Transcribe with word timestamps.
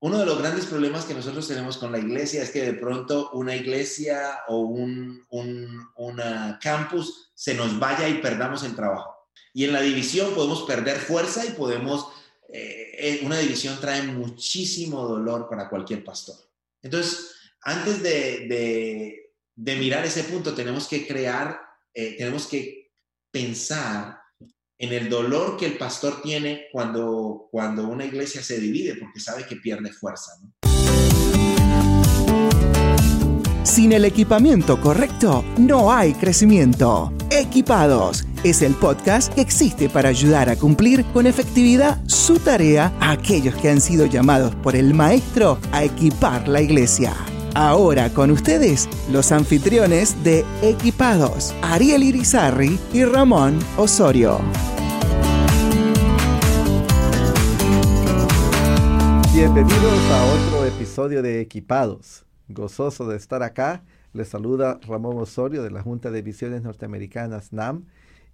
uno 0.00 0.18
de 0.18 0.26
los 0.26 0.38
grandes 0.38 0.66
problemas 0.66 1.04
que 1.04 1.14
nosotros 1.14 1.48
tenemos 1.48 1.76
con 1.76 1.90
la 1.90 1.98
iglesia 1.98 2.42
es 2.42 2.50
que 2.50 2.62
de 2.62 2.74
pronto 2.74 3.30
una 3.32 3.56
iglesia 3.56 4.40
o 4.46 4.58
un, 4.60 5.24
una 5.96 6.58
campus 6.62 7.30
se 7.34 7.54
nos 7.54 7.78
vaya 7.78 8.08
y 8.08 8.20
perdamos 8.20 8.62
el 8.62 8.76
trabajo. 8.76 9.28
Y 9.52 9.64
en 9.64 9.72
la 9.72 9.80
división 9.80 10.34
podemos 10.34 10.62
perder 10.62 10.98
fuerza 10.98 11.44
y 11.44 11.50
podemos, 11.50 12.06
eh, 12.48 12.92
eh, 12.96 13.20
una 13.24 13.38
división 13.38 13.80
trae 13.80 14.02
muchísimo 14.02 15.02
dolor 15.02 15.48
para 15.48 15.68
cualquier 15.68 16.04
pastor. 16.04 16.36
Entonces, 16.80 17.32
antes 17.62 18.00
de, 18.00 19.26
de, 19.56 19.76
mirar 19.76 20.06
ese 20.06 20.22
punto, 20.24 20.54
tenemos 20.54 20.86
que 20.86 21.08
crear, 21.08 21.60
eh, 21.92 22.16
tenemos 22.16 22.46
que 22.46 22.92
pensar 23.32 24.20
en 24.78 24.92
el 24.92 25.08
dolor 25.08 25.56
que 25.56 25.66
el 25.66 25.76
pastor 25.76 26.22
tiene 26.22 26.66
cuando, 26.72 27.48
cuando 27.50 27.88
una 27.88 28.04
iglesia 28.04 28.42
se 28.42 28.60
divide, 28.60 28.94
porque 28.94 29.20
sabe 29.20 29.44
que 29.44 29.56
pierde 29.56 29.92
fuerza. 29.92 30.32
Sin 33.64 33.92
el 33.92 34.04
equipamiento 34.04 34.80
correcto, 34.80 35.44
no 35.58 35.92
hay 35.92 36.14
crecimiento. 36.14 37.12
Equipados 37.30 38.24
es 38.42 38.62
el 38.62 38.74
podcast 38.74 39.32
que 39.34 39.40
existe 39.40 39.88
para 39.88 40.08
ayudar 40.08 40.48
a 40.48 40.56
cumplir 40.56 41.04
con 41.06 41.26
efectividad 41.26 42.02
su 42.06 42.38
tarea 42.38 42.92
a 42.98 43.12
aquellos 43.12 43.54
que 43.56 43.68
han 43.68 43.80
sido 43.80 44.06
llamados 44.06 44.54
por 44.56 44.74
el 44.74 44.94
Maestro 44.94 45.58
a 45.70 45.84
equipar 45.84 46.48
la 46.48 46.62
iglesia. 46.62 47.14
Ahora 47.54 48.10
con 48.10 48.30
ustedes, 48.30 48.88
los 49.10 49.32
anfitriones 49.32 50.22
de 50.22 50.44
Equipados, 50.62 51.54
Ariel 51.62 52.02
Irizarri 52.02 52.78
y 52.92 53.04
Ramón 53.04 53.58
Osorio. 53.76 54.38
Bienvenidos 59.34 60.10
a 60.10 60.24
otro 60.26 60.66
episodio 60.66 61.22
de 61.22 61.40
Equipados. 61.40 62.26
Gozoso 62.48 63.08
de 63.08 63.16
estar 63.16 63.42
acá. 63.42 63.82
Les 64.12 64.28
saluda 64.28 64.78
Ramón 64.86 65.18
Osorio 65.18 65.62
de 65.62 65.70
la 65.70 65.82
Junta 65.82 66.10
de 66.10 66.22
Visiones 66.22 66.62
Norteamericanas 66.62 67.52
NAM 67.52 67.86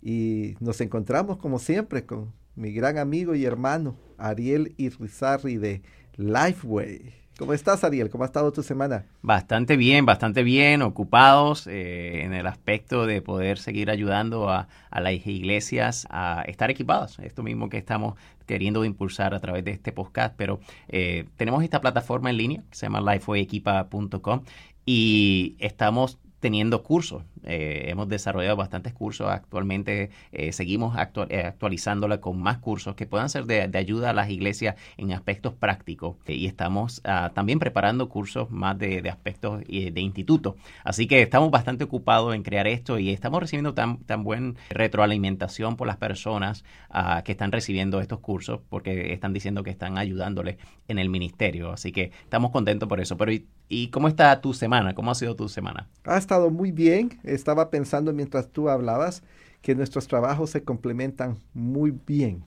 y 0.03 0.57
nos 0.61 0.81
encontramos 0.81 1.39
como 1.39 1.59
siempre 1.59 2.05
con 2.05 2.33
mi 2.57 2.73
gran 2.73 2.99
amigo 2.99 3.35
y 3.35 3.45
hermano 3.45 3.97
Ariel 4.19 4.75
Irizarri 4.77 5.57
de 5.57 5.83
Lifeway. 6.17 7.24
¿Cómo 7.37 7.53
estás, 7.53 7.83
Ariel? 7.83 8.11
¿Cómo 8.11 8.23
ha 8.23 8.27
estado 8.29 8.53
tu 8.53 8.63
semana? 8.63 9.07
Bastante 9.21 9.77
bien, 9.77 10.07
bastante 10.07 10.45
bien, 10.45 10.83
ocupados 10.83 11.67
eh, 11.67 12.23
en 12.23 12.33
el 12.33 12.47
aspecto 12.47 13.07
de 13.07 13.23
poder 13.23 13.59
seguir 13.59 13.91
ayudando 13.91 14.49
a, 14.49 14.69
las 14.93 15.27
iglesias 15.27 16.07
a 16.11 16.45
estar 16.47 16.71
equipadas. 16.71 17.19
Esto 17.19 17.43
mismo 17.43 17.69
que 17.69 17.79
estamos 17.79 18.15
queriendo 18.47 18.85
impulsar 18.85 19.35
a 19.35 19.41
través 19.41 19.65
de 19.65 19.73
este 19.73 19.91
podcast, 19.91 20.37
pero 20.37 20.61
eh, 20.87 21.27
tenemos 21.37 21.65
esta 21.65 21.81
plataforma 21.81 22.31
en 22.31 22.37
línea 22.37 22.63
que 22.71 22.77
se 22.77 22.87
llama 22.87 23.01
lifewayequipa.com 23.01 24.43
y 24.87 25.57
estamos 25.59 26.19
teniendo 26.45 26.83
cursos. 26.83 27.23
Eh, 27.45 27.87
hemos 27.87 28.07
desarrollado 28.07 28.55
bastantes 28.55 28.93
cursos 28.93 29.29
actualmente, 29.31 30.11
eh, 30.31 30.53
seguimos 30.53 30.95
eh, 30.95 31.43
actualizándola 31.47 32.21
con 32.21 32.39
más 32.39 32.59
cursos 32.59 32.97
que 32.97 33.07
puedan 33.07 33.31
ser 33.31 33.47
de, 33.47 33.63
ayuda 33.75 34.11
a 34.11 34.13
las 34.13 34.29
iglesias 34.29 34.77
en 34.99 35.13
aspectos 35.13 35.55
prácticos 35.55 36.17
y 36.27 36.45
estamos 36.45 37.01
ah, 37.05 37.33
también 37.35 37.61
preparando 37.61 38.11
cursos 38.11 38.51
más 38.51 38.79
de, 38.79 39.09
aspectos 39.09 39.61
de 39.67 40.01
instituto. 40.03 40.57
Así 40.85 41.07
que 41.07 41.23
estamos 41.23 41.51
bastante 41.51 41.85
ocupados 41.85 42.35
en 42.35 42.43
crear 42.43 42.67
esto 42.67 42.99
y 42.99 43.09
estamos 43.09 43.41
recibiendo 43.41 43.73
tan, 43.73 44.05
tan 44.05 44.23
buen 44.23 44.57
retroalimentación 44.69 45.77
por 45.77 45.87
las 45.87 45.97
personas 45.97 46.63
ah, 46.91 47.23
que 47.25 47.33
están 47.33 47.53
recibiendo 47.53 48.01
estos 48.01 48.21
cursos 48.21 48.61
porque 48.69 49.15
están 49.15 49.33
diciendo 49.33 49.63
que 49.63 49.71
están 49.71 49.97
ayudándoles 49.97 50.59
en 50.89 50.99
el 50.99 51.09
ministerio. 51.09 51.73
Así 51.73 51.91
que 51.91 52.13
estamos 52.23 52.51
contentos 52.51 52.87
por 52.87 53.01
eso. 53.01 53.17
Pero 53.17 53.33
¿y, 53.69 53.89
cómo 53.89 54.09
está 54.09 54.41
tu 54.41 54.55
semana? 54.55 54.95
¿Cómo 54.95 55.11
ha 55.11 55.15
sido 55.15 55.37
tu 55.37 55.49
semana? 55.49 55.89
Ha 56.05 56.17
estado 56.17 56.51
muy 56.51 56.73
bien. 56.73 57.19
Estaba 57.25 57.71
pensando 57.71 58.13
mientras 58.13 58.49
tú 58.49 58.69
hablabas 58.69 59.23
que 59.63 59.75
nuestros 59.75 60.07
trabajos 60.07 60.51
se 60.51 60.63
complementan 60.63 61.39
muy 61.55 61.93
bien 62.07 62.45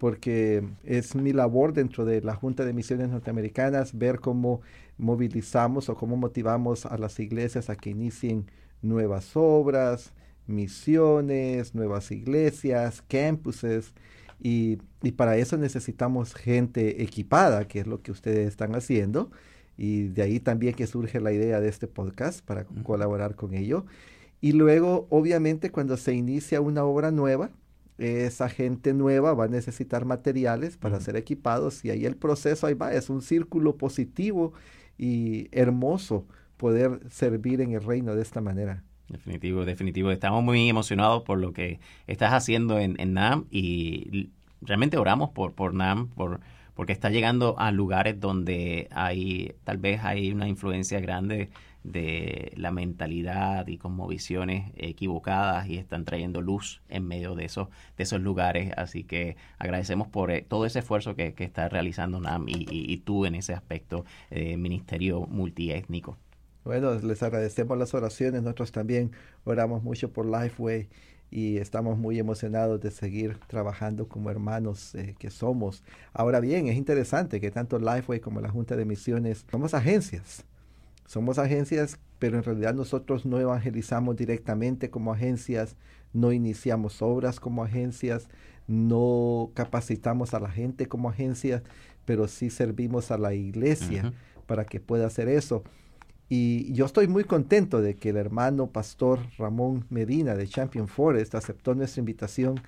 porque 0.00 0.66
es 0.82 1.14
mi 1.14 1.34
labor 1.34 1.74
dentro 1.74 2.06
de 2.06 2.22
la 2.22 2.34
Junta 2.34 2.64
de 2.64 2.72
Misiones 2.72 3.10
Norteamericanas 3.10 3.96
ver 3.98 4.18
cómo 4.18 4.62
movilizamos 4.96 5.90
o 5.90 5.94
cómo 5.94 6.16
motivamos 6.16 6.86
a 6.86 6.96
las 6.96 7.20
iglesias 7.20 7.68
a 7.68 7.76
que 7.76 7.90
inicien 7.90 8.46
nuevas 8.80 9.32
obras, 9.34 10.14
misiones, 10.46 11.74
nuevas 11.74 12.10
iglesias, 12.12 13.02
campuses, 13.08 13.92
y, 14.42 14.78
y, 15.02 15.12
para 15.12 15.36
eso 15.36 15.58
necesitamos 15.58 16.32
gente 16.34 17.02
equipada, 17.02 17.68
que 17.68 17.80
es 17.80 17.86
lo 17.86 18.00
que 18.00 18.10
ustedes 18.10 18.48
están 18.48 18.74
haciendo. 18.74 19.30
Y 19.80 20.08
de 20.08 20.20
ahí 20.20 20.40
también 20.40 20.74
que 20.74 20.86
surge 20.86 21.20
la 21.20 21.32
idea 21.32 21.58
de 21.58 21.70
este 21.70 21.86
podcast 21.86 22.44
para 22.44 22.66
colaborar 22.82 23.34
con 23.34 23.54
ello. 23.54 23.86
Y 24.42 24.52
luego, 24.52 25.06
obviamente, 25.08 25.70
cuando 25.70 25.96
se 25.96 26.12
inicia 26.12 26.60
una 26.60 26.84
obra 26.84 27.10
nueva, 27.10 27.48
esa 27.96 28.50
gente 28.50 28.92
nueva 28.92 29.32
va 29.32 29.44
a 29.44 29.48
necesitar 29.48 30.04
materiales 30.04 30.76
para 30.76 31.00
ser 31.00 31.16
equipados 31.16 31.82
y 31.82 31.88
ahí 31.88 32.04
el 32.04 32.16
proceso, 32.16 32.66
ahí 32.66 32.74
va, 32.74 32.92
es 32.92 33.08
un 33.08 33.22
círculo 33.22 33.78
positivo 33.78 34.52
y 34.98 35.48
hermoso 35.50 36.26
poder 36.58 37.00
servir 37.08 37.62
en 37.62 37.72
el 37.72 37.82
reino 37.82 38.14
de 38.14 38.20
esta 38.20 38.42
manera. 38.42 38.84
Definitivo, 39.08 39.64
definitivo. 39.64 40.10
Estamos 40.10 40.44
muy 40.44 40.68
emocionados 40.68 41.22
por 41.22 41.38
lo 41.38 41.54
que 41.54 41.80
estás 42.06 42.34
haciendo 42.34 42.78
en, 42.78 42.96
NAM 43.14 43.46
y 43.50 44.28
realmente 44.60 44.98
oramos 44.98 45.30
por, 45.30 45.54
por 45.54 45.72
NAM, 45.72 46.08
por, 46.08 46.40
porque 46.74 46.92
está 46.92 47.10
llegando 47.10 47.58
a 47.58 47.70
lugares 47.72 48.20
donde 48.20 48.88
hay, 48.90 49.54
tal 49.64 49.78
vez 49.78 50.02
hay 50.04 50.32
una 50.32 50.48
influencia 50.48 51.00
grande 51.00 51.50
de 51.82 52.52
la 52.56 52.70
mentalidad 52.70 53.66
y 53.66 53.78
como 53.78 54.06
visiones 54.06 54.70
equivocadas 54.76 55.66
y 55.68 55.78
están 55.78 56.04
trayendo 56.04 56.42
luz 56.42 56.82
en 56.88 57.06
medio 57.06 57.34
de 57.34 57.46
esos, 57.46 57.68
de 57.96 58.04
esos 58.04 58.20
lugares. 58.20 58.72
Así 58.76 59.04
que 59.04 59.36
agradecemos 59.58 60.08
por 60.08 60.30
eh, 60.30 60.44
todo 60.46 60.66
ese 60.66 60.80
esfuerzo 60.80 61.14
que, 61.14 61.34
está 61.38 61.68
realizando 61.68 62.20
NAM 62.20 62.46
y, 62.48 62.96
tú 62.98 63.24
en 63.24 63.34
ese 63.34 63.54
aspecto 63.54 64.04
de 64.30 64.56
ministerio 64.58 65.22
multiétnico. 65.22 66.18
Bueno, 66.64 66.94
les 66.94 67.22
agradecemos 67.22 67.78
las 67.78 67.94
oraciones. 67.94 68.42
Nosotros 68.42 68.72
también 68.72 69.12
oramos 69.44 69.82
mucho 69.82 70.12
por 70.12 70.26
Lifeway 70.26 70.88
y 71.30 71.58
estamos 71.58 71.96
muy 71.98 72.18
emocionados 72.18 72.80
de 72.80 72.90
seguir 72.90 73.38
trabajando 73.46 74.08
como 74.08 74.30
hermanos 74.30 74.94
eh, 74.94 75.14
que 75.18 75.30
somos. 75.30 75.82
Ahora 76.12 76.40
bien, 76.40 76.66
es 76.66 76.76
interesante 76.76 77.40
que 77.40 77.50
tanto 77.50 77.78
Lifeway 77.78 78.20
como 78.20 78.40
la 78.40 78.50
Junta 78.50 78.76
de 78.76 78.84
Misiones 78.84 79.44
somos 79.50 79.74
agencias. 79.74 80.44
Somos 81.06 81.38
agencias, 81.38 81.98
pero 82.18 82.36
en 82.36 82.44
realidad 82.44 82.74
nosotros 82.74 83.26
no 83.26 83.40
evangelizamos 83.40 84.16
directamente 84.16 84.90
como 84.90 85.12
agencias, 85.12 85.76
no 86.12 86.32
iniciamos 86.32 87.02
obras 87.02 87.40
como 87.40 87.64
agencias, 87.64 88.28
no 88.66 89.50
capacitamos 89.54 90.34
a 90.34 90.40
la 90.40 90.50
gente 90.50 90.86
como 90.86 91.08
agencias, 91.10 91.62
pero 92.04 92.28
sí 92.28 92.50
servimos 92.50 93.10
a 93.10 93.18
la 93.18 93.34
iglesia 93.34 94.12
para 94.46 94.64
que 94.64 94.80
pueda 94.80 95.06
hacer 95.06 95.28
eso. 95.28 95.64
Y 96.32 96.72
yo 96.72 96.86
estoy 96.86 97.08
muy 97.08 97.24
contento 97.24 97.82
de 97.82 97.96
que 97.96 98.10
el 98.10 98.16
hermano 98.16 98.68
pastor 98.68 99.18
Ramón 99.36 99.84
Medina 99.90 100.36
de 100.36 100.46
Champion 100.46 100.86
Forest 100.86 101.34
aceptó 101.34 101.74
nuestra 101.74 101.98
invitación 101.98 102.60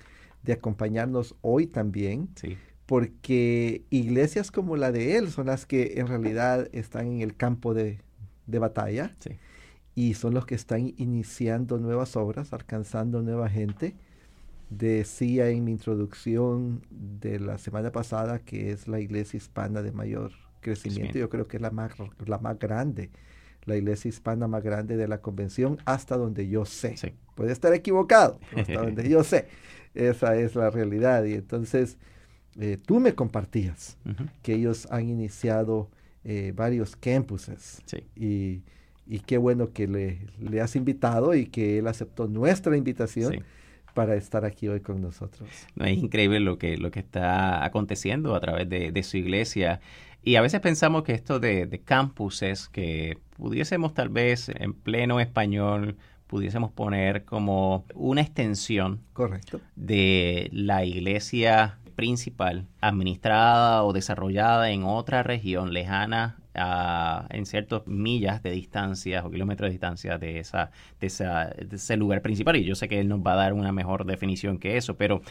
de 0.43 0.51
acompañarnos 0.51 1.35
hoy 1.39 1.67
también, 1.67 2.27
porque 2.85 3.85
iglesias 3.89 4.51
como 4.51 4.75
la 4.75 4.91
de 4.91 5.15
él 5.15 5.31
son 5.31 5.45
las 5.45 5.65
que 5.65 5.93
en 5.95 6.07
realidad 6.07 6.67
están 6.73 7.07
en 7.07 7.21
el 7.21 7.37
campo 7.37 7.73
de, 7.73 8.01
batalla 8.47 9.15
y 9.95 10.15
son 10.15 10.33
los 10.33 10.45
que 10.45 10.55
están 10.55 10.93
iniciando 10.97 11.79
nuevas 11.79 12.17
obras, 12.17 12.51
alcanzando 12.51 13.21
nueva 13.21 13.49
gente. 13.49 13.95
Decía 14.71 15.47
en 15.47 15.63
mi 15.63 15.71
introducción 15.71 16.81
de 16.89 17.39
la 17.39 17.57
semana 17.57 17.93
pasada 17.93 18.39
que 18.39 18.71
es 18.71 18.89
la 18.89 18.99
iglesia 18.99 19.37
hispana 19.37 19.81
de 19.81 19.93
mayor 19.93 20.33
crecimiento, 20.59 21.17
yo 21.17 21.29
creo 21.29 21.47
que 21.47 21.55
es 21.55 21.61
la 21.61 21.71
más, 21.71 21.93
la 22.25 22.39
más 22.39 22.59
grande 22.59 23.09
la 23.65 23.75
iglesia 23.75 24.09
hispana 24.09 24.47
más 24.47 24.63
grande 24.63 24.97
de 24.97 25.07
la 25.07 25.19
convención, 25.19 25.77
hasta 25.85 26.17
donde 26.17 26.47
yo 26.47 26.65
sé. 26.65 26.95
Puede 27.35 27.51
estar 27.51 27.73
equivocado, 27.73 28.39
hasta 28.55 28.81
donde 28.81 29.07
yo 29.07 29.23
sé. 29.23 29.47
Esa 29.93 30.35
es 30.35 30.55
la 30.55 30.69
realidad. 30.69 31.23
Y 31.25 31.33
entonces, 31.33 31.97
eh, 32.59 32.77
tú 32.83 32.99
me 32.99 33.13
compartías 33.13 33.97
que 34.41 34.53
ellos 34.53 34.87
han 34.91 35.09
iniciado 35.09 35.89
eh, 36.23 36.53
varios 36.55 36.95
campuses. 36.95 37.81
Y, 38.15 38.61
y, 39.05 39.19
qué 39.19 39.37
bueno 39.37 39.71
que 39.71 39.87
le, 39.87 40.19
le, 40.39 40.61
has 40.61 40.75
invitado 40.75 41.35
y 41.35 41.45
que 41.45 41.79
él 41.79 41.87
aceptó 41.87 42.27
nuestra 42.27 42.77
invitación. 42.77 43.43
para 43.93 44.15
estar 44.15 44.43
aquí 44.43 44.67
hoy 44.67 44.79
con 44.79 45.03
nosotros. 45.03 45.47
No, 45.75 45.85
es 45.85 45.95
increíble 45.95 46.39
lo 46.39 46.57
que, 46.57 46.77
lo 46.77 46.89
que 46.89 46.99
está 46.99 47.63
aconteciendo 47.63 48.33
a 48.33 48.39
través 48.39 48.67
de, 48.67 48.91
de 48.91 49.03
su 49.03 49.17
iglesia. 49.17 49.81
Y 50.23 50.35
a 50.35 50.41
veces 50.41 50.61
pensamos 50.61 51.03
que 51.03 51.13
esto 51.13 51.39
de, 51.39 51.65
de 51.65 51.79
campuses, 51.79 52.69
que 52.69 53.17
pudiésemos 53.35 53.93
tal 53.93 54.09
vez 54.09 54.49
en 54.49 54.73
pleno 54.73 55.19
español, 55.19 55.97
pudiésemos 56.27 56.71
poner 56.71 57.25
como 57.25 57.85
una 57.93 58.21
extensión 58.21 59.01
Correcto. 59.13 59.59
de 59.75 60.49
la 60.51 60.85
iglesia 60.85 61.77
principal 61.95 62.67
administrada 62.81 63.83
o 63.83 63.93
desarrollada 63.93 64.71
en 64.71 64.83
otra 64.83 65.23
región 65.23 65.73
lejana 65.73 66.37
en 67.29 67.45
ciertas 67.45 67.85
millas 67.87 68.43
de 68.43 68.51
distancia 68.51 69.25
o 69.25 69.31
kilómetros 69.31 69.67
de 69.67 69.71
distancia 69.71 70.17
de, 70.17 70.39
esa, 70.39 70.71
de, 70.99 71.07
ese 71.07 71.97
lugar 71.97 72.21
principal. 72.21 72.55
Y 72.55 72.63
yo 72.63 72.75
sé 72.75 72.87
que 72.87 72.99
él 72.99 73.07
nos 73.07 73.21
va 73.21 73.33
a 73.33 73.37
dar 73.37 73.53
una 73.53 73.71
mejor 73.71 74.05
definición 74.05 74.59
que 74.59 74.77
eso, 74.77 74.95
pero 74.95 75.21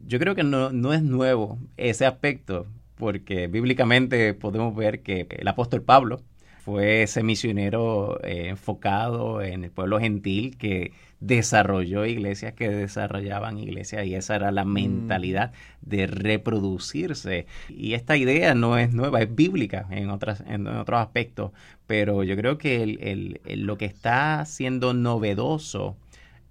yo 0.00 0.18
creo 0.18 0.34
que 0.34 0.42
no, 0.42 0.72
no 0.72 0.92
es 0.92 1.02
nuevo 1.02 1.58
ese 1.76 2.04
aspecto, 2.04 2.66
porque 2.96 3.46
bíblicamente 3.46 4.34
podemos 4.34 4.74
ver 4.74 5.02
que 5.02 5.26
el 5.30 5.48
apóstol 5.48 5.82
Pablo 5.82 6.22
fue 6.64 7.02
ese 7.02 7.22
misionero 7.22 8.20
eh, 8.24 8.48
enfocado 8.48 9.40
en 9.40 9.64
el 9.64 9.70
pueblo 9.70 10.00
gentil 10.00 10.56
que 10.58 10.92
desarrolló 11.20 12.04
iglesias 12.04 12.52
que 12.54 12.68
desarrollaban 12.68 13.58
iglesias 13.58 14.04
y 14.04 14.14
esa 14.14 14.36
era 14.36 14.50
la 14.50 14.64
mm. 14.64 14.72
mentalidad 14.72 15.52
de 15.80 16.06
reproducirse. 16.06 17.46
Y 17.68 17.94
esta 17.94 18.16
idea 18.16 18.54
no 18.54 18.78
es 18.78 18.92
nueva, 18.92 19.22
es 19.22 19.34
bíblica 19.34 19.86
en, 19.90 20.10
otras, 20.10 20.42
en 20.46 20.66
otros 20.66 21.00
aspectos, 21.00 21.52
pero 21.86 22.22
yo 22.24 22.36
creo 22.36 22.58
que 22.58 22.82
el, 22.82 23.40
lo 23.64 23.78
que 23.78 23.86
está 23.86 24.44
siendo 24.44 24.92
novedoso 24.92 25.96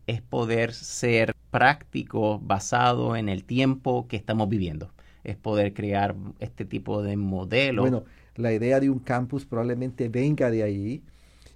es 0.08 0.22
poder 0.22 0.74
ser 0.74 1.36
práctico 1.52 2.40
basado 2.40 3.16
en 3.16 3.28
el 3.28 3.44
tiempo 3.44 4.08
que 4.08 4.18
estamos 4.18 4.50
viviendo. 4.50 4.92
Es 5.26 5.36
poder 5.36 5.74
crear 5.74 6.16
este 6.40 6.66
tipo 6.66 7.02
de 7.02 7.18
modelo. 7.18 7.82
Bueno, 7.82 8.04
la 8.36 8.54
idea 8.54 8.80
de 8.80 8.90
un 8.90 9.00
campus 9.00 9.46
probablemente 9.46 10.08
venga 10.08 10.52
de 10.52 10.64
ahí, 10.64 11.04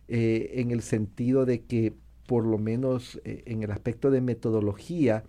eh, 0.08 0.54
en 0.56 0.72
el 0.72 0.82
sentido 0.82 1.46
de 1.46 1.62
que 1.62 1.94
por 2.26 2.46
lo 2.46 2.58
menos 2.58 3.20
eh, 3.24 3.44
en 3.46 3.64
el 3.64 3.72
aspecto 3.72 4.12
de 4.12 4.22
metodología, 4.22 5.24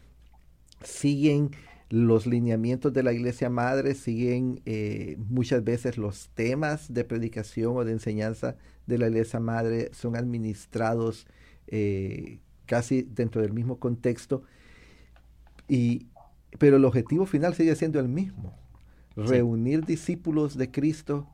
siguen 0.83 1.51
los 1.91 2.27
lineamientos 2.27 2.93
de 2.93 3.03
la 3.03 3.13
iglesia 3.13 3.51
madre, 3.51 3.95
siguen 3.95 4.61
eh, 4.65 5.17
muchas 5.29 5.63
veces 5.65 5.99
los 5.99 6.29
temas 6.31 6.93
de 6.93 7.05
predicación 7.05 7.77
o 7.77 7.85
de 7.85 7.93
enseñanza 7.93 8.57
de 8.87 8.99
la 8.99 9.09
iglesia 9.09 9.41
madre, 9.41 9.91
son 9.93 10.17
administrados 10.17 11.27
casi 12.67 13.03
dentro 13.03 13.43
del 13.43 13.53
mismo 13.53 13.79
contexto, 13.79 14.43
y, 15.71 16.09
pero 16.59 16.77
el 16.77 16.85
objetivo 16.85 17.27
final 17.27 17.55
sigue 17.55 17.75
siendo 17.77 18.01
el 18.01 18.09
mismo, 18.09 18.55
reunir 19.17 19.85
discípulos 19.85 20.57
de 20.57 20.71
Cristo 20.71 21.27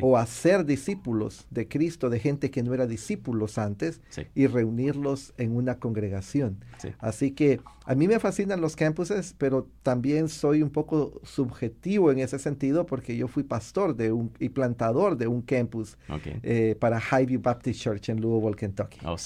o 0.00 0.16
hacer 0.16 0.64
discípulos 0.64 1.46
de 1.50 1.66
Cristo 1.66 2.10
de 2.10 2.18
gente 2.20 2.50
que 2.50 2.62
no 2.62 2.74
era 2.74 2.86
discípulos 2.86 3.58
antes 3.58 4.00
y 4.34 4.46
reunirlos 4.46 5.32
en 5.38 5.56
una 5.56 5.78
congregación. 5.78 6.58
Así 6.98 7.32
que 7.32 7.60
a 7.84 7.94
mí 7.94 8.06
me 8.06 8.18
fascinan 8.18 8.60
los 8.60 8.76
campuses, 8.76 9.34
pero 9.38 9.66
también 9.82 10.28
soy 10.28 10.62
un 10.62 10.70
poco 10.70 11.20
subjetivo 11.22 12.12
en 12.12 12.18
ese 12.18 12.38
sentido 12.38 12.86
porque 12.86 13.16
yo 13.16 13.28
fui 13.28 13.42
pastor 13.42 13.96
de 13.96 14.12
un, 14.12 14.30
y 14.38 14.50
plantador 14.50 15.16
de 15.16 15.26
un 15.26 15.42
campus 15.42 15.96
eh, 16.42 16.76
para 16.78 17.00
Highview 17.00 17.40
Baptist 17.40 17.80
Church 17.80 18.08
en 18.08 18.20
Louisville, 18.20 18.56
Kentucky. 18.56 18.98
Oh, 19.04 19.16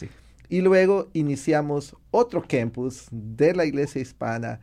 y 0.48 0.60
luego 0.60 1.08
iniciamos 1.14 1.96
otro 2.10 2.44
campus 2.46 3.06
de 3.10 3.54
la 3.54 3.64
iglesia 3.64 4.02
hispana 4.02 4.60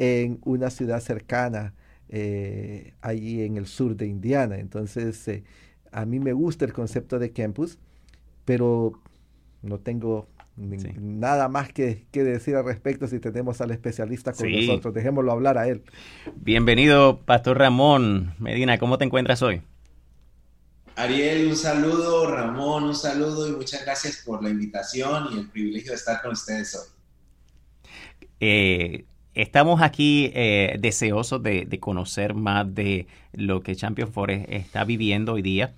en 0.00 0.38
una 0.44 0.70
ciudad 0.70 0.98
cercana 1.00 1.74
eh, 2.08 2.94
allí 3.02 3.42
en 3.42 3.58
el 3.58 3.66
sur 3.66 3.94
de 3.96 4.06
Indiana. 4.06 4.58
Entonces, 4.58 5.28
eh, 5.28 5.44
a 5.92 6.06
mí 6.06 6.18
me 6.18 6.32
gusta 6.32 6.64
el 6.64 6.72
concepto 6.72 7.18
de 7.18 7.32
campus, 7.32 7.78
pero 8.46 8.98
no 9.60 9.78
tengo 9.78 10.26
nada 10.56 11.48
más 11.48 11.70
que, 11.70 12.06
decir 12.12 12.56
al 12.56 12.64
respecto 12.64 13.06
si 13.08 13.18
tenemos 13.18 13.60
al 13.60 13.72
especialista 13.72 14.32
con 14.32 14.50
nosotros. 14.50 14.94
Dejémoslo 14.94 15.32
hablar 15.32 15.58
a 15.58 15.68
él. 15.68 15.82
Bienvenido, 16.34 17.20
Pastor 17.20 17.58
Ramón 17.58 18.34
Medina. 18.38 18.78
¿Cómo 18.78 18.96
te 18.96 19.04
encuentras 19.04 19.42
hoy? 19.42 19.60
Ariel, 20.96 21.48
un 21.48 21.56
saludo. 21.56 22.30
Ramón, 22.30 22.84
un 22.84 22.94
saludo 22.94 23.48
y 23.48 23.52
muchas 23.52 23.84
gracias 23.84 24.22
por 24.24 24.42
la 24.42 24.48
invitación 24.48 25.26
y 25.34 25.40
el 25.40 25.50
privilegio 25.50 25.90
de 25.90 25.96
estar 25.96 26.22
con 26.22 26.32
ustedes 26.32 26.74
hoy. 26.74 26.88
Eh, 28.40 29.04
Estamos 29.34 29.80
aquí 29.80 30.32
eh, 30.34 30.76
deseosos 30.80 31.42
de, 31.42 31.66
conocer 31.78 32.34
más 32.34 32.74
de 32.74 33.06
lo 33.32 33.60
que 33.62 33.76
Champion 33.76 34.12
Forest 34.12 34.50
está 34.50 34.84
viviendo 34.84 35.34
hoy 35.34 35.42
día 35.42 35.74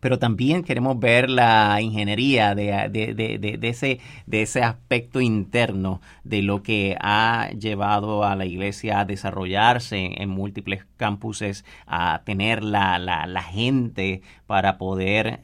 pero 0.00 0.18
también 0.18 0.64
queremos 0.64 0.98
ver 0.98 1.30
la 1.30 1.80
ingeniería 1.80 2.54
de, 2.54 3.98
ese, 4.32 4.62
aspecto 4.62 5.20
interno 5.20 6.02
de 6.24 6.42
lo 6.42 6.62
que 6.62 6.96
ha 7.00 7.48
llevado 7.58 8.24
a 8.24 8.36
la 8.36 8.44
iglesia 8.44 9.00
a 9.00 9.04
desarrollarse 9.04 10.20
en, 10.20 10.28
múltiples 10.28 10.84
campuses, 10.96 11.64
a 11.86 12.22
tener 12.26 12.62
la, 12.64 12.98
la, 12.98 13.42
gente 13.42 14.20
para 14.46 14.76
poder 14.76 15.40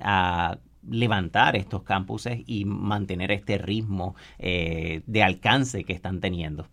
levantar 0.86 1.56
estos 1.56 1.82
campuses 1.82 2.40
y 2.46 2.64
mantener 2.66 3.30
este 3.30 3.56
ritmo 3.56 4.14
eh, 4.38 5.02
de 5.06 5.22
alcance 5.22 5.84
que 5.84 5.92
están 5.94 6.20
teniendo. 6.20 6.66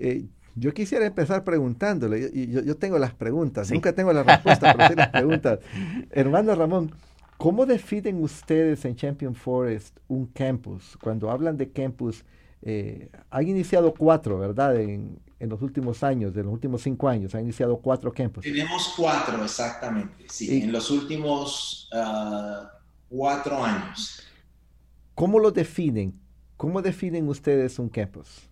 Eh, 0.00 0.24
yo 0.56 0.72
quisiera 0.74 1.06
empezar 1.06 1.44
preguntándole, 1.44 2.30
yo, 2.50 2.62
yo, 2.62 2.76
tengo 2.76 2.98
las 2.98 3.14
preguntas, 3.14 3.70
nunca 3.70 3.94
tengo 3.94 4.12
las 4.12 4.26
respuestas, 4.26 4.74
pero 4.74 4.88
sí 4.88 4.94
las 4.96 5.08
preguntas. 5.10 5.60
Hermano 6.10 6.54
Ramón, 6.54 6.92
¿cómo 7.36 7.66
definen 7.66 8.22
ustedes 8.22 8.84
en 8.84 8.96
Champion 8.96 9.34
Forest 9.34 9.98
un 10.08 10.26
campus? 10.26 10.98
Cuando 11.00 11.30
hablan 11.30 11.56
de 11.56 11.70
campus, 11.70 12.24
eh, 12.62 13.10
han 13.30 13.46
iniciado 13.46 13.94
cuatro, 13.94 14.38
¿verdad? 14.38 14.80
En, 14.80 15.20
en, 15.38 15.48
los 15.48 15.62
últimos 15.62 16.02
años, 16.02 16.34
en 16.36 16.44
los 16.44 16.52
últimos 16.52 16.82
cinco 16.82 17.08
años, 17.08 17.34
han 17.34 17.42
iniciado 17.42 17.76
cuatro 17.76 18.12
campus. 18.12 18.42
Tenemos 18.42 18.94
cuatro, 18.96 19.44
exactamente, 19.44 20.24
sí, 20.28 20.62
en 20.62 20.72
los 20.72 20.90
últimos 20.90 21.88
ah, 21.92 22.70
cuatro 23.08 23.62
años. 23.62 24.26
¿Cómo 25.14 25.38
lo 25.38 25.50
definen? 25.50 26.18
¿Cómo 26.56 26.82
definen 26.82 27.28
ustedes 27.28 27.78
un 27.78 27.88
campus? 27.88 28.49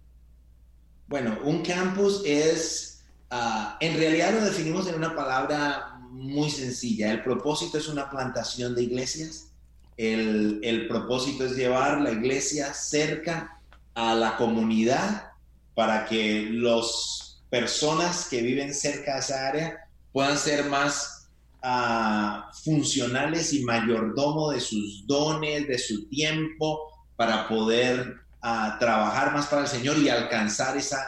Bueno, 1.09 1.39
un 1.43 1.63
campus 1.63 2.23
es, 2.27 3.03
ah, 3.31 3.79
en 3.81 3.97
realidad 3.97 4.35
lo 4.35 4.45
definimos 4.45 4.87
en 4.89 4.97
una 4.97 5.17
palabra 5.17 5.99
muy 6.11 6.51
sencilla. 6.51 7.11
El 7.11 7.23
propósito 7.23 7.79
es 7.79 7.89
una 7.89 8.11
plantación 8.11 8.75
de 8.75 8.83
iglesias. 8.83 9.53
El, 9.97 10.87
propósito 10.87 11.47
es 11.47 11.57
llevar 11.57 12.03
la 12.03 12.13
iglesia 12.13 12.75
cerca 12.75 13.59
a 13.95 14.15
la 14.15 14.37
comunidad 14.37 15.33
para 15.75 16.05
que 16.05 16.51
las 16.51 17.43
personas 17.49 18.29
que 18.29 18.43
viven 18.43 18.75
cerca 18.75 19.15
de 19.15 19.21
esa 19.21 19.49
área 19.49 19.89
puedan 20.13 20.37
ser 20.37 20.67
más 20.67 21.31
ah, 21.63 22.51
funcionales 22.65 23.55
y 23.55 23.65
mayordomo 23.65 24.51
de 24.51 24.61
sus 24.61 25.07
dones, 25.07 25.67
de 25.67 25.79
su 25.79 26.07
tiempo, 26.09 26.81
para 27.17 27.49
poder 27.49 28.28
a 28.41 28.79
trabajar 28.79 29.33
más 29.33 29.47
para 29.47 29.63
el 29.63 29.69
Señor 29.69 29.99
y 29.99 30.09
alcanzar 30.09 30.77
esa 30.77 30.99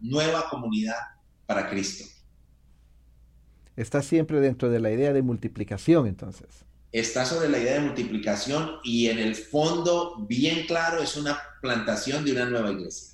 nueva 0.00 0.48
comunidad 0.48 0.96
para 1.46 1.68
Cristo. 1.68 2.04
Está 3.76 4.02
siempre 4.02 4.40
dentro 4.40 4.70
de 4.70 4.80
la 4.80 4.90
idea 4.90 5.12
de 5.12 5.22
multiplicación, 5.22 6.06
entonces. 6.06 6.64
Está 6.92 7.24
sobre 7.24 7.48
la 7.48 7.58
idea 7.58 7.74
de 7.74 7.80
multiplicación 7.80 8.76
y 8.84 9.08
en 9.08 9.18
el 9.18 9.34
fondo, 9.34 10.24
bien 10.28 10.64
claro, 10.66 11.02
es 11.02 11.16
una 11.16 11.36
plantación 11.60 12.24
de 12.24 12.32
una 12.32 12.44
nueva 12.44 12.70
iglesia. 12.70 13.13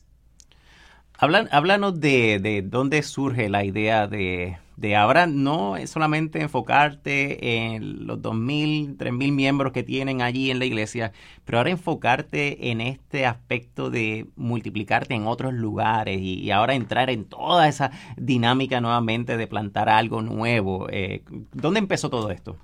Hablan, 1.23 1.51
háblanos 1.53 2.01
de, 2.01 2.39
de 2.39 2.63
dónde 2.63 3.03
surge 3.03 3.51
la 3.51 3.63
idea 3.63 4.07
de, 4.07 4.57
de 4.81 4.97
ahora 4.97 5.27
no 5.27 5.77
es 5.77 5.91
solamente 5.91 6.41
enfocarte 6.41 7.67
en 7.67 8.07
los 8.07 8.21
2.000, 8.21 8.97
3.000 8.97 9.33
miembros 9.33 9.75
que 9.75 9.83
tienen 9.83 10.23
allí 10.23 10.51
en 10.51 10.59
la 10.59 10.65
iglesia, 10.65 11.13
pero 11.45 11.59
ahora 11.59 11.69
enfocarte 11.69 12.71
en 12.71 12.81
este 12.81 13.27
aspecto 13.27 13.91
de 13.91 14.29
multiplicarte 14.37 15.13
en 15.13 15.27
otros 15.27 15.53
lugares 15.53 16.19
y, 16.23 16.51
ahora 16.51 16.73
entrar 16.73 17.11
en 17.11 17.27
toda 17.27 17.69
esa 17.69 17.91
dinámica 18.17 18.81
nuevamente 18.81 19.37
de 19.37 19.47
plantar 19.47 19.91
algo 19.91 20.23
nuevo. 20.23 20.89
Eh, 20.91 21.23
¿Dónde 21.53 21.81
empezó 21.81 22.09
todo 22.09 22.31
esto? 22.31 22.57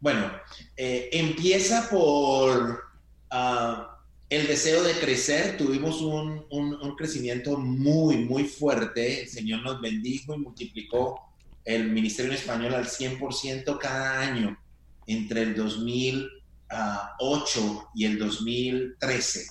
Bueno, 0.00 0.30
eh, 0.76 1.08
empieza 1.12 1.88
por... 1.88 2.82
Ah, 3.30 3.97
el 4.30 4.46
deseo 4.46 4.82
de 4.82 4.92
crecer, 4.92 5.56
tuvimos 5.56 6.02
un, 6.02 6.44
un, 6.50 6.96
crecimiento 6.96 7.56
muy, 7.56 8.18
muy 8.18 8.44
fuerte. 8.44 9.22
El 9.22 9.28
Señor 9.28 9.62
nos 9.62 9.80
bendijo 9.80 10.34
y 10.34 10.38
multiplicó 10.38 11.18
el 11.64 11.90
Ministerio 11.90 12.32
en 12.32 12.38
Español 12.38 12.74
al 12.74 12.86
100% 12.86 13.78
cada 13.78 14.20
año 14.20 14.58
entre 15.06 15.40
el 15.42 15.54
2008 15.54 17.88
y 17.94 18.04
el 18.04 18.18
2013. 18.18 19.46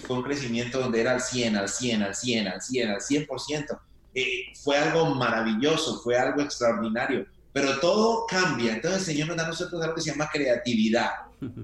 Fue 0.00 0.16
un 0.16 0.24
crecimiento 0.24 0.80
donde 0.80 1.00
era 1.00 1.12
al 1.12 1.20
100, 1.20 1.56
al 1.56 1.68
100, 1.68 2.02
al 2.02 2.16
100, 2.16 2.48
al 2.48 2.60
100, 2.60 2.90
al 2.90 3.00
100%. 3.00 3.80
Eh, 4.14 4.46
fue 4.62 4.76
algo 4.76 5.14
maravilloso, 5.14 6.00
fue 6.02 6.18
algo 6.18 6.42
extraordinario, 6.42 7.24
pero 7.52 7.78
todo 7.78 8.26
cambia. 8.26 8.74
Entonces 8.74 8.98
el 9.00 9.06
Señor 9.14 9.28
nos 9.28 9.36
da 9.36 9.44
a 9.44 9.48
nosotros 9.48 9.80
algo 9.80 9.94
que 9.94 10.00
se 10.00 10.10
llama 10.10 10.28
creatividad 10.32 11.10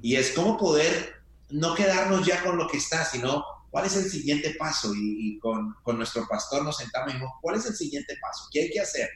y 0.03 0.15
es 0.15 0.31
cómo 0.31 0.57
poder 0.57 1.24
no 1.55 1.75
quedarnos 1.75 2.27
ya 2.27 2.43
con 2.43 2.57
lo 2.57 2.67
que 2.67 2.79
está, 2.79 3.05
sino 3.05 3.45
¿cuál 3.71 3.87
es 3.87 3.97
el 3.97 4.11
siguiente 4.11 4.57
paso? 4.59 4.93
Y, 4.95 5.39
con, 5.39 5.77
nuestro 5.97 6.27
pastor 6.29 6.65
nos 6.65 6.79
sentamos 6.79 7.11
y 7.11 7.13
dijimos, 7.13 7.35
¿cuál 7.41 7.57
es 7.57 7.67
el 7.67 7.77
siguiente 7.77 8.17
paso? 8.21 8.49
¿Qué 8.51 8.63
hay 8.63 8.71
que 8.71 8.81
hacer? 8.81 9.09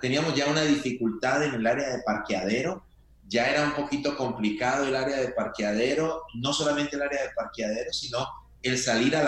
Teníamos 0.00 0.34
ya 0.34 0.46
una 0.46 0.62
dificultad 0.62 1.42
en 1.42 1.54
el 1.54 1.66
área 1.66 1.88
de 1.88 2.02
parqueadero, 2.02 2.84
ya 3.26 3.46
era 3.46 3.64
un 3.64 3.72
poquito 3.72 4.16
complicado 4.16 4.86
el 4.86 4.94
área 4.94 5.16
de 5.16 5.28
parqueadero, 5.28 6.24
no 6.34 6.52
solamente 6.52 6.96
el 6.96 7.02
área 7.02 7.22
de 7.22 7.30
parqueadero, 7.34 7.92
sino 7.92 8.26
el 8.62 8.76
salir 8.76 9.16
a 9.16 9.22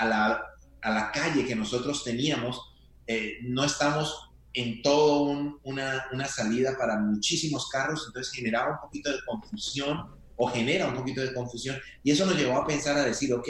la 0.00 1.12
calle 1.12 1.44
que 1.44 1.56
nosotros 1.56 2.04
teníamos. 2.04 2.74
Eh, 3.06 3.38
no 3.42 3.64
estamos 3.64 4.30
en 4.54 4.80
todo 4.80 5.58
una, 5.62 6.06
una, 6.12 6.26
salida 6.26 6.76
para 6.78 6.98
muchísimos 6.98 7.68
carros, 7.68 8.04
entonces 8.06 8.32
generaba 8.32 8.72
un 8.72 8.80
poquito 8.80 9.10
de 9.10 9.18
confusión 9.26 10.17
o 10.38 10.48
genera 10.48 10.88
un 10.88 10.94
poquito 10.94 11.20
de 11.20 11.34
confusión 11.34 11.76
y 12.02 12.12
eso 12.12 12.24
nos 12.24 12.36
llevó 12.36 12.56
a 12.56 12.66
pensar 12.66 12.96
a 12.96 13.04
decir, 13.04 13.32
ok, 13.34 13.48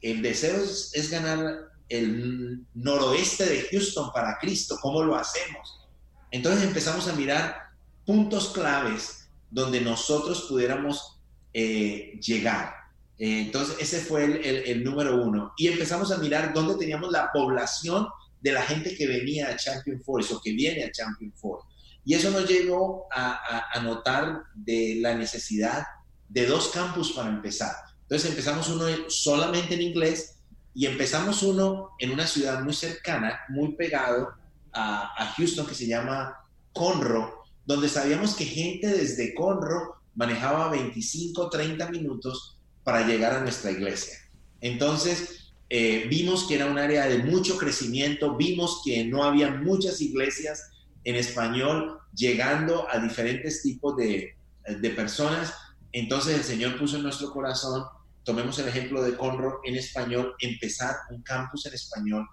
el 0.00 0.22
deseo 0.22 0.56
es, 0.62 1.10
ganar 1.10 1.70
el 1.88 2.64
noroeste 2.74 3.46
de 3.46 3.62
Houston 3.70 4.10
para 4.12 4.38
Cristo, 4.38 4.76
¿cómo 4.80 5.02
lo 5.02 5.14
hacemos? 5.14 5.86
Entonces 6.30 6.64
empezamos 6.64 7.08
a 7.08 7.14
mirar 7.14 7.56
puntos 8.04 8.50
claves 8.50 9.28
donde 9.50 9.80
nosotros 9.80 10.46
pudiéramos 10.48 11.20
eh, 11.52 12.18
llegar. 12.20 12.74
Entonces 13.18 13.76
ese 13.80 14.00
fue 14.00 14.24
el, 14.70 14.84
número 14.84 15.22
uno. 15.22 15.52
Y 15.56 15.68
empezamos 15.68 16.12
a 16.12 16.18
mirar 16.18 16.54
dónde 16.54 16.76
teníamos 16.76 17.10
la 17.10 17.30
población 17.32 18.06
de 18.40 18.52
la 18.52 18.62
gente 18.62 18.94
que 18.94 19.06
venía 19.08 19.48
a 19.48 19.56
Champion 19.56 20.00
Force 20.02 20.32
o 20.32 20.40
que 20.40 20.52
viene 20.52 20.84
a 20.84 20.92
Champion 20.92 21.32
Force. 21.32 21.66
Y 22.04 22.14
eso 22.14 22.30
nos 22.30 22.48
llevó 22.48 23.06
a, 23.12 23.66
a 23.74 23.80
notar 23.80 24.42
de 24.54 24.98
la 25.00 25.14
necesidad 25.14 25.84
de 26.28 26.46
dos 26.46 26.68
campus 26.68 27.12
para 27.12 27.28
empezar. 27.28 27.74
Entonces 28.02 28.30
empezamos 28.30 28.68
uno 28.68 28.84
solamente 29.08 29.74
en 29.74 29.82
inglés 29.82 30.38
y 30.74 30.86
empezamos 30.86 31.42
uno 31.42 31.90
en 31.98 32.10
una 32.10 32.26
ciudad 32.26 32.62
muy 32.62 32.72
cercana, 32.72 33.40
muy 33.48 33.74
pegado 33.74 34.30
a, 34.72 35.34
Houston, 35.36 35.66
que 35.66 35.74
se 35.74 35.86
llama 35.86 36.36
Conroe, 36.72 37.32
donde 37.66 37.88
sabíamos 37.88 38.34
que 38.34 38.44
gente 38.44 38.86
desde 38.86 39.34
Conroe 39.34 39.94
manejaba 40.14 40.70
25, 40.70 41.50
30 41.50 41.90
minutos 41.90 42.58
para 42.84 43.06
llegar 43.06 43.34
a 43.34 43.40
nuestra 43.40 43.72
iglesia. 43.72 44.14
Entonces, 44.60 45.52
eh, 45.68 46.06
vimos 46.08 46.44
que 46.44 46.54
era 46.54 46.66
un 46.66 46.78
área 46.78 47.06
de 47.06 47.18
mucho 47.18 47.58
crecimiento, 47.58 48.36
vimos 48.36 48.82
que 48.84 49.04
no 49.04 49.24
había 49.24 49.50
muchas 49.50 50.00
iglesias 50.00 50.70
en 51.04 51.16
español 51.16 51.98
llegando 52.14 52.86
a 52.90 52.98
diferentes 52.98 53.62
tipos 53.62 53.96
de, 53.96 54.36
de 54.66 54.90
personas. 54.90 55.52
Entonces 55.92 56.36
el 56.36 56.44
Señor 56.44 56.78
puso 56.78 56.96
en 56.96 57.02
nuestro 57.02 57.32
corazón 57.32 57.84
tomemos 58.28 58.58
el 58.58 58.68
ejemplo 58.68 59.02
de 59.02 59.16
Conroe 59.16 59.54
en 59.64 59.74
español, 59.76 60.34
empezar 60.38 60.94
un 61.10 61.22
campus 61.22 61.64
en 61.64 61.72
español 61.72 62.28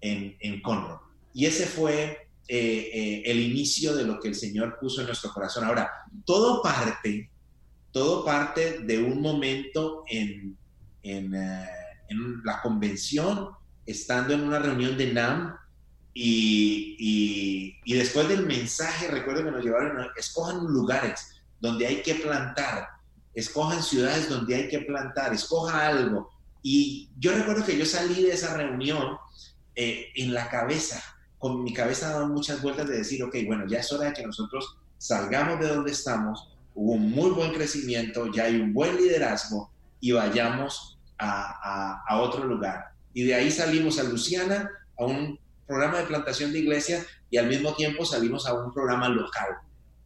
en, 0.00 0.36
en 0.40 0.60
Conroe. 0.60 0.98
Y 1.32 1.46
ese 1.46 1.66
fue 1.66 2.30
eh, 2.48 2.90
eh, 2.92 3.22
el 3.26 3.38
inicio 3.38 3.94
de 3.94 4.02
lo 4.02 4.18
que 4.18 4.26
el 4.26 4.34
Señor 4.34 4.76
puso 4.80 5.02
en 5.02 5.06
nuestro 5.06 5.32
corazón. 5.32 5.62
Ahora, 5.62 5.88
todo 6.24 6.60
parte, 6.62 7.30
todo 7.92 8.24
parte 8.24 8.80
de 8.80 8.98
un 8.98 9.20
momento 9.20 10.02
en, 10.08 10.58
eh, 11.04 11.66
la 12.44 12.60
convención, 12.60 13.50
estando 13.86 14.34
en 14.34 14.40
una 14.42 14.58
reunión 14.58 14.98
de 14.98 15.12
NAM, 15.12 15.56
y, 16.12 17.78
después 17.86 18.26
del 18.26 18.46
mensaje, 18.46 19.06
recuerdo 19.06 19.44
que 19.44 19.50
nos 19.52 19.64
llevaron, 19.64 20.08
escojan 20.16 20.64
lugares 20.64 21.40
donde 21.60 21.86
hay 21.86 22.02
que 22.02 22.16
plantar 22.16 22.95
escojan 23.36 23.82
ciudades 23.82 24.30
donde 24.30 24.54
hay 24.54 24.68
que 24.68 24.80
plantar, 24.80 25.32
escoja 25.32 25.86
algo. 25.86 26.30
Y 26.62 27.10
yo 27.18 27.32
recuerdo 27.32 27.64
que 27.64 27.76
yo 27.76 27.84
salí 27.84 28.22
de 28.22 28.32
esa 28.32 28.56
reunión 28.56 29.18
eh, 29.76 30.06
en 30.16 30.32
la 30.32 30.48
cabeza, 30.48 31.02
con 31.38 31.62
mi 31.62 31.72
cabeza 31.74 32.10
dando 32.10 32.34
muchas 32.34 32.62
vueltas 32.62 32.88
de 32.88 32.96
decir, 32.96 33.22
ok, 33.22 33.36
bueno, 33.46 33.66
ya 33.68 33.80
es 33.80 33.92
hora 33.92 34.06
de 34.06 34.14
que 34.14 34.26
nosotros 34.26 34.78
salgamos 34.96 35.60
de 35.60 35.68
donde 35.68 35.92
estamos, 35.92 36.50
hubo 36.74 36.92
un 36.92 37.10
muy 37.10 37.30
buen 37.30 37.52
crecimiento, 37.52 38.32
ya 38.32 38.44
hay 38.44 38.58
un 38.58 38.72
buen 38.72 38.96
liderazgo 38.96 39.70
y 40.00 40.12
vayamos 40.12 40.98
a, 41.18 42.02
a, 42.08 42.20
otro 42.22 42.44
lugar. 42.44 42.86
Y 43.12 43.24
de 43.24 43.34
ahí 43.34 43.50
salimos 43.50 43.98
a 43.98 44.04
Luciana, 44.04 44.70
a 44.98 45.04
un 45.04 45.38
programa 45.66 45.98
de 45.98 46.04
plantación 46.04 46.52
de 46.52 46.60
iglesia 46.60 47.04
y 47.30 47.36
al 47.36 47.48
mismo 47.48 47.74
tiempo 47.74 48.06
salimos 48.06 48.46
a 48.46 48.54
un 48.54 48.72
programa 48.72 49.10
local. 49.10 49.58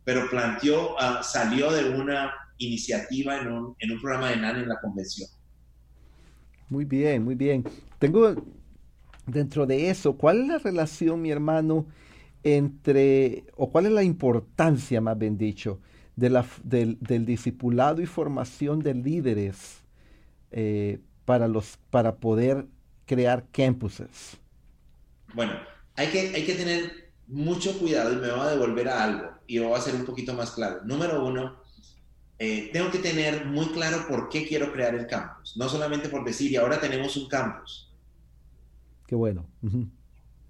Pero 0.05 0.29
planteó, 0.29 1.01
ah, 1.01 1.23
salió 1.23 1.71
de 1.71 1.91
una 1.91 2.33
iniciativa 2.61 3.41
en 3.41 3.49
un, 3.49 3.75
en 3.79 3.93
un 3.93 4.01
programa 4.01 4.31
de 4.31 4.37
NAN 4.37 4.57
en 4.57 4.69
la 4.69 4.81
convención. 4.81 5.29
Muy 6.69 6.85
bien, 6.85 7.25
muy 7.25 7.35
bien. 7.35 7.65
Tengo 7.99 8.35
dentro 9.27 9.67
de 9.67 9.91
eso, 9.91 10.17
¿cuál 10.17 10.43
es 10.43 10.49
la 10.49 10.59
relación, 10.59 11.21
mi 11.21 11.31
hermano, 11.31 11.87
entre, 12.43 13.45
o 13.57 13.71
cuál 13.71 13.87
es 13.87 13.93
la 13.93 14.03
importancia, 14.03 15.01
más 15.01 15.19
bien 15.19 15.37
dicho, 15.37 15.81
de 16.17 16.31
la, 16.31 16.47
del, 16.63 16.99
del, 17.01 17.27
discipulado 17.27 18.03
y 18.03 18.07
formación 18.07 18.81
de 18.81 18.95
líderes 18.95 19.85
eh, 20.51 21.01
para, 21.25 21.49
los, 21.49 21.79
para 21.91 22.17
poder 22.17 22.67
crear 23.07 23.47
campuses? 23.51 24.37
Bueno, 25.35 25.53
hay 25.97 26.09
que, 26.09 26.21
hay 26.35 26.45
que 26.45 26.55
tener 26.55 27.11
mucho 27.27 27.79
cuidado 27.79 28.13
y 28.13 28.17
me 28.17 28.31
voy 28.31 28.41
a 28.41 28.51
devolver 28.51 28.89
a 28.89 29.05
algo 29.05 29.31
y 29.47 29.59
voy 29.59 29.73
a 29.73 29.81
ser 29.81 29.95
un 29.95 30.05
poquito 30.05 30.35
más 30.35 30.51
claro. 30.51 30.81
Número 30.85 31.25
uno, 31.25 31.60
eh, 32.43 32.71
tengo 32.73 32.91
que 32.91 33.01
tener 33.01 33.45
muy 33.45 33.67
claro 33.67 34.09
por 34.09 34.31
qué 34.31 34.47
quiero 34.49 34.73
crear 34.73 34.95
el 34.95 35.07
campus. 35.07 35.59
No 35.59 35.69
solamente 35.69 36.09
por 36.09 36.25
decir, 36.25 36.51
y 36.51 36.57
ahora 36.57 36.81
tenemos 36.81 37.15
un 37.19 37.29
campus. 37.29 37.93
Qué 39.07 39.15
bueno. 39.15 39.47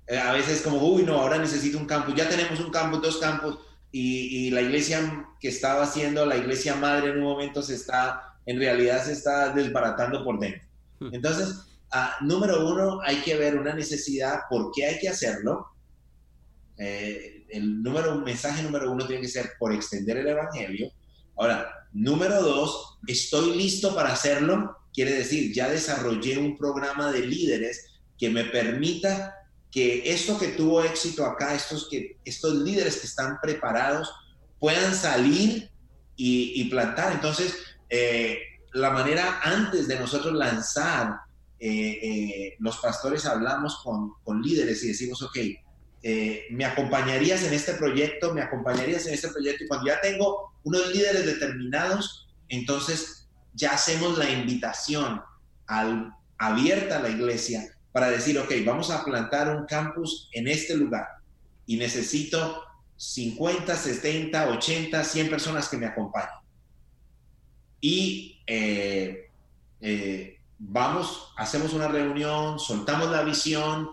Eh, 0.06 0.16
a 0.16 0.32
veces 0.32 0.62
como, 0.62 0.78
uy, 0.78 1.02
no, 1.02 1.14
ahora 1.14 1.36
necesito 1.38 1.78
un 1.78 1.86
campus. 1.86 2.14
Ya 2.14 2.28
tenemos 2.28 2.60
un 2.60 2.70
campus, 2.70 3.02
dos 3.02 3.16
campus, 3.16 3.58
y, 3.90 4.52
la 4.52 4.62
iglesia 4.62 5.26
que 5.40 5.48
estaba 5.48 5.82
haciendo, 5.82 6.24
la 6.26 6.36
iglesia 6.36 6.76
madre 6.76 7.10
en 7.10 7.16
un 7.16 7.24
momento 7.24 7.60
se 7.60 7.74
está, 7.74 8.36
en 8.46 8.60
realidad 8.60 9.04
se 9.04 9.12
está 9.12 9.52
desbaratando 9.52 10.22
por 10.22 10.38
dentro. 10.38 10.62
Hmm. 11.00 11.08
Entonces, 11.12 11.56
ah, 11.90 12.18
número 12.20 12.70
uno, 12.70 13.00
hay 13.00 13.16
que 13.16 13.34
ver 13.34 13.58
una 13.58 13.74
necesidad, 13.74 14.42
por 14.48 14.70
qué 14.72 14.86
hay 14.86 15.00
que 15.00 15.08
hacerlo. 15.08 15.66
Eh, 16.78 17.46
el 17.48 17.82
número, 17.82 18.14
mensaje 18.14 18.62
número 18.62 18.92
uno 18.92 19.04
tiene 19.08 19.22
que 19.22 19.28
ser 19.28 19.54
por 19.58 19.72
extender 19.72 20.18
el 20.18 20.28
evangelio. 20.28 20.92
Ahora, 21.40 21.80
Número 21.92 22.40
dos, 22.42 22.98
estoy 23.06 23.56
listo 23.56 23.94
para 23.94 24.12
hacerlo. 24.12 24.76
Quiere 24.92 25.12
decir, 25.12 25.52
ya 25.52 25.68
desarrollé 25.68 26.38
un 26.38 26.56
programa 26.56 27.10
de 27.10 27.26
líderes 27.26 28.00
que 28.16 28.30
me 28.30 28.44
permita 28.44 29.34
que 29.70 30.12
esto 30.12 30.38
que 30.38 30.48
tuvo 30.48 30.82
éxito 30.82 31.24
acá, 31.24 31.54
estos, 31.54 31.88
que, 31.88 32.18
estos 32.24 32.54
líderes 32.54 32.98
que 32.98 33.06
están 33.06 33.38
preparados, 33.40 34.12
puedan 34.58 34.94
salir 34.94 35.70
y, 36.16 36.68
plantar. 36.68 37.12
Entonces, 37.12 37.56
eh, 37.88 38.38
la 38.72 38.90
manera 38.90 39.40
antes 39.42 39.88
de 39.88 39.98
nosotros 39.98 40.34
lanzar, 40.34 41.20
eh, 41.58 41.98
eh, 42.02 42.56
los 42.58 42.76
pastores 42.76 43.26
hablamos 43.26 43.80
con, 43.82 44.12
con 44.22 44.42
líderes 44.42 44.82
y 44.84 44.88
decimos, 44.88 45.22
ok, 45.22 45.38
eh, 46.02 46.46
me 46.50 46.64
acompañarías 46.64 47.42
en 47.42 47.52
este 47.52 47.74
proyecto, 47.74 48.32
me 48.32 48.42
acompañarías 48.42 49.06
en 49.06 49.14
este 49.14 49.28
proyecto 49.28 49.64
y 49.64 49.68
cuando 49.68 49.86
ya 49.86 50.00
tengo 50.00 50.54
unos 50.64 50.88
líderes 50.94 51.26
determinados, 51.26 52.28
entonces 52.48 53.28
ya 53.54 53.72
hacemos 53.72 54.16
la 54.16 54.30
invitación 54.30 55.20
abierta 56.38 56.96
a 56.96 57.02
la 57.02 57.10
iglesia 57.10 57.76
para 57.92 58.10
decir, 58.10 58.38
ok, 58.38 58.50
vamos 58.64 58.90
a 58.90 59.04
plantar 59.04 59.54
un 59.54 59.66
campus 59.66 60.28
en 60.32 60.48
este 60.48 60.76
lugar 60.76 61.06
y 61.66 61.76
necesito 61.76 62.62
50, 62.96 63.76
70, 63.76 64.48
80, 64.48 65.04
100 65.04 65.30
personas 65.30 65.68
que 65.68 65.76
me 65.76 65.86
acompañen. 65.86 66.30
Y 67.80 68.42
eh, 68.46 69.30
eh, 69.80 70.38
vamos, 70.58 71.32
hacemos 71.36 71.72
una 71.72 71.88
reunión, 71.88 72.58
soltamos 72.58 73.10
la 73.10 73.22
visión, 73.22 73.90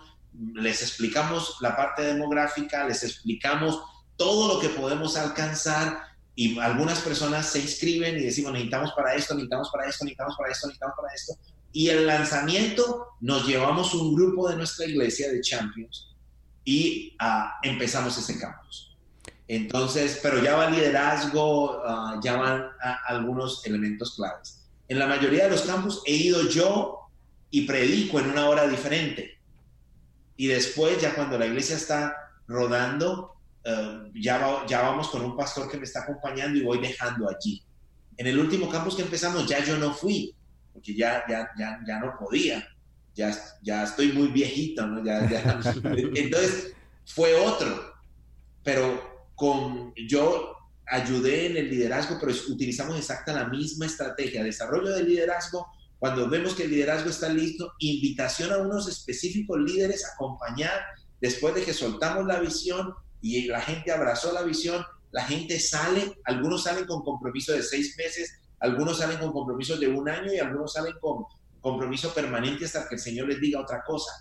les 0.56 0.82
explicamos 0.82 1.58
la 1.62 1.75
parte 1.75 2.03
demográfica, 2.03 2.88
les 2.88 3.03
explicamos 3.03 3.82
todo 4.15 4.53
lo 4.53 4.60
que 4.60 4.70
podemos 4.70 5.17
alcanzar 5.17 6.00
y 6.36 6.58
algunas 6.60 7.00
personas 7.00 7.48
se 7.48 7.60
inscriben 7.60 8.17
y 8.17 8.24
decimos 8.24 8.51
necesitamos 8.53 8.91
para 8.94 9.15
esto, 9.15 9.34
necesitamos 9.34 9.70
para 9.72 9.89
esto, 9.89 10.06
necesitamos 10.06 10.36
para 10.38 10.51
esto, 10.51 10.67
necesitamos 10.67 10.96
para 11.01 11.13
esto. 11.13 11.34
Y 11.74 11.89
el 11.89 12.08
lanzamiento 12.08 13.08
nos 13.22 13.48
llevamos 13.48 13.94
un 13.94 14.15
grupo 14.15 14.50
de 14.50 14.56
nuestra 14.56 14.86
iglesia 14.86 15.32
de 15.32 15.41
Champions 15.41 16.15
y 16.63 17.15
ah, 17.20 17.56
empezamos 17.63 18.17
ese 18.17 18.39
campus. 18.39 18.96
Entonces, 19.48 20.20
pero 20.22 20.44
ya 20.44 20.56
va 20.58 20.70
liderazgo, 20.70 21.77
uh, 21.77 22.22
ya 22.22 22.36
van 22.36 22.65
algunos 23.08 23.65
elementos 23.65 24.15
claves. 24.15 24.67
En 24.89 25.00
la 25.00 25.08
mayoría 25.08 25.46
de 25.46 25.51
los 25.51 25.62
campus 25.62 26.01
he 26.06 26.13
ido 26.13 26.50
yo 26.50 27.00
y 27.50 27.65
predico 27.65 28.20
en 28.20 28.29
una 28.32 28.50
hora 28.50 28.67
diferente 28.67 29.37
y 30.38 30.48
después, 30.48 31.01
ya 31.01 31.15
cuando 31.15 31.38
la 31.38 31.48
iglesia 31.48 31.75
está 31.75 32.15
rodando, 32.48 33.36
eh, 33.63 34.12
ya, 34.15 34.65
ya 34.67 34.82
vamos 34.82 35.10
con 35.10 35.25
un 35.25 35.36
pastor 35.36 35.70
que 35.70 35.77
me 35.77 35.84
está 35.84 36.01
acompañando 36.01 36.58
y 36.58 36.63
voy 36.63 36.79
dejando 36.79 37.27
allí. 37.27 37.63
En 38.15 38.27
el 38.27 38.39
último 38.39 38.70
campus 38.70 38.96
que 38.96 39.01
empezamos, 39.01 39.48
ya 39.48 39.63
yo 39.63 39.77
no 39.77 39.94
fui, 39.94 40.34
porque 40.72 40.96
ya, 40.96 41.24
ya, 41.27 41.50
ya, 41.58 41.79
ya 41.86 42.00
no 42.00 42.15
podía, 42.17 42.65
ya, 43.15 43.36
ya 43.63 43.84
estoy 43.84 44.12
muy 44.12 44.27
viejito, 44.27 44.86
¿no? 44.86 45.03
Ya, 45.03 45.27
ya. 45.27 45.60
Entonces 46.15 46.74
fue 47.06 47.34
otro, 47.34 47.96
pero 48.63 49.29
con 49.34 49.94
yo 50.08 50.56
ayudé 50.86 51.48
en 51.48 51.58
el 51.58 51.70
liderazgo, 51.70 52.17
pero 52.20 52.32
utilizamos 52.50 52.96
exacta 52.98 53.34
la 53.34 53.46
misma 53.46 53.88
estrategia, 53.88 54.44
desarrollo 54.44 54.91
del 54.94 55.08
liderazgo, 55.08 55.67
cuando 56.00 56.30
vemos 56.30 56.54
que 56.54 56.63
el 56.63 56.72
liderazgo 56.72 57.10
está 57.10 57.30
listo, 57.30 57.74
invitación 57.80 58.51
a 58.51 58.58
unos 58.58 58.88
específicos 58.88 59.58
líderes 59.60 60.06
a 60.06 60.13
acompañar 60.13 60.80
después 61.20 61.56
de 61.56 61.63
que 61.63 61.74
soltamos 61.74 62.25
la 62.25 62.39
visión 62.39 62.94
y 63.22 63.48
la 63.48 63.62
gente 63.62 63.92
abrazó 63.92 64.32
la 64.32 64.44
visión, 64.44 64.86
la 65.12 65.24
gente 65.24 65.60
sale, 65.60 66.13
algunos 66.25 66.63
salen 66.63 66.86
con 66.86 67.04
compromiso 67.04 67.54
de 67.54 67.63
seis 67.63 67.96
meses, 67.98 68.42
algunos 68.60 69.00
salen 69.00 69.18
con 69.18 69.32
compromiso 69.32 69.77
de 69.77 69.88
un 69.88 70.08
año 70.08 70.32
y 70.34 70.39
algunos 70.39 70.74
salen 70.74 70.94
con 71.01 71.25
compromiso 71.62 72.13
permanente 72.13 72.66
hasta 72.66 72.88
que 72.88 72.96
el 72.96 73.01
Señor 73.01 73.27
les 73.27 73.42
diga 73.42 73.62
otra 73.62 73.84
cosa. 73.84 74.12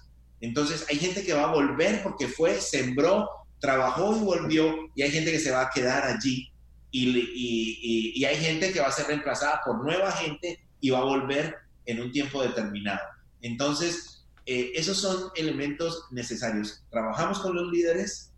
Entonces 0.40 0.86
hay 0.88 0.96
gente 0.96 1.24
que 1.24 1.34
va 1.34 1.44
a 1.44 1.54
volver 1.54 2.02
porque 2.02 2.28
fue, 2.28 2.60
sembró, 2.60 3.28
trabajó 3.60 4.16
y 4.16 4.20
volvió, 4.20 4.74
y 4.94 5.02
hay 5.02 5.10
gente 5.10 5.32
que 5.32 5.40
se 5.40 5.50
va 5.50 5.62
a 5.62 5.70
quedar 5.70 6.04
allí, 6.04 6.50
y, 6.90 8.14
y, 8.14 8.24
hay 8.24 8.36
gente 8.36 8.72
que 8.72 8.80
va 8.80 8.86
a 8.86 8.92
ser 8.92 9.06
reemplazada 9.06 9.60
por 9.64 9.84
nueva 9.84 10.10
gente 10.12 10.66
y 10.80 10.90
va 10.90 11.00
a 11.00 11.04
volver 11.04 11.54
en 11.86 12.00
un 12.00 12.12
tiempo 12.12 12.42
determinado. 12.42 13.00
Entonces, 13.40 14.16
eh, 14.44 14.72
esos 14.74 14.98
son 14.98 15.30
elementos 15.34 16.04
necesarios. 16.10 16.84
Trabajamos 16.90 17.40
con 17.40 17.56
los 17.56 17.70
líderes, 17.72 18.32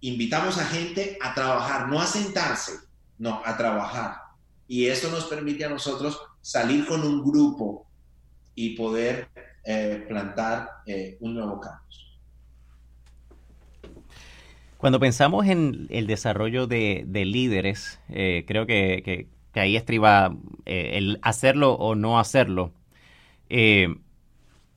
invitamos 0.00 0.58
a 0.58 0.64
gente 0.64 1.18
a 1.22 1.34
trabajar, 1.34 1.88
no 1.88 2.00
a 2.00 2.06
sentarse, 2.06 2.72
no, 3.18 3.42
a 3.44 3.56
trabajar. 3.56 4.16
Y 4.66 4.86
eso 4.86 5.10
nos 5.10 5.24
permite 5.24 5.64
a 5.64 5.68
nosotros 5.68 6.18
salir 6.40 6.86
con 6.86 7.02
un 7.02 7.22
grupo 7.22 7.86
y 8.54 8.76
poder 8.76 9.28
eh, 9.64 10.04
plantar 10.08 10.70
eh, 10.86 11.16
un 11.20 11.34
nuevo 11.34 11.60
campus. 11.60 12.18
Cuando 14.78 15.00
pensamos 15.00 15.46
en 15.46 15.86
el 15.90 16.06
desarrollo 16.06 16.66
de, 16.66 17.04
líderes, 17.06 17.98
creo 18.06 18.64
que, 18.64 19.28
ahí 19.60 19.76
estriba 19.76 20.34
el 20.64 21.18
hacerlo 21.22 21.74
o 21.74 21.94
no 21.94 22.18
hacerlo. 22.18 22.72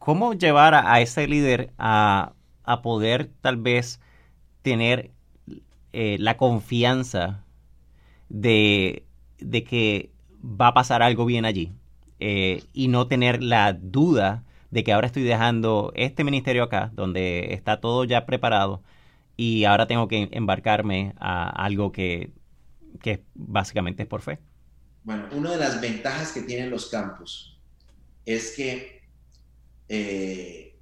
¿Cómo 0.01 0.33
llevar 0.33 0.73
a, 0.73 0.99
ese 0.99 1.27
líder 1.27 1.73
a, 1.77 2.33
poder 2.81 3.29
tal 3.41 3.57
vez 3.57 4.01
tener 4.63 5.11
eh, 5.93 6.17
la 6.19 6.37
confianza 6.37 7.43
de, 8.29 9.05
que 9.67 10.09
va 10.43 10.69
a 10.69 10.73
pasar 10.73 11.03
algo 11.03 11.25
bien 11.25 11.45
allí 11.45 11.71
eh, 12.19 12.63
y 12.73 12.87
no 12.87 13.07
tener 13.07 13.43
la 13.43 13.73
duda 13.73 14.43
de 14.71 14.83
que 14.83 14.91
ahora 14.91 15.05
estoy 15.05 15.21
dejando 15.21 15.91
este 15.95 16.23
ministerio 16.23 16.63
acá, 16.63 16.89
donde 16.95 17.53
está 17.53 17.79
todo 17.79 18.03
ya 18.03 18.25
preparado, 18.25 18.81
y 19.37 19.65
ahora 19.65 19.85
tengo 19.85 20.07
que 20.07 20.29
embarcarme 20.31 21.13
a 21.19 21.47
algo 21.47 21.91
que, 21.91 22.31
básicamente 23.35 24.01
es 24.01 24.09
por 24.09 24.21
fe. 24.21 24.39
Bueno, 25.03 25.27
una 25.31 25.51
de 25.51 25.57
las 25.57 25.81
ventajas 25.81 26.31
que 26.31 26.41
tienen 26.41 26.69
los 26.69 26.87
campus 26.87 27.57
es 28.25 28.55
que 28.55 29.01
eh, 29.89 30.75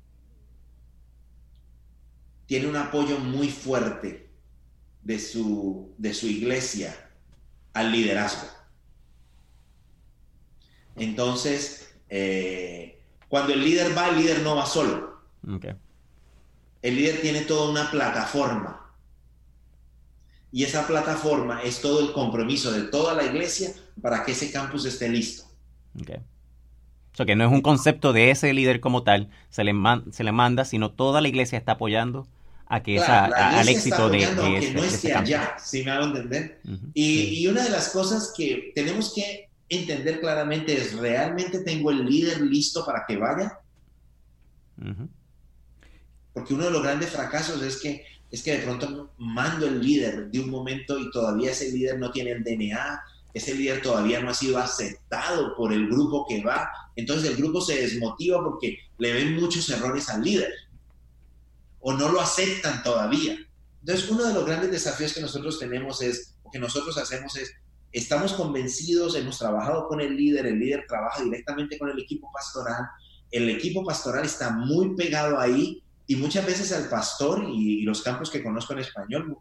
tiene 2.45 2.67
un 2.67 2.75
apoyo 2.75 3.19
muy 3.19 3.49
fuerte 3.49 4.29
de 5.03 5.19
su, 5.19 5.93
de 5.97 6.13
su 6.13 6.27
iglesia 6.27 7.11
al 7.73 7.91
liderazgo. 7.91 8.47
Entonces, 10.95 11.95
eh, 12.09 13.01
cuando 13.29 13.53
el 13.53 13.63
líder 13.63 13.97
va, 13.97 14.09
el 14.09 14.17
líder 14.17 14.41
no 14.41 14.55
va 14.55 14.65
solo. 14.65 15.21
El 16.81 16.95
líder 16.95 17.21
tiene 17.21 17.41
toda 17.41 17.69
una 17.69 17.89
plataforma. 17.89 18.88
Y 20.51 20.63
esa 20.63 20.87
plataforma 20.87 21.61
es 21.61 21.81
todo 21.81 21.99
el 21.99 22.11
compromiso 22.11 22.71
de 22.71 22.83
toda 22.83 23.13
la 23.13 23.23
iglesia 23.23 23.71
para 24.01 24.23
que 24.23 24.31
ese 24.31 24.51
campus 24.51 24.85
esté 24.85 25.09
listo. 25.09 25.43
Okay. 26.01 26.17
O 27.13 27.17
sea, 27.17 27.25
que 27.25 27.35
no 27.35 27.45
es 27.45 27.51
un 27.51 27.61
concepto 27.61 28.13
de 28.13 28.31
ese 28.31 28.53
líder 28.53 28.79
como 28.79 29.03
tal, 29.03 29.29
se 29.49 29.63
le, 29.63 29.73
se 30.11 30.23
le 30.23 30.31
manda, 30.31 30.65
sino 30.65 30.91
toda 30.91 31.21
la 31.21 31.27
iglesia 31.27 31.57
está 31.57 31.73
apoyando 31.73 32.27
a 32.69 32.83
que 32.83 32.99
al 32.99 33.67
éxito 33.67 34.09
de, 34.09 34.19
que 34.19 34.73
no 34.73 34.83
esté 34.83 35.13
allá, 35.13 35.55
si 35.59 35.83
me 35.83 35.91
hago 35.91 36.05
entender. 36.05 36.61
y, 36.93 37.45
una 37.47 37.63
de 37.63 37.71
las 37.71 37.89
cosas 37.89 38.31
que 38.37 38.71
tenemos 38.75 39.11
que 39.13 39.49
entender 39.69 40.19
claramente 40.19 40.77
es, 40.77 40.93
¿realmente 40.93 41.59
tengo 41.61 41.89
el 41.89 42.05
líder 42.05 42.41
listo 42.41 42.85
para 42.85 43.05
que 43.07 43.17
vaya? 43.17 43.59
Porque 46.31 46.53
uno 46.53 46.65
de 46.65 46.71
los 46.71 46.83
grandes 46.83 47.09
fracasos 47.09 47.61
es 47.63 47.81
que, 47.81 48.05
es 48.31 48.43
que 48.43 48.57
de 48.57 48.63
pronto 48.63 49.11
mando 49.17 49.65
el 49.65 49.81
líder 49.81 50.29
de 50.29 50.39
un 50.39 50.49
momento 50.49 50.99
y 50.99 51.09
todavía 51.11 51.51
ese 51.51 51.71
líder 51.71 51.99
no 51.99 52.11
tiene 52.11 52.31
el 52.31 52.43
DNA, 52.43 53.01
ese 53.33 53.55
líder 53.55 53.81
todavía 53.81 54.19
no 54.21 54.29
ha 54.29 54.33
sido 54.33 54.57
aceptado 54.57 55.55
por 55.55 55.73
el 55.73 55.87
grupo 55.87 56.25
que 56.27 56.43
va, 56.43 56.69
entonces 56.95 57.29
el 57.29 57.37
grupo 57.37 57.61
se 57.61 57.81
desmotiva 57.81 58.43
porque 58.43 58.77
le 58.97 59.13
ven 59.13 59.35
muchos 59.35 59.69
errores 59.69 60.09
al 60.09 60.23
líder 60.23 60.51
o 61.79 61.93
no 61.93 62.09
lo 62.09 62.19
aceptan 62.19 62.83
todavía. 62.83 63.37
Entonces, 63.79 64.09
uno 64.09 64.25
de 64.25 64.33
los 64.33 64.45
grandes 64.45 64.71
desafíos 64.71 65.13
que 65.13 65.21
nosotros 65.21 65.59
tenemos 65.59 66.01
es, 66.01 66.35
o 66.43 66.51
que 66.51 66.59
nosotros 66.59 66.97
hacemos 66.97 67.35
es, 67.37 67.53
estamos 67.91 68.33
convencidos, 68.33 69.15
hemos 69.15 69.39
trabajado 69.39 69.87
con 69.87 70.01
el 70.01 70.15
líder, 70.15 70.45
el 70.45 70.59
líder 70.59 70.85
trabaja 70.87 71.23
directamente 71.23 71.79
con 71.79 71.89
el 71.89 71.99
equipo 71.99 72.29
pastoral, 72.33 72.85
el 73.31 73.49
equipo 73.49 73.83
pastoral 73.85 74.25
está 74.25 74.51
muy 74.51 74.95
pegado 74.95 75.39
ahí 75.39 75.81
y 76.09 76.15
muchas 76.17 76.45
veces 76.45 76.73
al 76.73 76.89
pastor 76.89 77.45
y, 77.49 77.83
los 77.83 78.01
campos 78.01 78.29
que 78.29 78.43
conozco 78.43 78.73
en 78.73 78.79
español 78.79 79.37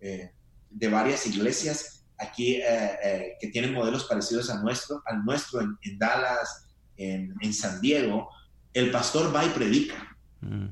eh, 0.00 0.30
de 0.70 0.88
varias 0.88 1.26
iglesias 1.26 2.04
aquí 2.16 2.56
eh, 2.56 2.98
eh, 3.02 3.32
que 3.40 3.48
tienen 3.48 3.74
modelos 3.74 4.04
parecidos 4.04 4.50
a 4.50 4.62
nuestro, 4.62 5.02
al 5.06 5.24
nuestro 5.24 5.60
en, 5.60 5.98
Dallas, 5.98 6.68
en, 6.96 7.52
San 7.52 7.80
Diego, 7.80 8.28
el 8.72 8.90
pastor 8.90 9.34
va 9.34 9.44
y 9.44 9.48
predica. 9.48 10.16
Mm 10.40 10.68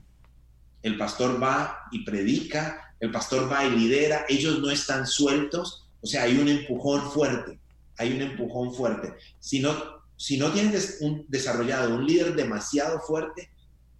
el 0.82 0.96
pastor 0.96 1.42
va 1.42 1.86
y 1.90 2.04
predica, 2.04 2.94
el 3.00 3.10
pastor 3.10 3.50
va 3.50 3.64
y 3.64 3.70
lidera, 3.70 4.24
ellos 4.28 4.60
no 4.60 4.70
están 4.70 5.06
sueltos, 5.06 5.88
o 6.00 6.06
sea, 6.06 6.22
hay 6.24 6.38
un 6.38 6.48
empujón 6.48 7.10
fuerte, 7.10 7.58
hay 7.96 8.12
un 8.12 8.22
empujón 8.22 8.72
fuerte. 8.72 9.14
Si 9.40 9.60
no, 9.60 9.74
si 10.16 10.38
no 10.38 10.52
tienes 10.52 10.98
un, 11.00 11.24
desarrollado 11.28 11.94
un 11.94 12.06
líder 12.06 12.34
demasiado 12.34 13.00
fuerte, 13.00 13.50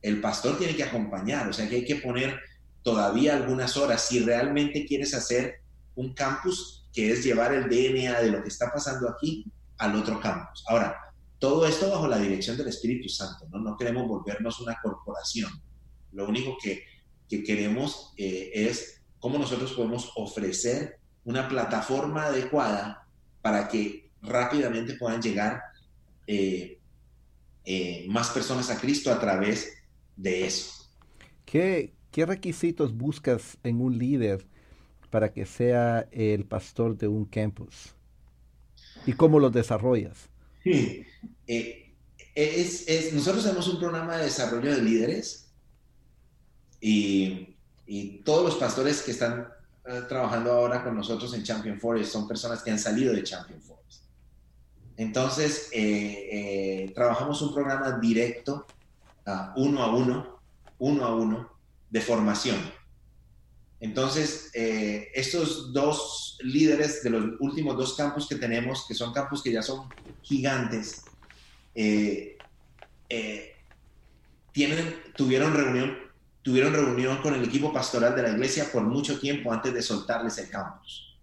el 0.02 0.20
pastor 0.20 0.58
tiene 0.58 0.76
que 0.76 0.84
acompañar, 0.84 1.48
o 1.48 1.52
sea 1.52 1.68
que 1.68 1.76
hay 1.76 1.84
que 1.84 1.96
poner 1.96 2.38
todavía 2.82 3.34
algunas 3.37 3.76
horas 3.76 4.06
si 4.06 4.20
realmente 4.20 4.87
quieres 4.87 5.14
hacer 5.14 5.61
un 5.94 6.14
campus 6.14 6.88
que 6.92 7.11
es 7.12 7.24
llevar 7.24 7.52
el 7.52 7.68
DNA 7.68 8.20
de 8.20 8.30
lo 8.30 8.42
que 8.42 8.48
está 8.48 8.70
pasando 8.72 9.08
aquí 9.08 9.44
al 9.78 9.96
otro 9.96 10.20
campus. 10.20 10.64
Ahora, 10.68 10.96
todo 11.38 11.66
esto 11.66 11.90
bajo 11.90 12.08
la 12.08 12.18
dirección 12.18 12.56
del 12.56 12.68
Espíritu 12.68 13.08
Santo, 13.08 13.46
¿no? 13.50 13.58
No 13.58 13.76
queremos 13.76 14.08
volvernos 14.08 14.61
una 14.61 14.76
corporación. 14.82 15.50
Lo 16.12 16.26
único 16.28 16.56
que, 16.62 16.84
queremos 17.28 18.14
eh, 18.16 18.50
es 18.54 19.02
cómo 19.20 19.38
nosotros 19.38 19.72
podemos 19.74 20.12
ofrecer 20.16 20.98
una 21.24 21.46
plataforma 21.46 22.24
adecuada 22.24 23.06
para 23.42 23.68
que 23.68 24.11
rápidamente 24.22 24.94
puedan 24.94 25.20
llegar 25.20 25.61
eh, 26.26 26.80
eh, 27.64 28.06
más 28.08 28.30
personas 28.30 28.70
a 28.70 28.80
Cristo 28.80 29.12
a 29.12 29.20
través 29.20 29.78
de 30.18 30.46
eso. 30.46 30.85
¿Qué, 31.46 31.94
¿Qué 32.11 32.26
requisitos 32.26 32.94
buscas 32.94 33.57
en 33.62 33.81
un 33.81 33.96
líder 33.96 34.46
para 35.09 35.33
que 35.33 35.46
sea 35.46 36.07
el 36.11 36.44
pastor 36.44 36.98
de 36.98 37.09
un 37.09 37.24
campus? 37.24 37.94
¿Y 39.07 39.14
cómo 39.14 39.38
los 39.38 39.52
desarrollas? 39.52 40.28
Sí. 40.62 41.07
es, 41.46 43.14
nosotros 43.14 43.44
tenemos 43.44 43.68
un 43.68 43.78
programa 43.78 44.18
de 44.18 44.24
desarrollo 44.24 44.74
de 44.74 44.83
líderes 44.83 45.48
y, 46.81 47.54
todos 48.24 48.44
los 48.44 48.57
pastores 48.57 49.00
que 49.00 49.12
están 49.12 49.48
eh, 49.87 50.02
trabajando 50.07 50.52
ahora 50.52 50.85
con 50.85 50.94
nosotros 50.94 51.33
en 51.33 51.42
Champion 51.42 51.81
Forest 51.81 52.12
son 52.12 52.28
personas 52.28 52.62
que 52.62 52.70
han 52.70 52.78
salido 52.78 53.14
de 53.14 53.22
Champion 53.22 53.62
Forest. 53.62 54.02
Entonces, 54.98 55.70
eh, 55.72 56.28
eh, 56.31 56.92
trabajamos 56.94 57.40
un 57.40 57.54
programa 57.54 57.98
directo, 57.98 58.66
uno 59.57 59.83
a 59.83 59.95
uno, 59.95 60.41
uno 60.79 61.05
a 61.05 61.14
uno, 61.14 61.51
de 61.91 62.01
formación. 62.01 62.57
Entonces, 63.81 64.51
estos 64.55 65.73
dos 65.73 66.38
líderes 66.43 67.03
de 67.03 67.11
los 67.11 67.25
últimos 67.41 67.77
dos 67.77 67.95
campus 67.95 68.27
que 68.29 68.37
tenemos, 68.37 68.87
que 68.87 68.95
son 68.95 69.12
campus 69.12 69.43
que 69.43 69.53
ya 69.53 69.62
son 69.62 69.88
gigantes, 70.23 71.05
tienen, 74.53 74.95
tuvieron 75.17 75.55
reunión 75.55 76.09
tuvieron 76.49 76.73
reunión 76.73 77.19
con 77.19 77.35
el 77.35 77.45
equipo 77.45 77.73
pastoral 77.75 78.17
de 78.17 78.23
la 78.23 78.31
iglesia 78.31 78.73
por 78.73 78.83
mucho 78.83 79.21
tiempo 79.21 79.53
antes 79.53 79.75
de 79.75 79.83
soltarles 79.83 80.38
el 80.38 80.49
campus, 80.49 81.19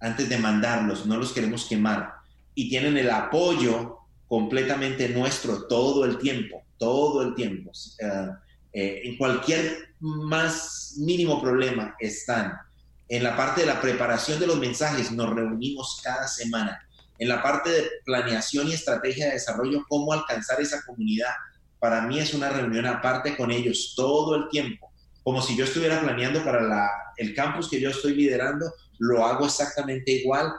antes 0.00 0.26
de 0.26 0.38
mandarlos, 0.38 1.04
no 1.04 1.18
los 1.18 1.32
queremos 1.32 1.66
quemar. 1.66 2.14
Y 2.54 2.70
tienen 2.70 2.96
el 2.96 3.10
apoyo 3.10 3.98
completamente 4.28 5.10
nuestro 5.10 5.66
todo 5.66 6.06
el 6.06 6.16
tiempo, 6.16 6.62
todo 6.82 7.22
el 7.22 7.36
tiempo. 7.36 7.70
Eh, 8.00 8.28
eh, 8.72 9.02
en 9.04 9.16
cualquier 9.16 9.94
más 10.00 10.94
mínimo 10.98 11.40
problema 11.40 11.94
están. 12.00 12.58
En 13.08 13.22
la 13.22 13.36
parte 13.36 13.60
de 13.60 13.68
la 13.68 13.80
preparación 13.80 14.40
de 14.40 14.48
los 14.48 14.58
mensajes 14.58 15.12
nos 15.12 15.32
reunimos 15.32 16.00
cada 16.02 16.26
semana. 16.26 16.84
En 17.20 17.28
la 17.28 17.40
parte 17.40 17.70
de 17.70 17.88
planeación 18.04 18.66
y 18.66 18.72
estrategia 18.72 19.26
de 19.26 19.34
desarrollo, 19.34 19.84
cómo 19.88 20.12
alcanzar 20.12 20.60
esa 20.60 20.82
comunidad. 20.84 21.30
Para 21.78 22.02
mí 22.02 22.18
es 22.18 22.34
una 22.34 22.48
reunión 22.48 22.86
aparte 22.86 23.36
con 23.36 23.52
ellos 23.52 23.94
todo 23.96 24.34
el 24.34 24.48
tiempo. 24.48 24.90
Como 25.22 25.40
si 25.40 25.56
yo 25.56 25.64
estuviera 25.64 26.00
planeando 26.00 26.44
para 26.44 26.62
la, 26.62 26.90
el 27.16 27.32
campus 27.32 27.70
que 27.70 27.80
yo 27.80 27.90
estoy 27.90 28.16
liderando, 28.16 28.72
lo 28.98 29.24
hago 29.24 29.46
exactamente 29.46 30.10
igual 30.10 30.52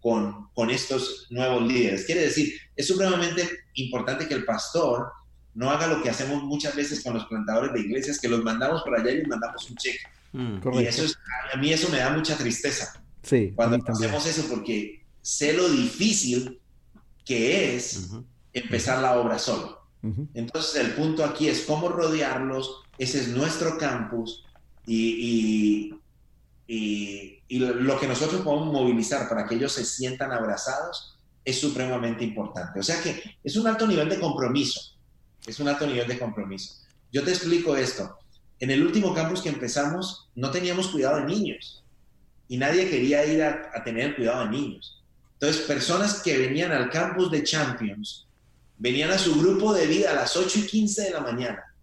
con, 0.00 0.48
con 0.54 0.70
estos 0.70 1.28
nuevos 1.30 1.62
líderes. 1.62 2.04
Quiere 2.04 2.22
decir, 2.22 2.52
es 2.74 2.88
supremamente 2.88 3.48
importante 3.74 4.26
que 4.26 4.34
el 4.34 4.44
pastor 4.44 5.12
no 5.54 5.70
haga 5.70 5.86
lo 5.86 6.02
que 6.02 6.10
hacemos 6.10 6.42
muchas 6.42 6.74
veces 6.76 7.02
con 7.02 7.14
los 7.14 7.26
plantadores 7.26 7.72
de 7.72 7.80
iglesias, 7.80 8.20
que 8.20 8.28
los 8.28 8.42
mandamos 8.42 8.82
por 8.82 8.98
allá 8.98 9.10
y 9.10 9.18
les 9.18 9.28
mandamos 9.28 9.68
un 9.70 9.76
cheque. 9.76 9.98
Mm. 10.32 10.58
y 10.74 10.84
eso 10.84 11.04
es, 11.04 11.16
a 11.52 11.56
mí 11.56 11.72
eso 11.72 11.88
me 11.88 11.98
da 11.98 12.10
mucha 12.10 12.36
tristeza. 12.36 13.02
Sí, 13.22 13.52
cuando 13.54 13.78
hacemos 13.86 14.26
eso, 14.26 14.46
porque 14.48 15.04
sé 15.22 15.52
lo 15.52 15.68
difícil 15.68 16.60
que 17.24 17.76
es 17.76 18.10
empezar 18.52 19.02
la 19.02 19.18
obra 19.18 19.38
solo. 19.38 19.78
Entonces 20.32 20.76
el 20.76 20.92
punto 20.92 21.24
aquí 21.24 21.48
es 21.48 21.62
cómo 21.62 21.88
rodearlos, 21.88 22.82
ese 22.98 23.20
es 23.20 23.28
nuestro 23.28 23.76
campus 23.76 24.44
y, 24.86 25.92
y, 26.68 27.42
y 27.48 27.58
lo 27.58 27.98
que 27.98 28.06
nosotros 28.06 28.42
podemos 28.42 28.72
movilizar 28.72 29.28
para 29.28 29.46
que 29.46 29.56
ellos 29.56 29.72
se 29.72 29.84
sientan 29.84 30.30
abrazados 30.30 31.18
es 31.44 31.60
supremamente 31.60 32.24
importante. 32.24 32.78
O 32.78 32.82
sea 32.82 33.02
que 33.02 33.38
es 33.42 33.56
un 33.56 33.66
alto 33.66 33.86
nivel 33.86 34.08
de 34.08 34.20
compromiso 34.20 34.97
es 35.50 35.60
un 35.60 35.68
alto 35.68 35.86
nivel 35.86 36.06
de 36.06 36.18
compromiso. 36.18 36.74
Yo 37.12 37.24
te 37.24 37.30
explico 37.30 37.76
esto. 37.76 38.18
En 38.60 38.70
el 38.70 38.84
último 38.84 39.14
campus 39.14 39.42
que 39.42 39.48
empezamos, 39.48 40.28
no 40.34 40.50
teníamos 40.50 40.88
cuidado 40.88 41.16
de 41.16 41.24
niños 41.24 41.84
y 42.48 42.56
nadie 42.56 42.88
quería 42.88 43.24
ir 43.26 43.42
a, 43.42 43.84
tener 43.84 44.16
cuidado 44.16 44.44
de 44.44 44.50
niños. 44.50 45.02
Entonces, 45.34 45.62
personas 45.62 46.22
que 46.22 46.36
venían 46.36 46.72
al 46.72 46.90
campus 46.90 47.30
de 47.30 47.44
Champions, 47.44 48.26
venían 48.78 49.10
a 49.10 49.18
su 49.18 49.38
grupo 49.38 49.72
de 49.72 49.86
vida 49.86 50.10
a 50.10 50.14
las 50.14 50.36
8 50.36 50.58
y 50.60 50.66
15 50.66 51.02
de 51.02 51.10
la 51.10 51.20
mañana, 51.20 51.74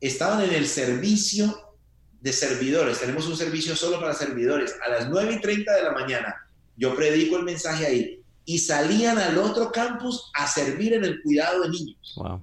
estaban 0.00 0.42
en 0.42 0.52
el 0.52 0.66
servicio 0.66 1.76
de 2.20 2.32
servidores, 2.32 3.00
tenemos 3.00 3.26
un 3.26 3.36
servicio 3.36 3.76
solo 3.76 4.00
para 4.00 4.14
servidores, 4.14 4.74
a 4.84 4.88
las 4.88 5.08
9 5.08 5.34
y 5.34 5.40
30 5.40 5.72
de 5.72 5.82
la 5.82 5.92
mañana, 5.92 6.34
yo 6.76 6.96
predico 6.96 7.36
el 7.36 7.44
mensaje 7.44 7.86
ahí, 7.86 8.20
y 8.46 8.58
salían 8.58 9.18
al 9.18 9.38
otro 9.38 9.70
campus 9.70 10.30
a 10.34 10.46
servir 10.46 10.94
en 10.94 11.04
el 11.04 11.22
cuidado 11.22 11.62
de 11.62 11.68
niños. 11.70 12.14
Wow. 12.16 12.42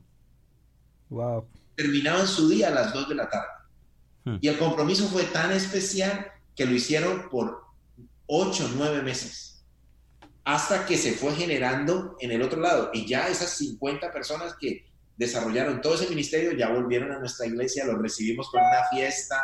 Wow. 1.11 1.45
Terminaban 1.75 2.27
su 2.27 2.49
día 2.49 2.69
a 2.69 2.71
las 2.71 2.93
2 2.93 3.09
de 3.09 3.15
la 3.15 3.29
tarde. 3.29 3.47
Hmm. 4.23 4.37
Y 4.41 4.47
el 4.47 4.57
compromiso 4.57 5.07
fue 5.07 5.23
tan 5.25 5.51
especial 5.51 6.31
que 6.55 6.65
lo 6.65 6.73
hicieron 6.73 7.29
por 7.29 7.65
8, 8.27 8.71
9 8.75 9.03
meses. 9.03 9.63
Hasta 10.43 10.85
que 10.85 10.97
se 10.97 11.13
fue 11.13 11.35
generando 11.35 12.15
en 12.19 12.31
el 12.31 12.41
otro 12.41 12.59
lado. 12.59 12.89
Y 12.93 13.05
ya 13.05 13.27
esas 13.27 13.57
50 13.57 14.11
personas 14.11 14.55
que 14.59 14.85
desarrollaron 15.17 15.81
todo 15.81 15.95
ese 15.95 16.09
ministerio 16.09 16.53
ya 16.53 16.69
volvieron 16.69 17.11
a 17.11 17.19
nuestra 17.19 17.45
iglesia, 17.45 17.85
los 17.85 18.01
recibimos 18.01 18.49
con 18.49 18.61
una 18.61 18.83
fiesta 18.89 19.43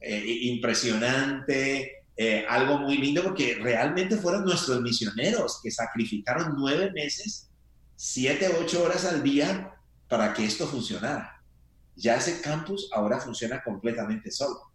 eh, 0.00 0.22
impresionante, 0.42 2.04
eh, 2.16 2.44
algo 2.48 2.78
muy 2.78 2.98
lindo 2.98 3.22
porque 3.22 3.58
realmente 3.62 4.16
fueron 4.16 4.44
nuestros 4.44 4.82
misioneros 4.82 5.60
que 5.62 5.70
sacrificaron 5.70 6.56
nueve 6.58 6.90
meses, 6.92 7.48
siete, 7.94 8.50
ocho 8.60 8.82
horas 8.82 9.04
al 9.04 9.22
día 9.22 9.77
para 10.08 10.32
que 10.32 10.44
esto 10.44 10.66
funcionara. 10.66 11.42
Ya 11.94 12.16
ese 12.16 12.40
campus 12.40 12.88
ahora 12.92 13.20
funciona 13.20 13.62
completamente 13.62 14.30
solo, 14.30 14.70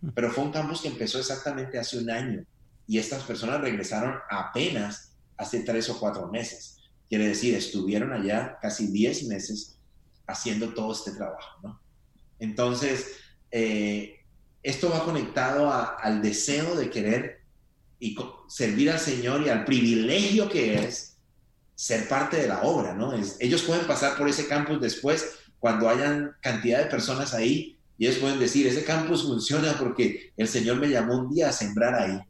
mm. 0.00 0.10
pero 0.14 0.30
fue 0.30 0.44
un 0.44 0.52
campus 0.52 0.82
que 0.82 0.88
empezó 0.88 1.18
exactamente 1.18 1.78
hace 1.78 1.98
un 1.98 2.10
año 2.10 2.44
y 2.86 2.98
estas 2.98 3.22
personas 3.22 3.60
regresaron 3.60 4.14
apenas 4.30 5.12
hace 5.36 5.60
tres 5.60 5.88
o 5.90 5.98
cuatro 6.00 6.28
meses. 6.28 6.78
Quiere 7.08 7.28
decir, 7.28 7.54
estuvieron 7.54 8.12
allá 8.12 8.58
casi 8.60 8.88
diez 8.88 9.24
meses 9.24 9.78
haciendo 10.26 10.74
todo 10.74 10.92
este 10.92 11.12
trabajo, 11.12 11.60
¿no? 11.62 11.80
Entonces, 12.38 13.16
eh, 13.50 14.24
esto 14.62 14.90
va 14.90 15.04
conectado 15.04 15.72
al 15.72 16.22
deseo 16.22 16.74
de 16.74 16.90
querer 16.90 17.40
y 18.00 18.16
servir 18.48 18.90
al 18.90 18.98
Señor 18.98 19.42
y 19.42 19.48
al 19.48 19.64
privilegio 19.64 20.48
que 20.48 20.74
es 20.74 21.07
ser 21.78 22.08
parte 22.08 22.38
de 22.38 22.48
la 22.48 22.62
obra, 22.62 22.92
¿no? 22.92 23.12
ellos 23.38 23.62
pueden 23.62 23.86
pasar 23.86 24.18
por 24.18 24.28
ese 24.28 24.48
campus 24.48 24.80
después 24.80 25.38
cuando 25.60 25.88
hayan 25.88 26.34
cantidad 26.40 26.80
de 26.80 26.86
personas 26.86 27.34
ahí 27.34 27.78
y 27.96 28.06
ellos 28.08 28.18
pueden 28.18 28.40
decir, 28.40 28.66
ese 28.66 28.82
campus 28.82 29.22
funciona 29.22 29.76
porque 29.78 30.32
el 30.36 30.48
Señor 30.48 30.78
me 30.78 30.88
llamó 30.88 31.16
un 31.16 31.32
día 31.32 31.50
a 31.50 31.52
sembrar 31.52 31.94
ahí. 31.94 32.20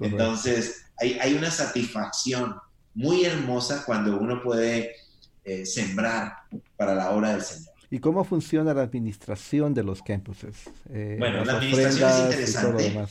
Entonces, 0.00 0.86
hay, 0.98 1.18
hay, 1.20 1.34
una 1.34 1.50
satisfacción 1.50 2.56
muy 2.94 3.26
hermosa 3.26 3.84
cuando 3.84 4.18
uno 4.18 4.42
puede 4.42 4.96
eh, 5.44 5.66
sembrar 5.66 6.32
para 6.74 6.94
la 6.94 7.10
obra 7.10 7.32
del 7.32 7.42
Señor. 7.42 7.74
¿Y 7.90 7.98
cómo 7.98 8.24
funciona 8.24 8.72
la 8.72 8.82
administración 8.82 9.74
de 9.74 9.82
los 9.82 10.00
campuses? 10.02 10.70
Eh, 10.88 11.16
bueno, 11.18 11.44
la 11.44 11.58
administración 11.58 12.10
es 12.10 12.18
interesante 12.20 13.06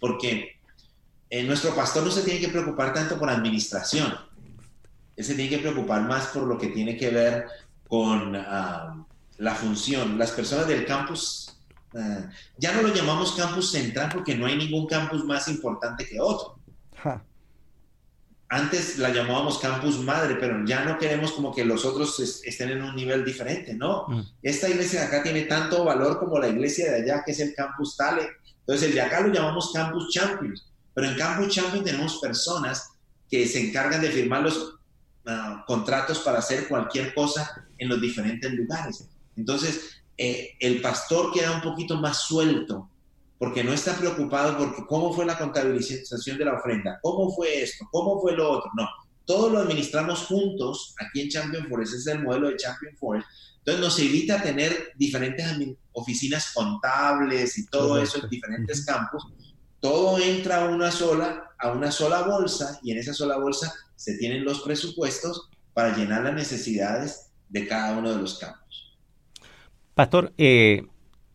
porque 0.00 0.56
eh, 1.30 1.44
nuestro 1.44 1.72
pastor 1.72 2.02
no 2.02 2.10
se 2.10 2.22
tiene 2.22 2.40
que 2.40 2.48
preocupar 2.48 2.92
tanto 2.92 3.16
por 3.16 3.30
administración 3.30 4.12
él 5.16 5.24
se 5.24 5.34
tiene 5.34 5.50
que 5.50 5.58
preocupar 5.58 6.02
más 6.02 6.26
por 6.28 6.44
lo 6.44 6.58
que 6.58 6.68
tiene 6.68 6.96
que 6.96 7.10
ver 7.10 7.46
con 7.88 8.34
ah, 8.36 9.04
la 9.38 9.54
función. 9.54 10.18
Las 10.18 10.32
personas 10.32 10.66
del 10.66 10.84
campus, 10.84 11.56
ah, 11.94 12.30
ya 12.58 12.72
no 12.72 12.82
lo 12.82 12.94
llamamos 12.94 13.32
campus 13.32 13.70
central 13.70 14.10
porque 14.12 14.34
no 14.34 14.46
hay 14.46 14.56
ningún 14.56 14.86
campus 14.86 15.24
más 15.24 15.48
importante 15.48 16.06
que 16.06 16.20
otro. 16.20 16.58
Antes 18.48 18.98
la 18.98 19.10
llamábamos 19.10 19.58
campus 19.58 19.98
madre, 19.98 20.36
pero 20.38 20.64
ya 20.64 20.84
no 20.84 20.98
queremos 20.98 21.32
como 21.32 21.52
que 21.52 21.64
los 21.64 21.84
otros 21.84 22.20
estén 22.44 22.70
en 22.70 22.82
un 22.82 22.94
nivel 22.94 23.24
diferente, 23.24 23.74
¿no? 23.74 24.06
Mm. 24.06 24.20
Esta 24.42 24.68
iglesia 24.68 25.00
de 25.00 25.06
acá 25.06 25.22
tiene 25.22 25.42
tanto 25.42 25.84
valor 25.84 26.18
como 26.18 26.38
la 26.38 26.48
iglesia 26.48 26.92
de 26.92 27.02
allá, 27.02 27.22
que 27.24 27.32
es 27.32 27.40
el 27.40 27.54
campus 27.54 27.96
Tale. 27.96 28.28
Entonces 28.60 28.88
el 28.88 28.94
de 28.94 29.00
acá 29.00 29.20
lo 29.20 29.32
llamamos 29.32 29.72
campus 29.72 30.08
Champions, 30.10 30.66
pero 30.94 31.08
en 31.08 31.16
campus 31.16 31.54
Champions 31.54 31.84
tenemos 31.84 32.18
personas 32.18 32.90
que 33.28 33.46
se 33.48 33.68
encargan 33.68 34.00
de 34.00 34.10
firmar 34.10 34.42
los 34.42 34.76
Ah, 35.26 35.64
contratos 35.66 36.18
para 36.18 36.38
hacer 36.38 36.68
cualquier 36.68 37.14
cosa 37.14 37.66
en 37.78 37.88
los 37.88 37.98
diferentes 37.98 38.52
lugares. 38.52 39.08
Entonces, 39.36 40.02
eh, 40.18 40.50
el 40.60 40.82
pastor 40.82 41.32
queda 41.32 41.52
un 41.52 41.62
poquito 41.62 41.96
más 41.96 42.26
suelto 42.26 42.90
porque 43.38 43.64
no 43.64 43.72
está 43.72 43.96
preocupado 43.96 44.58
porque 44.58 44.84
cómo 44.86 45.14
fue 45.14 45.24
la 45.24 45.38
contabilización 45.38 46.36
de 46.36 46.44
la 46.44 46.54
ofrenda, 46.58 46.98
cómo 47.02 47.34
fue 47.34 47.62
esto, 47.62 47.86
cómo 47.90 48.20
fue 48.20 48.36
lo 48.36 48.50
otro. 48.50 48.70
No, 48.76 48.86
todo 49.24 49.48
lo 49.48 49.60
administramos 49.60 50.26
juntos 50.26 50.94
aquí 51.00 51.22
en 51.22 51.30
Champion 51.30 51.68
Forest, 51.68 51.94
ese 51.94 52.10
es 52.10 52.16
el 52.16 52.22
modelo 52.22 52.48
de 52.50 52.56
Champion 52.56 52.94
Forest. 52.96 53.26
Entonces 53.58 53.80
nos 53.80 53.98
evita 53.98 54.42
tener 54.42 54.92
diferentes 54.96 55.46
oficinas 55.92 56.52
contables 56.52 57.56
y 57.56 57.66
todo 57.68 57.98
eso 57.98 58.22
en 58.22 58.28
diferentes 58.28 58.84
campos. 58.84 59.26
Todo 59.80 60.18
entra 60.18 60.64
a 60.64 60.68
una 60.68 60.90
sola, 60.90 61.50
a 61.58 61.70
una 61.70 61.90
sola 61.90 62.22
bolsa 62.22 62.78
y 62.82 62.92
en 62.92 62.98
esa 62.98 63.14
sola 63.14 63.38
bolsa 63.38 63.72
se 63.96 64.16
tienen 64.18 64.44
los 64.44 64.60
presupuestos 64.62 65.50
para 65.72 65.96
llenar 65.96 66.22
las 66.22 66.34
necesidades 66.34 67.32
de 67.48 67.66
cada 67.66 67.98
uno 67.98 68.12
de 68.12 68.20
los 68.20 68.38
campos. 68.38 68.98
Pastor, 69.94 70.32
eh, 70.38 70.86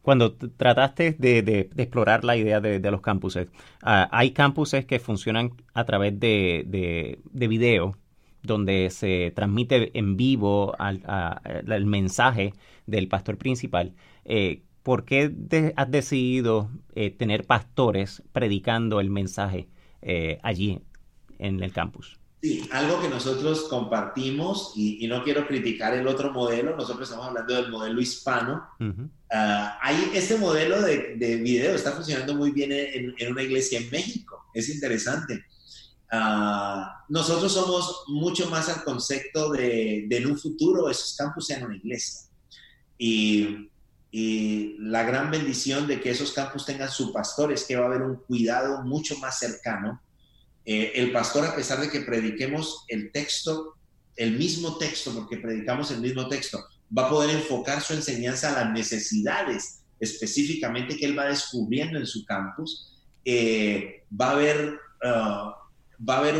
cuando 0.02 0.36
trataste 0.36 1.16
de, 1.18 1.70
explorar 1.78 2.24
la 2.24 2.36
idea 2.36 2.60
de, 2.60 2.92
los 2.92 3.02
campuses, 3.02 3.48
ah, 3.82 4.10
hay 4.12 4.32
campuses 4.32 4.86
que 4.86 5.00
funcionan 5.00 5.54
a 5.74 5.86
través 5.86 6.20
de, 6.20 7.20
video, 7.34 7.98
donde 8.42 8.90
se 8.90 9.32
transmite 9.36 9.98
en 9.98 10.18
vivo 10.18 10.76
el 10.80 11.86
mensaje 11.86 12.54
del 12.86 13.08
pastor 13.08 13.38
principal. 13.38 13.94
Eh, 14.26 14.64
¿Por 14.84 15.06
qué 15.06 15.34
has 15.76 15.92
decidido 15.92 16.72
eh, 16.96 17.12
tener 17.12 17.46
pastores 17.46 18.24
predicando 18.32 19.00
el 19.00 19.10
mensaje 19.10 19.68
allí 20.42 20.82
en 21.38 21.62
el 21.62 21.72
campus? 21.74 22.19
Sí, 22.42 22.70
algo 22.72 23.02
que 23.02 23.10
nosotros 23.10 23.64
compartimos, 23.70 24.72
y, 24.76 25.06
no 25.08 25.24
quiero 25.26 25.46
criticar 25.46 25.94
el 25.94 26.08
otro 26.08 26.32
modelo, 26.32 26.74
nosotros 26.74 27.10
estamos 27.10 27.28
hablando 27.28 27.54
del 27.54 27.70
modelo 27.70 28.00
hispano. 28.00 28.66
Ah, 29.30 29.78
hay 29.82 30.12
este 30.14 30.38
modelo 30.38 30.82
de, 30.82 31.18
de, 31.18 31.36
video 31.36 31.76
está 31.76 31.92
funcionando 31.92 32.34
muy 32.36 32.52
bien 32.52 32.72
en, 32.72 33.14
en, 33.18 33.32
una 33.32 33.44
iglesia 33.44 33.80
en 33.80 33.90
México, 33.90 34.46
es 34.54 34.70
interesante. 34.70 35.44
Ah, 36.10 37.04
nosotros 37.10 37.52
somos 37.52 38.06
mucho 38.08 38.50
más 38.50 38.70
al 38.70 38.86
concepto 38.86 39.52
de, 39.52 40.06
de, 40.08 40.18
en 40.18 40.28
un 40.28 40.40
futuro 40.40 40.90
esos 40.90 41.18
campus 41.18 41.48
sean 41.48 41.66
una 41.66 41.76
iglesia. 41.76 42.22
Y, 42.98 43.70
y 44.12 44.78
la 44.80 45.04
gran 45.04 45.30
bendición 45.30 45.88
de 45.88 46.00
que 46.00 46.12
esos 46.12 46.32
campus 46.32 46.66
tengan 46.66 46.90
su 46.90 47.12
pastor 47.12 47.52
es 47.52 47.66
que 47.66 47.76
va 47.76 47.84
a 47.84 47.88
haber 47.88 48.02
un 48.02 48.16
cuidado 48.16 48.82
mucho 48.84 49.18
más 49.18 49.38
cercano 49.40 50.02
eh, 50.72 50.92
el 50.94 51.12
pastor, 51.12 51.48
a 51.48 51.56
pesar 51.56 51.82
de 51.82 51.90
que 51.90 52.02
prediquemos 52.02 52.86
el 52.90 53.12
texto 53.12 53.80
el 54.20 54.38
mismo 54.38 54.78
texto, 54.78 55.12
porque 55.16 55.38
predicamos 55.38 55.90
el 55.92 56.02
mismo 56.02 56.28
texto, 56.28 56.64
va 56.96 57.08
a 57.08 57.10
poder 57.10 57.30
enfocar 57.32 57.82
su 57.82 57.94
enseñanza 57.94 58.50
a 58.50 58.66
las 58.66 58.74
necesidades 58.74 59.80
específicamente 60.00 60.96
que 60.96 61.06
él 61.06 61.18
va 61.18 61.26
descubriendo 61.26 61.98
en 61.98 62.06
su 62.06 62.26
campus. 62.26 62.94
Eh, 63.24 64.04
va 64.20 64.28
a 64.28 64.32
haber, 64.32 64.74
uh, 65.04 66.06
va 66.08 66.16
a 66.16 66.18
haber 66.18 66.36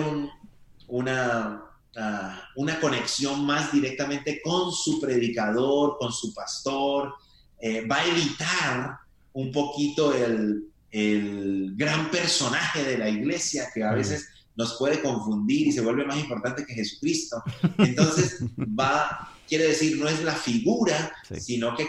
una, 0.88 1.64
uh, 1.96 2.62
una 2.62 2.80
conexión 2.80 3.46
más 3.46 3.72
directamente 3.72 4.42
con 4.44 4.72
su 4.74 5.00
predicador, 5.00 5.98
con 5.98 6.12
su 6.12 6.34
pastor. 6.34 7.14
Eh, 7.62 7.88
va 7.88 7.98
a 7.98 8.06
evitar 8.08 8.98
un 9.34 9.52
poquito 9.54 10.14
el, 10.14 10.66
el 10.92 11.74
gran 11.76 12.10
personaje 12.10 12.84
de 12.84 12.98
la 12.98 13.10
iglesia 13.10 13.70
que 13.74 13.84
a 13.84 13.92
veces 13.92 14.30
nos 14.56 14.78
puede 14.78 15.02
confundir 15.02 15.68
y 15.68 15.72
se 15.72 15.82
vuelve 15.82 16.06
más 16.06 16.18
importante 16.18 16.66
que 16.66 16.74
Jesucristo. 16.74 17.42
Entonces, 17.78 18.40
va, 18.58 19.34
quiere 19.48 19.68
decir, 19.68 19.98
no 19.98 20.08
es 20.10 20.24
la 20.24 20.36
figura, 20.36 21.14
sino 21.38 21.76
que 21.76 21.88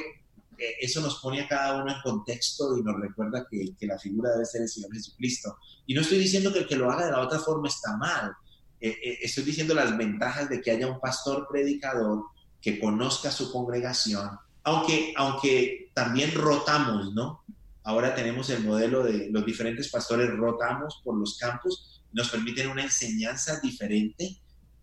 eso 0.80 1.00
nos 1.00 1.20
pone 1.20 1.40
a 1.40 1.48
cada 1.48 1.82
uno 1.82 1.92
en 1.92 2.00
contexto 2.02 2.76
y 2.76 2.82
nos 2.82 3.00
recuerda 3.00 3.46
que, 3.50 3.86
la 3.86 3.98
figura 3.98 4.30
debe 4.30 4.44
ser 4.44 4.62
el 4.62 4.68
Señor 4.68 4.92
Jesucristo. 4.92 5.56
Y 5.86 5.94
no 5.94 6.02
estoy 6.02 6.18
diciendo 6.18 6.52
que 6.52 6.60
el 6.60 6.66
que 6.66 6.76
lo 6.76 6.90
haga 6.90 7.06
de 7.06 7.12
la 7.12 7.20
otra 7.20 7.38
forma 7.38 7.68
está 7.68 7.96
mal. 7.96 8.32
Eh, 8.80 8.96
eh, 9.02 9.18
estoy 9.22 9.44
diciendo 9.44 9.74
las 9.74 9.96
ventajas 9.96 10.48
de 10.48 10.60
que 10.60 10.70
haya 10.70 10.86
un 10.86 11.00
pastor 11.00 11.46
predicador 11.50 12.24
que 12.60 12.78
conozca 12.78 13.30
su 13.30 13.50
congregación, 13.52 14.30
aunque, 14.64 15.14
aunque 15.16 15.90
también 15.94 16.34
rotamos, 16.34 17.12
¿no? 17.14 17.42
Ahora 17.90 18.14
tenemos 18.14 18.48
el 18.50 18.62
modelo 18.62 19.02
de 19.02 19.30
los 19.32 19.44
diferentes 19.44 19.90
pastores 19.90 20.30
rotamos 20.30 21.00
por 21.02 21.18
los 21.18 21.36
campos, 21.36 22.04
nos 22.12 22.30
permiten 22.30 22.68
una 22.68 22.84
enseñanza 22.84 23.58
diferente 23.60 24.36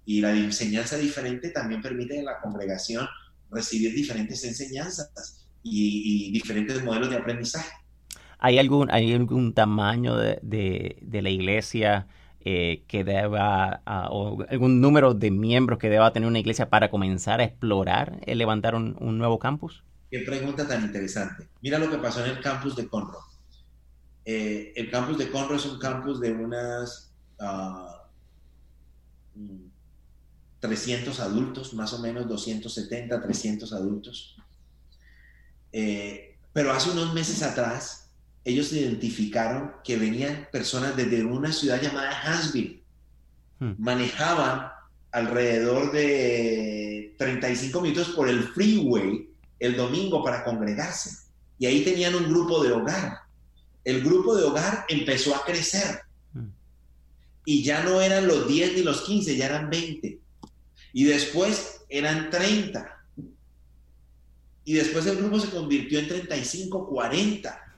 y 0.03 0.19
la 0.19 0.31
enseñanza 0.31 0.97
diferente 0.97 1.51
también 1.51 1.81
permite 1.81 2.19
a 2.19 2.23
la 2.23 2.41
congregación 2.41 3.07
recibir 3.49 3.95
diferentes 3.95 4.43
enseñanzas 4.43 5.47
y, 5.63 6.33
diferentes 6.33 6.83
modelos 6.83 7.09
de 7.09 7.15
aprendizaje. 7.15 7.71
¿Hay 8.39 8.59
algún, 8.59 8.91
hay 8.91 9.13
algún 9.13 9.53
tamaño 9.53 10.17
de, 10.17 10.97
la 11.09 11.29
iglesia 11.29 12.07
eh, 12.41 12.83
que 12.89 13.05
deba, 13.05 13.83
o 14.11 14.43
algún 14.49 14.81
número 14.81 15.13
de 15.13 15.31
miembros 15.31 15.79
que 15.79 15.87
deba 15.87 16.11
tener 16.11 16.27
una 16.27 16.39
iglesia 16.39 16.69
para 16.69 16.89
comenzar 16.89 17.39
a 17.39 17.45
explorar 17.45 18.19
el 18.25 18.37
levantar 18.37 18.75
un, 18.75 19.17
nuevo 19.17 19.39
campus? 19.39 19.85
Qué 20.09 20.19
pregunta 20.19 20.67
tan 20.67 20.83
interesante. 20.83 21.49
Mira 21.61 21.79
lo 21.79 21.89
que 21.89 21.97
pasó 21.97 22.23
en 22.23 22.31
el 22.31 22.41
campus 22.41 22.75
de 22.75 22.87
Conroe. 22.87 23.21
Eh, 24.23 24.73
el 24.75 24.89
campus 24.89 25.17
de 25.17 25.29
Conroe 25.29 25.57
es 25.57 25.65
un 25.65 25.79
campus 25.79 26.19
de 26.21 26.31
unas 26.31 27.11
300 30.59 31.19
ah, 31.19 31.23
mm, 31.23 31.29
adultos, 31.29 31.73
más 31.73 31.93
o 31.93 31.99
menos 31.99 32.27
270, 32.27 33.21
300 33.21 33.73
adultos. 33.73 34.37
Eh, 35.73 36.37
pero 36.53 36.71
hace 36.71 36.89
unos 36.91 37.13
meses 37.13 37.43
atrás, 37.43 38.09
ellos 38.45 38.71
identificaron 38.71 39.73
que 39.83 39.97
venían 39.97 40.47
personas 40.51 40.95
desde 40.95 41.23
una 41.25 41.51
ciudad 41.51 41.81
llamada 41.81 42.11
Huntsville. 42.25 42.81
Hmm. 43.59 43.73
Manejaban 43.77 44.71
alrededor 45.11 45.91
de 45.91 47.15
35 47.17 47.81
minutos 47.81 48.09
por 48.09 48.29
el 48.29 48.43
freeway 48.43 49.29
el 49.59 49.75
domingo 49.75 50.23
para 50.23 50.43
congregarse. 50.43 51.27
Y 51.59 51.65
ahí 51.65 51.83
tenían 51.83 52.15
un 52.15 52.29
grupo 52.29 52.63
de 52.63 52.71
hogar. 52.71 53.19
El 53.83 54.03
grupo 54.03 54.35
de 54.35 54.43
hogar 54.43 54.85
empezó 54.89 55.35
a 55.35 55.43
crecer. 55.43 56.01
Hmm. 56.33 56.49
Y 57.45 57.63
ya 57.63 57.83
no 57.83 58.01
eran 58.01 58.27
los 58.27 58.47
10 58.47 58.73
ni 58.75 58.83
los 58.83 59.01
15, 59.01 59.35
ya 59.35 59.45
eran 59.45 59.69
20. 59.69 60.19
Y 60.93 61.03
después 61.05 61.81
eran 61.89 62.29
30 62.29 62.97
y 64.67 64.73
después 64.73 65.05
el 65.05 65.15
grupo 65.15 65.39
se 65.39 65.49
convirtió 65.49 65.97
en 65.97 66.09
35, 66.09 66.89
40. 66.89 67.73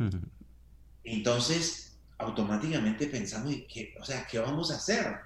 Entonces, 1.03 1.99
automáticamente 2.17 3.05
pensamos, 3.05 3.53
¿qué, 3.71 3.93
o 4.01 4.03
sea, 4.03 4.25
¿qué 4.25 4.39
vamos 4.39 4.71
a 4.71 4.77
hacer? 4.77 5.17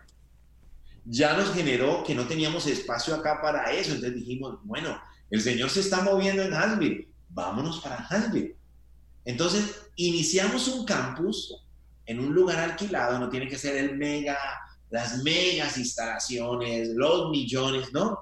Ya 1.05 1.37
nos 1.37 1.53
generó 1.53 2.03
que 2.03 2.15
no 2.15 2.27
teníamos 2.27 2.67
espacio 2.67 3.15
acá 3.15 3.41
para 3.41 3.71
eso. 3.71 3.93
Entonces 3.93 4.13
dijimos, 4.13 4.59
bueno, 4.63 5.01
el 5.33 5.41
Señor 5.41 5.69
se 5.69 5.81
está 5.81 6.01
moviendo 6.01 6.43
en 6.43 6.53
Huntsville, 6.53 7.07
vámonos 7.29 7.79
para 7.81 8.07
Huntsville. 8.09 8.55
Entonces, 9.25 9.87
iniciamos 9.95 10.67
un 10.67 10.85
campus 10.85 11.55
en 12.05 12.19
un 12.19 12.33
lugar 12.33 12.59
alquilado, 12.59 13.19
no 13.19 13.29
tiene 13.29 13.47
que 13.47 13.57
ser 13.57 13.77
el 13.77 13.97
mega, 13.97 14.37
las 14.89 15.23
megas 15.23 15.77
instalaciones, 15.77 16.89
los 16.89 17.31
millones, 17.31 17.91
¿no? 17.93 18.19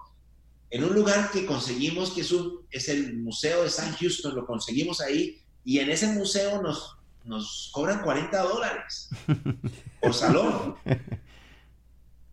en 0.71 0.85
un 0.85 0.95
lugar 0.95 1.29
que 1.31 1.45
conseguimos, 1.45 2.11
que 2.11 2.21
es, 2.21 2.31
un, 2.31 2.65
es 2.71 2.87
el 2.87 3.17
Museo 3.17 3.63
de 3.63 3.69
San 3.69 3.93
Houston, 3.93 4.33
lo 4.33 4.45
conseguimos 4.45 5.01
ahí, 5.01 5.37
y 5.65 5.79
en 5.79 5.91
ese 5.91 6.07
museo 6.07 6.61
nos, 6.61 6.97
nos 7.25 7.69
cobran 7.73 8.01
40 8.01 8.41
dólares 8.41 9.09
por 10.01 10.13
salón. 10.13 10.77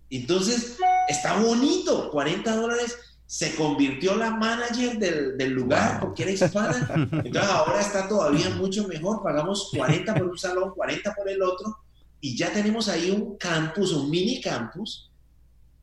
Entonces, 0.08 0.78
está 1.08 1.36
bonito, 1.40 2.10
40 2.12 2.56
dólares. 2.56 2.96
Se 3.28 3.54
convirtió 3.54 4.16
la 4.16 4.30
manager 4.30 4.98
del, 4.98 5.36
del 5.36 5.52
lugar 5.52 6.00
porque 6.00 6.22
era 6.22 6.32
hispana. 6.32 6.88
Entonces, 7.12 7.50
ahora 7.50 7.80
está 7.80 8.08
todavía 8.08 8.48
mucho 8.50 8.88
mejor. 8.88 9.22
Pagamos 9.22 9.70
40 9.76 10.14
por 10.14 10.28
un 10.28 10.38
salón, 10.38 10.72
40 10.74 11.14
por 11.14 11.28
el 11.28 11.42
otro, 11.42 11.76
y 12.20 12.36
ya 12.36 12.50
tenemos 12.52 12.88
ahí 12.88 13.10
un 13.10 13.36
campus, 13.36 13.92
un 13.92 14.10
mini 14.10 14.40
campus, 14.40 15.10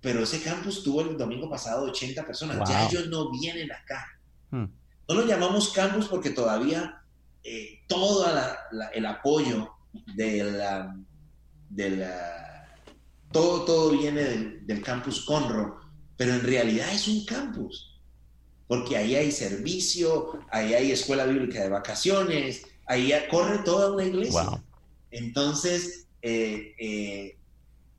pero 0.01 0.23
ese 0.23 0.41
campus 0.41 0.83
tuvo 0.83 1.01
el 1.01 1.17
domingo 1.17 1.49
pasado 1.49 1.85
80 1.85 2.25
personas. 2.25 2.67
Ya 2.67 2.87
ellos 2.87 3.07
no 3.09 3.31
vienen 3.31 3.71
acá. 3.71 4.05
Hmm. 4.49 4.65
No 5.07 5.15
lo 5.15 5.25
llamamos 5.25 5.69
campus 5.69 6.07
porque 6.07 6.31
todavía 6.31 7.01
eh, 7.43 7.83
todo 7.87 8.25
el 8.93 9.05
apoyo 9.05 9.69
de 10.15 10.43
la, 10.43 10.95
de 11.69 11.89
la, 11.91 12.81
todo, 13.31 13.65
todo 13.65 13.91
viene 13.91 14.23
del, 14.61 14.81
campus 14.81 15.23
Conro, 15.25 15.79
pero 16.17 16.33
en 16.33 16.41
realidad 16.41 16.91
es 16.93 17.07
un 17.07 17.25
campus, 17.25 17.99
porque 18.67 18.97
ahí 18.97 19.15
hay 19.15 19.31
servicio, 19.31 20.39
ahí 20.49 20.73
hay 20.73 20.91
escuela 20.91 21.25
bíblica 21.25 21.61
de 21.61 21.69
vacaciones, 21.69 22.65
ahí 22.87 23.13
corre 23.29 23.59
toda 23.59 23.93
una 23.93 24.05
iglesia. 24.05 24.63
Entonces, 25.11 26.07
eh, 26.21 26.73
eh, 26.79 27.37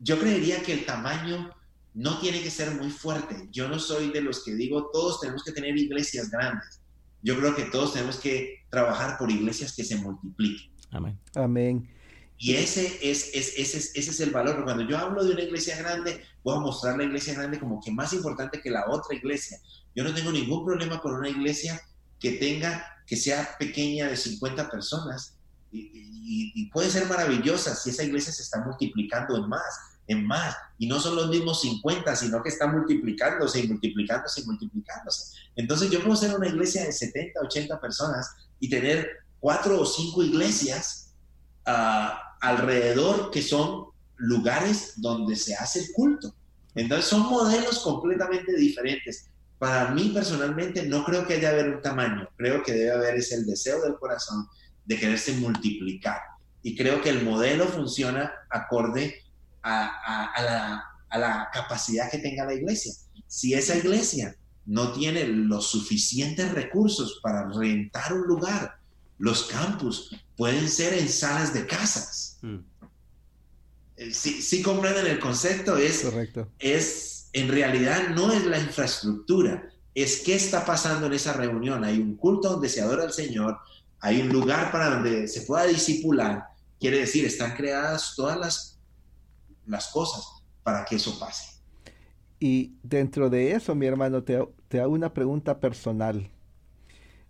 yo 0.01 0.19
creería 0.19 0.63
que 0.63 0.73
el 0.73 0.85
tamaño 0.85 1.51
no 1.95 2.19
tiene 2.19 2.43
que 2.43 2.51
ser 2.51 2.73
muy 2.73 2.91
fuerte. 2.91 3.49
Yo 3.51 3.69
no 3.69 3.79
soy 3.79 4.11
de 4.11 4.21
los 4.21 4.45
que 4.45 4.55
digo, 4.55 4.91
todos 4.93 5.21
tenemos 5.21 5.43
que 5.43 5.53
tener 5.53 5.77
iglesias 5.77 6.31
grandes. 6.31 6.81
Yo 7.23 7.39
creo 7.39 7.55
que 7.57 7.65
todos 7.65 7.95
tenemos 7.95 8.19
que 8.19 8.65
trabajar 8.71 9.17
por 9.19 9.31
iglesias 9.31 9.75
que 9.75 9.83
se 9.83 9.97
multipliquen. 9.97 10.71
Amén. 10.91 11.19
Amén. 11.35 11.89
Y 12.39 12.55
ese 12.55 12.99
es, 13.03 13.31
ese, 13.35 13.61
es, 13.61 13.93
ese 13.95 14.11
es 14.11 14.21
el 14.21 14.31
valor. 14.31 14.63
Cuando 14.65 14.87
yo 14.87 14.99
hablo 14.99 15.25
de 15.25 15.33
una 15.33 15.43
iglesia 15.43 15.77
grande, 15.77 16.23
voy 16.43 16.57
a 16.57 16.61
mostrar 16.61 16.97
la 16.97 17.05
iglesia 17.05 17.35
grande 17.35 17.59
como 17.59 17.81
que 17.83 17.91
más 17.91 18.13
importante 18.13 18.61
que 18.61 18.71
la 18.71 18.85
otra 18.89 19.17
iglesia. 19.17 19.59
Yo 19.95 20.05
no 20.05 20.15
tengo 20.15 20.31
ningún 20.31 20.65
problema 20.65 21.01
con 21.01 21.15
una 21.15 21.29
iglesia 21.29 21.81
que 22.21 22.33
tenga, 22.33 22.85
que 23.07 23.17
sea 23.17 23.57
pequeña 23.59 24.09
de 24.09 24.17
50 24.17 24.71
personas 24.71 25.39
y, 25.73 26.53
y 26.55 26.71
puede 26.71 26.91
ser 26.91 27.07
maravillosa 27.07 27.75
si 27.75 27.91
esa 27.91 28.05
iglesia 28.05 28.33
se 28.33 28.43
está 28.43 28.61
multiplicando 28.65 29.37
en 29.37 29.49
más 29.49 29.97
en 30.07 30.27
más. 30.27 30.57
Y 30.79 30.87
no 30.87 31.01
son 31.01 31.17
los 31.17 31.29
mismos 31.29 31.61
50, 31.63 32.15
sino 32.17 32.43
que 32.43 32.49
está 32.49 32.67
multiplicándose 32.67 33.61
y 33.61 33.69
multiplicándose 33.69 34.41
y 34.41 34.47
multiplicándose. 34.47 35.37
Entonces 35.57 35.91
yo 35.91 36.03
puedo 36.03 36.17
ser 36.17 36.35
una 36.35 36.49
iglesia 36.49 36.85
de 36.85 36.93
70, 36.93 37.41
80 37.41 37.81
personas 37.81 38.35
y 38.61 38.69
tener 38.69 39.09
cuatro 39.41 39.81
o 39.81 39.87
cinco 39.87 40.23
iglesias 40.23 41.15
ah, 41.65 42.21
alrededor 42.47 43.31
que 43.31 43.43
son 43.43 43.87
lugares 44.17 44.95
donde 44.97 45.37
se 45.37 45.55
hace 45.55 45.81
el 45.81 45.87
culto. 45.93 46.35
Entonces 46.75 47.07
son 47.07 47.23
modelos 47.23 47.81
completamente 47.81 48.57
diferentes. 48.57 49.31
Para 49.59 49.91
mí 49.91 50.11
personalmente 50.15 50.87
no 50.87 51.05
creo 51.05 51.27
que 51.27 51.35
haya 51.35 51.51
haber 51.51 51.71
un 51.71 51.83
tamaño, 51.83 52.29
creo 52.37 52.63
que 52.63 52.73
debe 52.73 52.93
haber 52.93 53.17
ese 53.17 53.37
el 53.37 53.47
deseo 53.47 53.83
del 53.83 53.97
corazón 53.97 54.47
de 54.85 54.99
quererse 54.99 55.33
multiplicar. 55.33 56.21
Y 56.63 56.77
creo 56.77 57.01
que 57.03 57.11
el 57.11 57.25
modelo 57.25 57.67
funciona 57.67 58.33
acorde 58.51 59.23
a, 59.63 60.83
la, 61.11 61.49
capacidad 61.53 62.11
que 62.11 62.19
tenga 62.19 62.45
la 62.45 62.55
iglesia. 62.55 62.93
Si 63.27 63.55
esa 63.55 63.77
iglesia 63.77 64.37
no 64.67 64.93
tiene 64.93 65.27
los 65.27 65.69
suficientes 65.69 66.53
recursos 66.53 67.21
para 67.23 67.49
rentar 67.51 68.13
un 68.13 68.27
lugar, 68.27 68.76
los 69.19 69.45
campus 69.45 70.15
pueden 70.37 70.69
ser 70.69 70.95
en 70.95 71.09
salas 71.09 71.55
de 71.55 71.67
casas. 71.67 72.39
Mm. 72.43 72.57
Eh, 73.97 74.11
si, 74.13 74.43
si, 74.43 74.63
comprenden 74.63 75.07
el 75.07 75.19
concepto, 75.19 75.77
es, 75.77 76.03
Correcto. 76.03 76.49
es, 76.59 77.31
en 77.33 77.49
realidad 77.49 78.11
no 78.11 78.33
es 78.33 78.45
la 78.45 78.59
infraestructura, 78.59 79.71
es 79.95 80.21
qué 80.21 80.35
está 80.35 80.65
pasando 80.65 81.07
en 81.07 81.15
esa 81.15 81.33
reunión. 81.33 81.83
Hay 81.85 81.99
un 81.99 82.17
culto 82.17 82.51
donde 82.51 82.69
se 82.69 82.83
adora 82.83 83.05
al 83.05 83.13
Señor, 83.13 83.59
hay 84.01 84.21
un 84.21 84.29
lugar 84.29 84.71
para 84.71 84.91
donde 84.91 85.27
se 85.29 85.43
pueda 85.43 85.65
disipular, 85.65 86.45
quiere 86.79 86.99
decir, 86.99 87.25
están 87.25 87.57
creadas 87.57 88.15
todas 88.15 88.39
las 88.39 88.77
las 89.67 89.89
cosas 89.89 90.43
para 90.63 90.85
que 90.85 90.97
eso 90.97 91.19
pase. 91.19 91.57
y 92.39 92.75
dentro 92.83 93.31
de 93.31 93.53
eso, 93.53 93.75
mi 93.75 93.87
hermano, 93.87 94.23
te, 94.23 94.37
hago 94.79 94.93
una 94.93 95.13
pregunta 95.15 95.59
personal. 95.59 96.31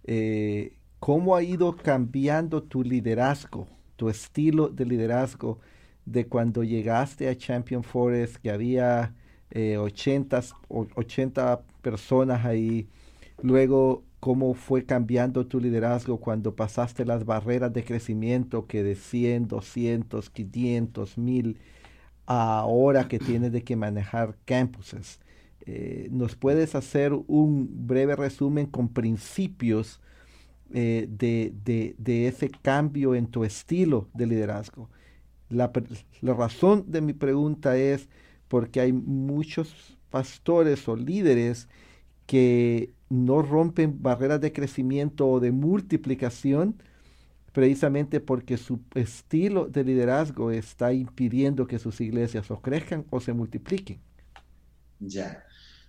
Eh, 0.05 0.76
¿Cómo 1.07 1.37
ha 1.37 1.43
ido 1.45 1.77
cambiando 1.77 2.65
tu 2.65 2.83
liderazgo, 2.83 3.69
tu 3.95 4.09
estilo 4.09 4.69
de 4.69 4.85
liderazgo 4.85 5.61
de 6.05 6.27
cuando 6.27 6.65
llegaste 6.65 7.29
a 7.29 7.37
Champion 7.37 7.85
Forest, 7.85 8.39
que 8.39 8.51
había 8.51 9.15
80, 9.55 10.39
eh, 10.41 10.43
80 10.69 11.63
personas 11.81 12.45
ahí? 12.45 12.89
Luego, 13.41 14.03
¿cómo 14.19 14.53
fue 14.55 14.85
cambiando 14.85 15.47
tu 15.47 15.61
liderazgo 15.61 16.19
cuando 16.19 16.57
pasaste 16.57 17.05
las 17.05 17.25
barreras 17.25 17.73
de 17.73 17.85
crecimiento 17.85 18.67
que 18.67 18.83
de 18.83 18.97
100, 18.97 19.47
200, 19.47 20.29
500, 20.29 21.19
1000? 21.19 21.57
ahora 22.27 23.07
que 23.07 23.21
tienes 23.21 23.53
de 23.53 23.63
que 23.63 23.77
manejar 23.77 24.37
campuses. 24.45 25.21
Eh, 25.61 26.09
¿Nos 26.11 26.35
puedes 26.35 26.75
hacer 26.75 27.13
un 27.13 27.87
breve 27.87 28.17
resumen 28.17 28.67
con 28.67 28.89
principios 28.89 30.01
eh, 30.73 31.07
de, 31.09 32.27
ese 32.27 32.51
cambio 32.51 33.15
en 33.15 33.27
tu 33.27 33.45
estilo 33.45 34.09
de 34.15 34.27
liderazgo? 34.27 34.89
La, 35.49 35.71
la, 36.23 36.35
razón 36.35 36.85
de 36.89 37.01
mi 37.01 37.13
pregunta 37.13 37.77
es 37.77 38.09
porque 38.49 38.81
hay 38.81 38.93
muchos 38.93 39.97
pastores 40.11 40.89
o 40.89 40.97
líderes 40.97 41.69
que 42.27 42.91
no 43.09 43.43
rompen 43.43 44.03
barreras 44.03 44.41
de 44.41 44.53
crecimiento 44.53 45.29
o 45.29 45.39
de 45.39 45.53
multiplicación, 45.53 46.83
precisamente 47.53 48.21
porque 48.21 48.57
su 48.57 48.81
estilo 48.95 49.67
de 49.67 49.85
liderazgo 49.85 50.51
está 50.51 50.93
impidiendo 50.93 51.67
que 51.67 51.79
sus 51.79 52.01
iglesias 52.01 52.51
o 52.51 52.61
crezcan 52.61 53.07
o 53.11 53.21
se 53.21 53.33
multipliquen. 53.33 54.01
Ya. 54.99 55.45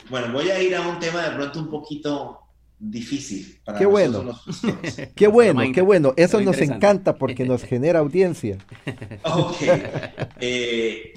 Bueno, 0.09 0.31
voy 0.31 0.49
a 0.49 0.61
ir 0.61 0.75
a 0.75 0.87
un 0.87 0.99
tema 0.99 1.23
de 1.23 1.35
pronto 1.35 1.59
un 1.59 1.69
poquito 1.69 2.46
difícil 2.79 3.59
para 3.65 3.79
qué 3.79 3.85
bueno. 3.85 4.39
qué 5.15 5.27
bueno, 5.27 5.61
qué 5.73 5.81
bueno. 5.81 6.13
Eso 6.17 6.41
nos 6.41 6.59
encanta 6.59 7.15
porque 7.15 7.45
nos 7.45 7.63
genera 7.65 7.99
audiencia. 7.99 8.57
Ok. 9.23 9.61
Eh, 10.39 11.13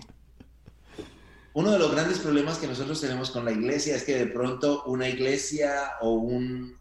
uno 1.55 1.73
de 1.73 1.79
los 1.79 1.93
grandes 1.93 2.19
problemas 2.19 2.59
que 2.59 2.67
nosotros 2.67 3.01
tenemos 3.01 3.31
con 3.31 3.45
la 3.45 3.53
iglesia 3.53 3.97
es 3.97 4.05
que 4.05 4.17
de 4.17 4.27
pronto 4.27 4.85
una 4.85 5.09
iglesia 5.09 5.93
o 6.01 6.13
un, 6.13 6.77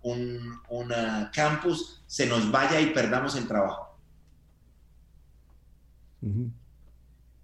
una 0.69 1.31
campus 1.33 2.01
se 2.07 2.25
nos 2.25 2.51
vaya 2.51 2.79
y 2.79 2.87
perdamos 2.87 3.35
el 3.35 3.47
trabajo. 3.47 3.97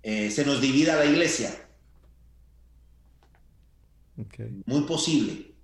Eh, 0.04 0.30
se 0.30 0.46
nos 0.46 0.62
divida 0.62 0.96
la 0.96 1.06
iglesia. 1.06 1.52
Muy 4.66 4.82
posible. 4.82 5.55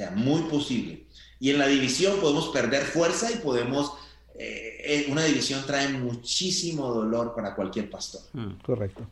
Sea, 0.00 0.12
muy 0.12 0.40
posible. 0.44 1.04
Y 1.38 1.50
en 1.50 1.58
la 1.58 1.66
división 1.66 2.20
podemos 2.20 2.48
perder 2.48 2.84
fuerza 2.84 3.30
y 3.30 3.36
podemos... 3.36 3.92
Eh, 4.34 4.80
eh, 4.82 5.06
una 5.10 5.22
división 5.24 5.62
trae 5.66 5.88
muchísimo 5.88 6.88
dolor 6.88 7.34
para 7.34 7.54
cualquier 7.54 7.90
pastor. 7.90 8.22
Hmm. 8.32 8.52
Correcto. 8.64 9.06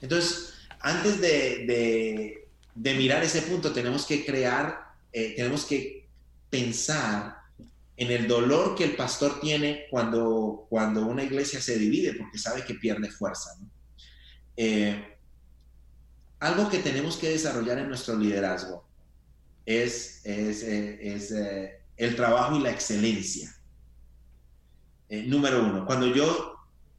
Entonces, 0.00 0.54
antes 0.80 1.20
de, 1.20 2.48
mirar 2.74 3.22
ese 3.22 3.42
punto, 3.42 3.70
tenemos 3.70 4.06
que 4.06 4.24
crear, 4.24 4.94
eh, 5.12 5.34
tenemos 5.36 5.66
que 5.66 6.08
pensar 6.48 7.36
en 7.94 8.10
el 8.10 8.26
dolor 8.26 8.74
que 8.74 8.84
el 8.84 8.96
pastor 8.96 9.40
tiene 9.40 9.88
cuando, 9.90 10.66
cuando 10.70 11.04
una 11.04 11.22
iglesia 11.22 11.60
se 11.60 11.78
divide, 11.78 12.14
porque 12.14 12.38
sabe 12.38 12.64
que 12.64 12.76
pierde 12.76 13.10
fuerza. 13.10 13.58
Eh, 14.56 15.18
algo 16.38 16.70
que 16.70 16.78
tenemos 16.78 17.18
que 17.18 17.28
desarrollar 17.28 17.78
en 17.78 17.88
nuestro 17.88 18.16
liderazgo 18.16 18.93
es, 19.66 20.22
eh, 20.24 21.80
el 21.96 22.16
trabajo 22.16 22.56
y 22.56 22.60
la 22.60 22.70
excelencia. 22.70 23.54
número 25.08 25.64
uno, 25.64 25.86
cuando 25.86 26.06
yo 26.06 26.56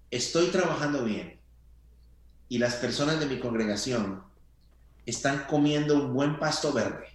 estoy 0.09 0.47
trabajando 0.47 1.03
bien, 1.03 1.39
y 2.47 2.57
las 2.57 2.75
personas 2.75 3.19
de 3.19 3.25
mi 3.25 3.39
congregación 3.39 4.23
están 5.05 5.45
comiendo 5.47 5.95
un 5.95 6.13
buen 6.13 6.39
pasto 6.39 6.71
verde, 6.73 7.07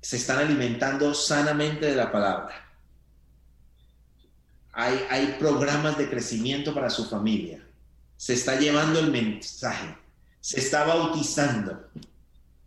se 0.00 0.16
están 0.16 0.38
alimentando 0.38 1.14
sanamente 1.14 1.86
de 1.86 1.96
la 1.96 2.12
palabra. 2.12 2.60
Hay, 4.72 5.06
hay 5.08 5.36
programas 5.38 5.96
de 5.96 6.10
crecimiento 6.10 6.74
para 6.74 6.90
su 6.90 7.08
familia. 7.08 7.64
Se 8.16 8.34
está 8.34 8.58
llevando 8.58 8.98
el 8.98 9.10
mensaje. 9.10 9.96
Se 10.40 10.60
está 10.60 10.84
bautizando. 10.84 11.88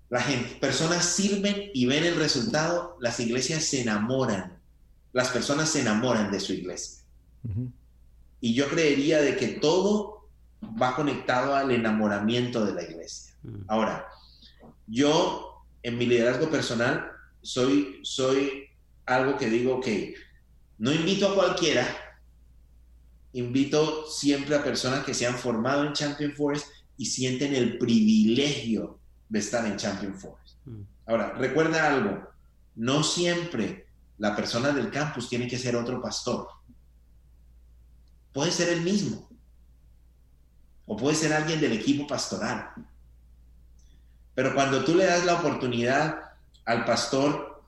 La 0.09 0.21
gente, 0.21 0.55
personas 0.55 1.05
sirven 1.05 1.69
y 1.73 1.85
ven 1.85 2.05
el 2.05 2.15
resultado. 2.15 2.97
Las 3.01 3.19
iglesias 3.19 3.63
se 3.63 3.81
enamoran. 3.81 4.57
Las 5.13 5.29
personas 5.29 5.69
se 5.69 5.81
enamoran 5.81 6.31
de 6.31 6.39
su 6.39 6.53
iglesia. 6.53 7.03
Y 8.39 8.53
yo 8.53 8.69
creería 8.69 9.21
de 9.21 9.35
que 9.35 9.47
todo 9.47 10.29
va 10.81 10.95
conectado 10.95 11.55
al 11.55 11.71
enamoramiento 11.71 12.65
de 12.65 12.73
la 12.73 12.83
iglesia. 12.83 13.35
Mm. 13.43 13.61
Ahora, 13.67 14.07
yo 14.87 15.63
en 15.83 15.97
mi 15.97 16.05
liderazgo 16.05 16.49
personal 16.49 17.11
soy, 17.41 17.99
soy 18.03 18.65
algo 19.05 19.37
que 19.37 19.49
digo 19.49 19.79
que 19.79 20.15
no 20.77 20.91
invito 20.91 21.29
a 21.29 21.35
cualquiera, 21.35 21.87
invito 23.33 24.07
siempre 24.07 24.55
a 24.55 24.63
personas 24.63 25.05
que 25.05 25.13
se 25.13 25.25
han 25.25 25.35
formado 25.35 25.85
en 25.85 25.93
Champion 25.93 26.33
Forest 26.33 26.67
y 26.97 27.05
sienten 27.05 27.55
el 27.55 27.77
privilegio 27.77 28.96
de 29.29 29.39
estar 29.39 29.65
en 29.65 29.77
Champion 29.77 30.13
Forest. 30.13 30.55
Mm. 30.65 30.81
Ahora, 31.05 31.33
recuerda 31.33 31.87
algo, 31.87 32.29
no 32.75 33.03
siempre 33.03 33.87
la 34.17 34.35
persona 34.35 34.71
del 34.71 34.91
campus 34.91 35.29
tiene 35.29 35.47
que 35.47 35.57
ser 35.57 35.75
otro 35.75 36.01
pastor 36.01 36.47
puede 38.37 38.51
ser 38.51 38.69
el 38.69 38.81
mismo. 38.81 39.27
O 40.85 40.95
puede 40.95 41.15
ser 41.15 41.33
alguien 41.33 41.59
del 41.59 41.73
equipo 41.73 42.05
pastoral. 42.05 42.69
Pero 44.35 44.53
cuando 44.53 44.85
tú 44.85 44.93
le 44.93 45.05
das 45.05 45.25
la 45.25 45.39
oportunidad 45.39 46.33
al 46.63 46.85
pastor 46.85 47.63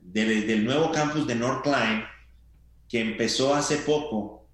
del 0.00 0.64
nuevo 0.64 0.90
campus 0.90 1.26
de 1.26 1.34
North 1.34 1.64
Klein, 1.64 2.02
que 2.88 3.00
empezó 3.00 3.54
hace 3.54 3.76
poco 3.76 4.46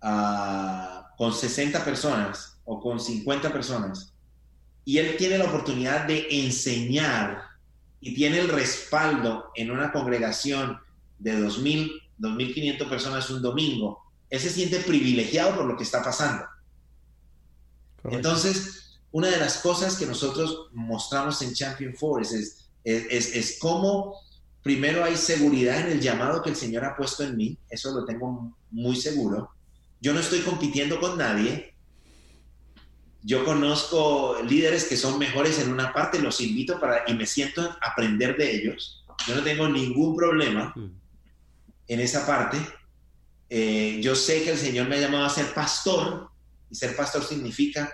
ah, 0.00 1.10
con 1.18 1.32
60 1.34 1.84
personas 1.84 2.56
o 2.64 2.80
con 2.80 3.00
50 3.00 3.52
personas, 3.52 4.12
y 4.90 4.98
él 4.98 5.16
tiene 5.16 5.38
la 5.38 5.44
oportunidad 5.44 6.04
de 6.04 6.26
enseñar 6.44 7.44
y 8.00 8.12
tiene 8.12 8.40
el 8.40 8.48
respaldo 8.48 9.52
en 9.54 9.70
una 9.70 9.92
congregación 9.92 10.80
de 11.16 11.38
2.000, 11.38 11.92
2.500 12.18 12.88
personas 12.88 13.30
un 13.30 13.40
domingo, 13.40 14.02
él 14.28 14.40
se 14.40 14.50
siente 14.50 14.80
privilegiado 14.80 15.54
por 15.54 15.66
lo 15.66 15.76
que 15.76 15.84
está 15.84 16.02
pasando. 16.02 16.44
Entonces, 18.02 18.98
una 19.12 19.28
de 19.28 19.36
las 19.36 19.58
cosas 19.58 19.96
que 19.96 20.06
nosotros 20.06 20.70
mostramos 20.72 21.40
en 21.42 21.54
Champion 21.54 21.94
Force 21.94 22.36
es, 22.36 22.68
es, 22.82 23.36
es, 23.36 23.58
cómo 23.60 24.16
primero 24.60 25.04
hay 25.04 25.16
seguridad 25.16 25.82
en 25.82 25.92
el 25.92 26.00
llamado 26.00 26.42
que 26.42 26.50
el 26.50 26.56
Señor 26.56 26.84
ha 26.84 26.96
puesto 26.96 27.22
en 27.22 27.36
mí, 27.36 27.56
eso 27.68 27.92
lo 27.92 28.04
tengo 28.04 28.56
muy 28.72 28.96
seguro. 28.96 29.52
Yo 30.00 30.12
no 30.12 30.18
estoy 30.18 30.40
compitiendo 30.40 30.98
con 30.98 31.16
nadie. 31.16 31.69
Yo 33.22 33.44
conozco 33.44 34.38
líderes 34.48 34.84
que 34.84 34.96
son 34.96 35.18
mejores 35.18 35.58
en 35.58 35.72
una 35.72 35.92
parte, 35.92 36.20
los 36.20 36.40
invito 36.40 36.80
para 36.80 37.04
y 37.06 37.14
me 37.14 37.26
siento 37.26 37.62
a 37.62 37.90
aprender 37.90 38.36
de 38.36 38.56
ellos. 38.56 39.04
Yo 39.26 39.34
no 39.34 39.42
tengo 39.42 39.68
ningún 39.68 40.16
problema 40.16 40.74
en 41.86 42.00
esa 42.00 42.26
parte 42.26 42.58
eh, 43.52 44.00
yo 44.00 44.14
sé 44.14 44.44
que 44.44 44.52
el 44.52 44.56
Señor 44.56 44.88
me 44.88 44.96
ha 44.96 45.00
llamado 45.00 45.24
a 45.24 45.28
ser 45.28 45.52
pastor, 45.52 46.30
y 46.70 46.74
ser 46.76 46.94
pastor 46.94 47.24
significa 47.24 47.92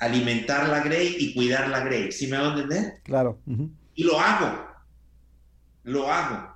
alimentar 0.00 0.68
la 0.68 0.80
grey 0.80 1.14
y 1.16 1.32
cuidar 1.32 1.68
la 1.68 1.80
grey. 1.80 2.10
¿Sí 2.10 2.26
me 2.26 2.36
va 2.36 2.48
a 2.48 2.58
entender? 2.58 3.00
Claro. 3.04 3.40
Y 3.94 4.02
lo 4.02 4.18
hago, 4.18 4.66
lo 5.84 6.10
hago. 6.10 6.50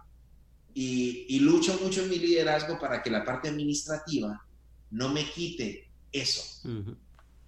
Y, 0.77 1.39
lucho 1.39 1.79
mucho 1.81 2.03
en 2.03 2.11
mi 2.11 2.19
liderazgo 2.19 2.81
para 2.81 3.01
que 3.01 3.11
la 3.11 3.25
parte 3.25 3.49
administrativa 3.49 4.45
no 4.91 5.11
me 5.11 5.31
quite 5.31 5.89
eso. 6.11 6.69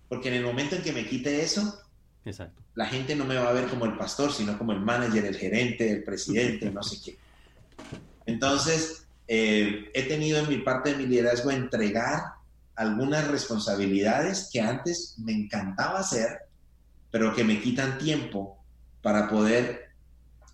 Porque 0.08 0.28
en 0.28 0.34
el 0.34 0.44
momento 0.44 0.76
en 0.76 0.82
que 0.82 0.92
me 0.92 1.06
quite 1.06 1.42
eso, 1.42 1.80
la 2.74 2.86
gente 2.86 3.14
no 3.14 3.24
me 3.24 3.36
va 3.36 3.48
a 3.48 3.52
ver 3.52 3.68
como 3.68 3.84
el 3.84 3.96
pastor, 3.96 4.32
sino 4.32 4.58
como 4.58 4.72
el 4.72 4.80
manager, 4.80 5.24
el 5.24 5.36
gerente, 5.36 5.90
el 5.90 6.04
presidente, 6.04 6.70
no 6.70 6.82
sé 6.82 6.98
qué. 7.04 7.18
Entonces, 8.26 9.06
eh, 9.28 9.90
he 9.94 10.02
tenido 10.04 10.38
en 10.38 10.48
mi 10.48 10.58
parte 10.58 10.90
de 10.90 10.96
mi 10.96 11.06
liderazgo 11.06 11.50
entregar 11.50 12.22
algunas 12.74 13.26
responsabilidades 13.28 14.50
que 14.52 14.60
antes 14.60 15.14
me 15.18 15.32
encantaba 15.32 16.00
hacer, 16.00 16.40
pero 17.10 17.34
que 17.34 17.44
me 17.44 17.60
quitan 17.60 17.98
tiempo 17.98 18.62
para 19.02 19.28
poder 19.28 19.90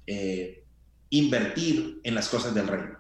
eh, 0.07 0.65
invertir 1.11 2.01
en 2.05 2.15
las 2.15 2.29
cosas 2.29 2.55
del 2.55 2.69
reino. 2.69 2.99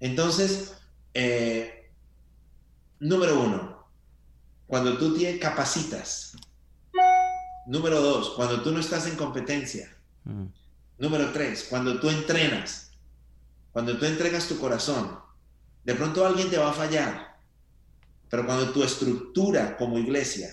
Entonces, 0.00 0.74
eh, 1.14 1.90
número 2.98 3.40
uno, 3.40 3.81
cuando 4.72 4.96
tú 4.96 5.14
te 5.14 5.38
capacitas. 5.38 6.34
Número 7.66 8.00
dos, 8.00 8.30
cuando 8.30 8.62
tú 8.62 8.72
no 8.72 8.80
estás 8.80 9.06
en 9.06 9.16
competencia. 9.16 9.94
Mm. 10.24 10.46
Número 10.96 11.30
tres, 11.30 11.66
cuando 11.68 12.00
tú 12.00 12.08
entrenas. 12.08 12.90
Cuando 13.70 13.98
tú 13.98 14.06
entregas 14.06 14.48
tu 14.48 14.58
corazón. 14.58 15.18
De 15.84 15.94
pronto 15.94 16.24
alguien 16.24 16.48
te 16.48 16.56
va 16.56 16.70
a 16.70 16.72
fallar. 16.72 17.36
Pero 18.30 18.46
cuando 18.46 18.72
tu 18.72 18.82
estructura 18.82 19.76
como 19.76 19.98
iglesia 19.98 20.48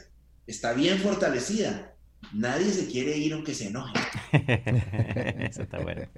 está 0.45 0.73
bien 0.73 0.99
fortalecida, 0.99 1.95
nadie 2.33 2.73
se 2.73 2.87
quiere 2.87 3.15
ir 3.15 3.31
aunque 3.31 3.55
se 3.55 3.67
enoje. 3.67 3.93
Eso 5.49 5.61
está 5.61 5.79
bueno. 5.79 6.09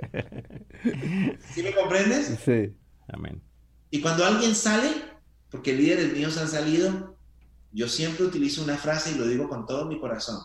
¿Sí 1.54 1.62
me 1.62 1.72
comprendes? 1.76 2.36
Sí. 2.44 2.74
Amén. 3.10 3.44
Y 3.92 4.02
cuando 4.02 4.26
alguien 4.26 4.56
sale, 4.56 4.90
porque 5.52 5.74
líderes 5.74 6.14
míos 6.14 6.36
han 6.40 6.48
salido, 6.48 7.12
yo 7.74 7.88
siempre 7.88 8.26
utilizo 8.26 8.64
una 8.64 8.78
frase 8.78 9.12
y 9.12 9.16
lo 9.16 9.28
digo 9.28 9.48
con 9.48 9.66
todo 9.66 9.86
mi 9.86 10.00
corazón. 10.00 10.40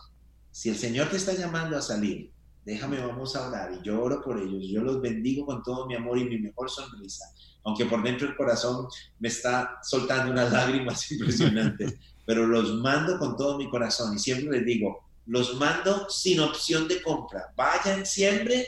Si 0.51 0.69
el 0.69 0.77
Señor 0.77 1.09
te 1.09 1.17
está 1.17 1.33
llamando 1.33 1.77
a 1.77 1.81
salir, 1.81 2.31
déjame, 2.65 2.99
vamos 2.99 3.35
a 3.35 3.47
orar. 3.47 3.71
Y 3.73 3.85
yo 3.85 4.01
oro 4.01 4.21
por 4.23 4.39
ellos. 4.39 4.65
Yo 4.69 4.81
los 4.81 5.01
bendigo 5.01 5.45
con 5.45 5.61
todo 5.63 5.85
mi 5.85 5.95
amor 5.95 6.17
y 6.17 6.25
mi 6.25 6.39
mejor 6.39 6.69
sonrisa. 6.69 7.25
Aunque 7.63 7.85
por 7.85 8.01
dentro 8.01 8.27
el 8.27 8.35
corazón 8.35 8.87
me 9.19 9.27
está 9.27 9.79
soltando 9.83 10.31
unas 10.31 10.51
lágrimas 10.51 11.11
impresionantes. 11.11 11.95
Pero 12.25 12.47
los 12.47 12.75
mando 12.75 13.19
con 13.19 13.37
todo 13.37 13.57
mi 13.57 13.69
corazón. 13.69 14.15
Y 14.15 14.19
siempre 14.19 14.57
les 14.57 14.65
digo, 14.65 15.05
los 15.25 15.55
mando 15.55 16.09
sin 16.09 16.39
opción 16.39 16.87
de 16.87 17.01
compra. 17.01 17.53
Vayan 17.55 18.05
siempre 18.05 18.67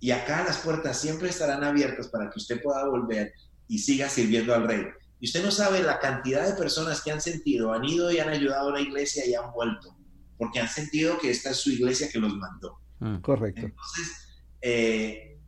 y 0.00 0.10
acá 0.10 0.44
las 0.44 0.58
puertas 0.58 1.00
siempre 1.00 1.28
estarán 1.28 1.64
abiertas 1.64 2.08
para 2.08 2.30
que 2.30 2.38
usted 2.38 2.62
pueda 2.62 2.86
volver 2.88 3.32
y 3.66 3.78
siga 3.78 4.08
sirviendo 4.08 4.54
al 4.54 4.66
rey. 4.66 4.84
Y 5.20 5.26
usted 5.26 5.44
no 5.44 5.50
sabe 5.50 5.82
la 5.82 5.98
cantidad 5.98 6.46
de 6.46 6.54
personas 6.54 7.02
que 7.02 7.10
han 7.10 7.20
sentido, 7.20 7.72
han 7.72 7.84
ido 7.84 8.10
y 8.12 8.18
han 8.18 8.28
ayudado 8.28 8.68
a 8.68 8.72
la 8.72 8.80
iglesia 8.80 9.26
y 9.26 9.34
han 9.34 9.52
vuelto, 9.52 9.96
porque 10.36 10.60
han 10.60 10.68
sentido 10.68 11.18
que 11.18 11.30
esta 11.30 11.50
es 11.50 11.56
su 11.56 11.70
iglesia 11.70 12.08
que 12.08 12.20
los 12.20 12.34
mandó. 12.36 12.78
Mm. 13.00 13.16
Correcto. 13.18 13.66
Entonces, 13.66 14.28
eh, 14.60 15.38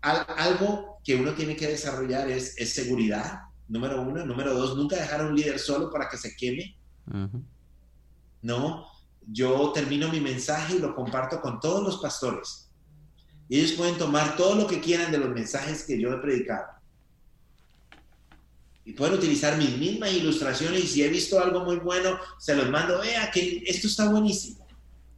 algo 0.00 0.98
que 1.04 1.14
uno 1.14 1.34
tiene 1.34 1.56
que 1.56 1.68
desarrollar 1.68 2.30
es, 2.30 2.54
seguridad, 2.72 3.40
número 3.68 4.00
uno. 4.00 4.24
Número 4.24 4.54
dos, 4.54 4.76
nunca 4.76 4.96
dejar 4.96 5.20
a 5.20 5.26
un 5.26 5.36
líder 5.36 5.58
solo 5.58 5.90
para 5.90 6.08
que 6.08 6.16
se 6.16 6.34
queme. 6.34 6.76
No, 8.40 8.86
yo 9.28 9.72
termino 9.72 10.08
mi 10.08 10.20
mensaje 10.20 10.76
y 10.76 10.78
lo 10.78 10.94
comparto 10.94 11.40
con 11.40 11.60
todos 11.60 11.82
los 11.82 12.00
pastores. 12.00 12.70
Y 13.48 13.60
ellos 13.60 13.72
pueden 13.72 13.98
tomar 13.98 14.36
todo 14.36 14.54
lo 14.54 14.66
que 14.66 14.80
quieran 14.80 15.12
de 15.12 15.18
los 15.18 15.28
mensajes 15.28 15.84
que 15.84 16.00
yo 16.00 16.12
he 16.12 16.18
predicado 16.18 16.71
y 18.84 18.92
pueden 18.92 19.14
utilizar 19.14 19.56
mis 19.56 19.76
mismas 19.78 20.12
ilustraciones 20.12 20.84
y 20.84 20.86
si 20.86 21.02
he 21.02 21.08
visto 21.08 21.40
algo 21.40 21.64
muy 21.64 21.76
bueno, 21.76 22.18
se 22.38 22.56
los 22.56 22.68
mando, 22.68 23.00
vea 23.00 23.30
que 23.30 23.62
esto 23.66 23.86
está 23.86 24.08
buenísimo. 24.08 24.66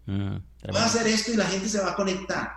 Mm, 0.06 0.36
Voy 0.68 0.76
a 0.76 0.84
hacer 0.84 1.06
esto 1.06 1.32
y 1.32 1.36
la 1.36 1.46
gente 1.46 1.68
se 1.68 1.80
va 1.80 1.92
a 1.92 1.96
conectar. 1.96 2.52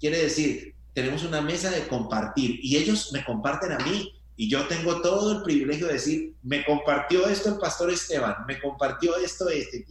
Quiere 0.00 0.22
decir, 0.22 0.74
tenemos 0.94 1.24
una 1.24 1.42
mesa 1.42 1.70
de 1.70 1.86
compartir 1.86 2.58
y 2.62 2.76
ellos 2.76 3.12
me 3.12 3.24
comparten 3.24 3.72
a 3.72 3.78
mí 3.78 4.14
y 4.34 4.48
yo 4.48 4.66
tengo 4.66 5.00
todo 5.02 5.38
el 5.38 5.42
privilegio 5.42 5.86
de 5.86 5.94
decir, 5.94 6.34
me 6.42 6.64
compartió 6.64 7.26
esto 7.28 7.50
el 7.50 7.58
pastor 7.58 7.90
Esteban, 7.90 8.36
me 8.46 8.60
compartió 8.60 9.16
esto 9.16 9.48
este, 9.48 9.86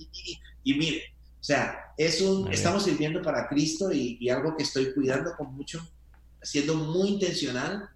y, 0.63 0.73
mire, 0.73 1.03
o 1.39 1.43
sea, 1.43 1.93
es 1.97 2.21
un, 2.21 2.51
estamos 2.51 2.83
sirviendo 2.83 3.21
para 3.21 3.47
Cristo 3.47 3.91
y, 3.91 4.17
y 4.19 4.29
algo 4.29 4.55
que 4.55 4.63
estoy 4.63 4.93
cuidando 4.93 5.35
con 5.35 5.53
mucho, 5.53 5.87
siendo 6.41 6.75
muy 6.75 7.09
intencional 7.09 7.89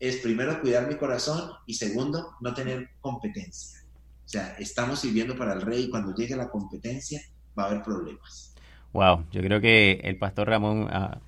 es 0.00 0.16
primero 0.16 0.60
cuidar 0.60 0.88
mi 0.88 0.96
corazón 0.96 1.50
y 1.66 1.74
segundo, 1.74 2.34
no 2.40 2.54
tener 2.54 2.88
competencia. 3.00 3.80
O 4.24 4.28
sea, 4.28 4.56
estamos 4.58 5.00
sirviendo 5.00 5.36
para 5.36 5.52
el 5.52 5.60
rey 5.60 5.84
y 5.84 5.90
cuando 5.90 6.14
llegue 6.14 6.36
la 6.36 6.48
competencia 6.48 7.20
va 7.56 7.64
a 7.64 7.66
haber 7.66 7.82
problemas. 7.82 8.54
Wow, 8.92 9.24
yo 9.30 9.42
creo 9.42 9.60
que 9.60 10.00
el 10.02 10.16
pastor 10.18 10.48
Ramón 10.48 10.88
ah, 10.90 11.18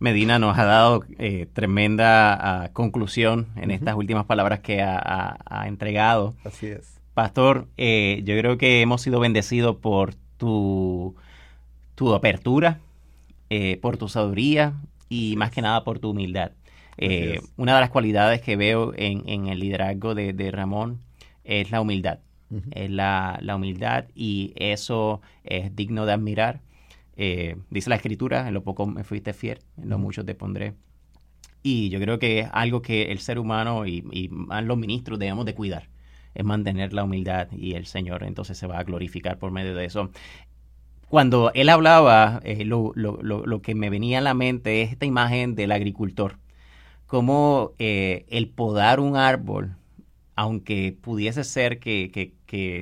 Medina 0.00 0.38
nos 0.38 0.58
ha 0.58 0.64
dado 0.64 1.04
eh, 1.18 1.46
tremenda 1.52 2.34
ah, 2.34 2.72
conclusión 2.72 3.48
en 3.56 3.70
estas 3.70 3.94
últimas 3.94 4.26
palabras 4.26 4.60
que 4.60 4.82
ha, 4.82 5.64
entregado. 5.66 6.34
Así 6.44 6.66
es. 6.66 7.00
Pastor, 7.14 7.68
eh, 7.76 8.22
yo 8.24 8.36
creo 8.38 8.58
que 8.58 8.80
hemos 8.80 9.02
sido 9.02 9.20
bendecidos 9.20 9.76
por 9.76 10.14
tu, 10.36 11.16
tu 11.94 12.14
apertura, 12.14 12.80
eh, 13.50 13.78
por 13.80 13.96
tu 13.96 14.08
sabiduría 14.08 14.74
y 15.08 15.36
más 15.36 15.50
que 15.50 15.62
nada 15.62 15.84
por 15.84 15.98
tu 15.98 16.10
humildad. 16.10 16.52
Eh, 16.98 17.40
una 17.56 17.74
de 17.76 17.80
las 17.80 17.90
cualidades 17.90 18.40
que 18.40 18.56
veo 18.56 18.92
en, 18.96 19.46
el 19.46 19.60
liderazgo 19.60 20.14
de, 20.14 20.50
Ramón 20.50 21.00
es 21.44 21.70
la 21.70 21.80
humildad. 21.80 22.18
Es 22.72 22.90
la, 22.90 23.40
humildad 23.54 24.06
y 24.14 24.52
eso 24.56 25.20
es 25.44 25.74
digno 25.74 26.06
de 26.06 26.12
admirar. 26.12 26.60
Eh, 27.16 27.56
dice 27.70 27.90
la 27.90 27.96
escritura, 27.96 28.48
en 28.48 28.54
lo 28.54 28.62
poco 28.62 28.86
me 28.86 29.04
fuiste 29.04 29.32
fiel, 29.32 29.58
en 29.76 29.88
lo 29.90 29.98
mucho 29.98 30.24
te 30.24 30.34
pondré. 30.34 30.74
Y 31.62 31.88
yo 31.88 32.00
creo 32.00 32.18
que 32.18 32.40
es 32.40 32.48
algo 32.52 32.82
que 32.82 33.10
el 33.12 33.18
ser 33.18 33.38
humano 33.38 33.86
y, 33.86 34.04
y 34.12 34.30
los 34.62 34.78
ministros 34.78 35.18
debemos 35.18 35.44
de 35.44 35.54
cuidar, 35.54 35.88
es 36.34 36.44
mantener 36.44 36.92
la 36.92 37.04
humildad 37.04 37.48
y 37.52 37.74
el 37.74 37.86
Señor 37.86 38.22
entonces 38.22 38.56
se 38.56 38.66
va 38.66 38.78
a 38.78 38.84
glorificar 38.84 39.38
por 39.38 39.50
medio 39.50 39.74
de 39.74 39.84
eso 39.84 40.10
cuando 41.08 41.50
él 41.54 41.70
hablaba, 41.70 42.40
eh, 42.44 42.64
lo, 42.64 42.92
lo, 42.94 43.22
lo, 43.22 43.62
que 43.62 43.74
me 43.74 43.88
venía 43.88 44.18
a 44.18 44.20
la 44.20 44.34
mente 44.34 44.82
es 44.82 44.92
esta 44.92 45.06
imagen 45.06 45.54
del 45.54 45.72
agricultor 45.72 46.36
como 47.08 47.72
eh, 47.78 48.26
el 48.28 48.50
podar 48.50 49.00
un 49.00 49.16
árbol, 49.16 49.74
aunque 50.36 50.96
pudiese 51.00 51.42
ser 51.42 51.80
que, 51.80 52.30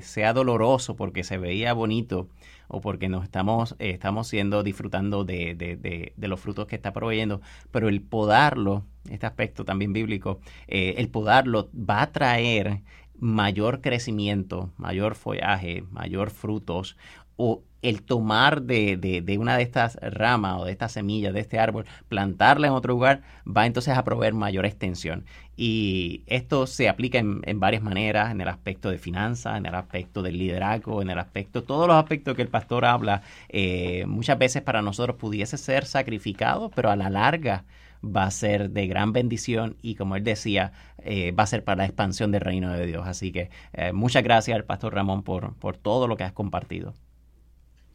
sea 0.03 0.33
doloroso 0.35 0.97
porque 0.97 1.25
se 1.25 1.39
veía 1.39 1.73
bonito 1.73 2.29
o 2.69 2.81
porque 2.81 3.09
nos 3.09 3.23
estamos, 3.23 3.77
eh, 3.79 3.91
estamos 3.91 4.27
siendo 4.27 4.65
disfrutando 4.65 5.25
de, 5.25 6.13
los 6.19 6.41
frutos 6.41 6.67
que 6.67 6.75
está 6.75 6.93
proveyendo, 6.93 7.41
pero 7.71 7.89
el 7.89 8.03
podarlo, 8.03 8.85
este 9.09 9.27
aspecto 9.27 9.65
también 9.65 9.93
bíblico, 9.93 10.41
eh, 10.67 10.97
el 10.99 11.09
podarlo 11.09 11.71
va 11.73 12.03
a 12.03 12.13
traer 12.13 12.83
mayor 13.19 13.81
crecimiento, 13.81 14.73
mayor 14.77 15.15
follaje, 15.15 15.85
mayor 15.91 16.31
frutos, 16.31 16.97
o 17.37 17.63
el 17.83 18.03
tomar 18.03 18.63
de, 18.63 18.97
de, 18.97 19.39
una 19.39 19.57
de 19.57 19.63
estas 19.63 19.97
ramas 20.03 20.61
o 20.61 20.65
de 20.65 20.73
estas 20.73 20.93
semillas 20.93 21.33
de 21.33 21.41
este 21.41 21.59
árbol, 21.59 21.87
plantarla 22.09 22.67
en 22.67 22.73
otro 22.73 22.95
lugar, 22.95 23.23
va 23.47 23.67
entonces 23.67 23.97
a 23.97 24.03
proveer 24.03 24.35
mayor 24.35 24.67
extensión. 24.67 25.25
Y 25.57 26.23
esto 26.27 26.67
se 26.67 26.89
aplica 26.89 27.19
en, 27.19 27.61
varias 27.61 27.83
maneras, 27.83 28.33
en 28.33 28.41
el 28.41 28.49
aspecto 28.49 28.91
de 28.91 28.99
finanzas, 28.99 29.57
en 29.57 29.67
el 29.67 29.75
aspecto 29.75 30.23
del 30.23 30.37
liderazgo, 30.37 31.01
en 31.01 31.11
el 31.11 31.19
aspecto, 31.19 31.63
todos 31.63 31.87
los 31.87 31.97
aspectos 31.97 32.35
que 32.35 32.43
el 32.43 32.49
pastor 32.49 32.85
habla, 32.85 33.23
eh, 33.49 34.05
muchas 34.07 34.39
veces 34.39 34.63
para 34.63 34.83
nosotros 34.83 35.17
pudiese 35.17 35.57
ser 35.57 35.87
sacrificado, 35.87 36.71
pero 36.71 36.91
a 36.91 36.97
la 36.97 37.09
larga 37.09 37.65
va 38.05 38.25
a 38.25 38.31
ser 38.31 38.71
de 38.71 38.87
gran 38.87 39.13
bendición 39.13 39.77
y 39.81 39.95
como 39.95 40.17
él 40.17 40.25
decía, 40.25 40.73
eh, 40.99 41.33
va 41.33 41.45
a 41.45 41.47
ser 41.47 41.65
para 41.65 41.79
la 41.79 41.85
expansión 41.87 42.33
del 42.33 42.41
reino 42.41 42.73
de 42.73 42.87
Dios. 42.87 43.07
Así 43.07 43.33
que 43.33 43.51
eh, 43.73 43.93
muchas 43.93 44.23
gracias 44.23 44.57
al 44.57 44.65
pastor 44.65 44.95
Ramón 44.95 45.23
por, 45.23 45.55
por 45.55 45.77
todo 45.77 46.09
lo 46.09 46.17
que 46.17 46.25
has 46.25 46.33
compartido. 46.33 46.95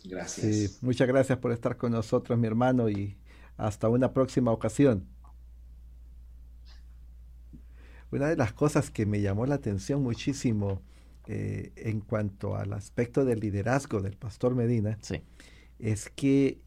Gracias. 0.03 0.81
muchas 0.81 1.07
gracias 1.07 1.37
por 1.37 1.51
estar 1.51 1.77
con 1.77 1.91
nosotros, 1.91 2.37
mi 2.37 2.47
hermano, 2.47 2.89
y 2.89 3.17
hasta 3.57 3.89
una 3.89 4.13
próxima 4.13 4.51
ocasión. 4.51 5.05
Una 8.11 8.27
de 8.27 8.35
las 8.35 8.51
cosas 8.51 8.89
que 8.89 9.05
me 9.05 9.21
llamó 9.21 9.45
la 9.45 9.55
atención 9.55 10.03
muchísimo 10.03 10.81
eh, 11.27 11.71
en 11.75 12.01
cuanto 12.01 12.55
al 12.55 12.73
aspecto 12.73 13.23
del 13.23 13.39
liderazgo 13.39 14.01
del 14.01 14.17
pastor 14.17 14.55
Medina 14.55 14.97
es 15.79 16.09
que 16.09 16.59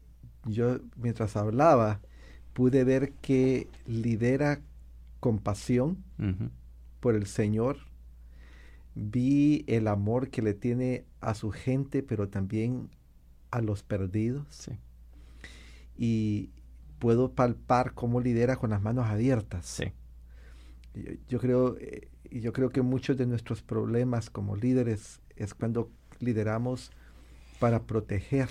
yo 0.45 0.79
mientras 0.95 1.35
hablaba 1.35 1.99
pude 2.53 2.83
ver 2.83 3.11
que 3.13 3.67
lidera 3.85 4.61
con 5.19 5.39
pasión 5.39 6.03
por 6.99 7.15
el 7.15 7.27
Señor. 7.27 7.77
Vi 8.95 9.65
el 9.67 9.87
amor 9.87 10.29
que 10.29 10.41
le 10.41 10.53
tiene 10.53 11.03
a 11.19 11.35
su 11.35 11.51
gente, 11.51 12.01
pero 12.01 12.29
también 12.29 12.89
a 13.55 13.61
los 13.61 13.83
perdidos. 13.83 14.69
Y 15.97 16.49
puedo 16.99 17.31
palpar 17.31 17.93
cómo 17.93 18.19
lidera 18.19 18.57
con 18.57 18.71
las 18.71 18.81
manos 18.81 19.07
abiertas. 19.07 19.81
Yo, 21.29 21.39
creo, 21.39 21.77
eh, 21.79 22.09
yo 22.29 22.51
creo 22.51 22.69
que 22.69 22.81
muchos 22.81 23.15
de 23.17 23.25
nuestros 23.25 23.61
problemas 23.61 24.29
como 24.29 24.57
líderes 24.57 25.21
es 25.37 25.53
cuando 25.53 25.89
lideramos 26.19 26.91
para 27.59 27.83
proteger, 27.83 28.49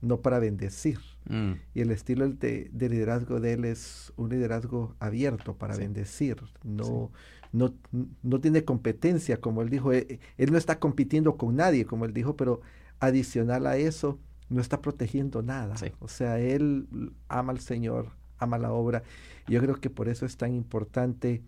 no 0.00 0.22
para 0.22 0.38
bendecir. 0.38 0.98
Mm. 1.28 1.52
Y 1.74 1.80
el 1.82 1.90
estilo 1.90 2.26
de, 2.30 2.70
liderazgo 2.72 3.38
de 3.38 3.52
él 3.52 3.66
es 3.66 4.14
un 4.16 4.30
liderazgo 4.30 4.96
abierto 4.98 5.56
para 5.56 5.76
bendecir, 5.76 6.38
no, 6.64 7.10
no, 7.52 7.74
no 8.22 8.40
tiene 8.40 8.64
competencia, 8.64 9.42
como 9.42 9.60
él 9.60 9.68
dijo, 9.68 9.92
él, 9.92 10.06
eh, 10.08 10.20
él, 10.38 10.52
no 10.52 10.58
está 10.58 10.78
compitiendo 10.78 11.36
con 11.36 11.56
nadie, 11.56 11.84
como 11.84 12.06
él 12.06 12.14
dijo, 12.14 12.34
pero 12.34 12.62
adicional 13.00 13.66
a 13.66 13.76
eso, 13.76 14.18
no 14.48 14.60
está 14.60 14.80
protegiendo 14.80 15.42
nada. 15.42 15.74
O 15.98 16.08
sea, 16.08 16.38
él 16.38 16.88
ama 17.28 17.52
al 17.52 17.60
Señor, 17.60 18.10
ama 18.38 18.58
la 18.58 18.72
obra. 18.72 19.02
Yo 19.48 19.60
creo 19.60 19.76
que 19.76 19.90
por 19.90 20.08
eso 20.08 20.26
es 20.26 20.36
tan 20.36 20.54
importante 20.54 21.42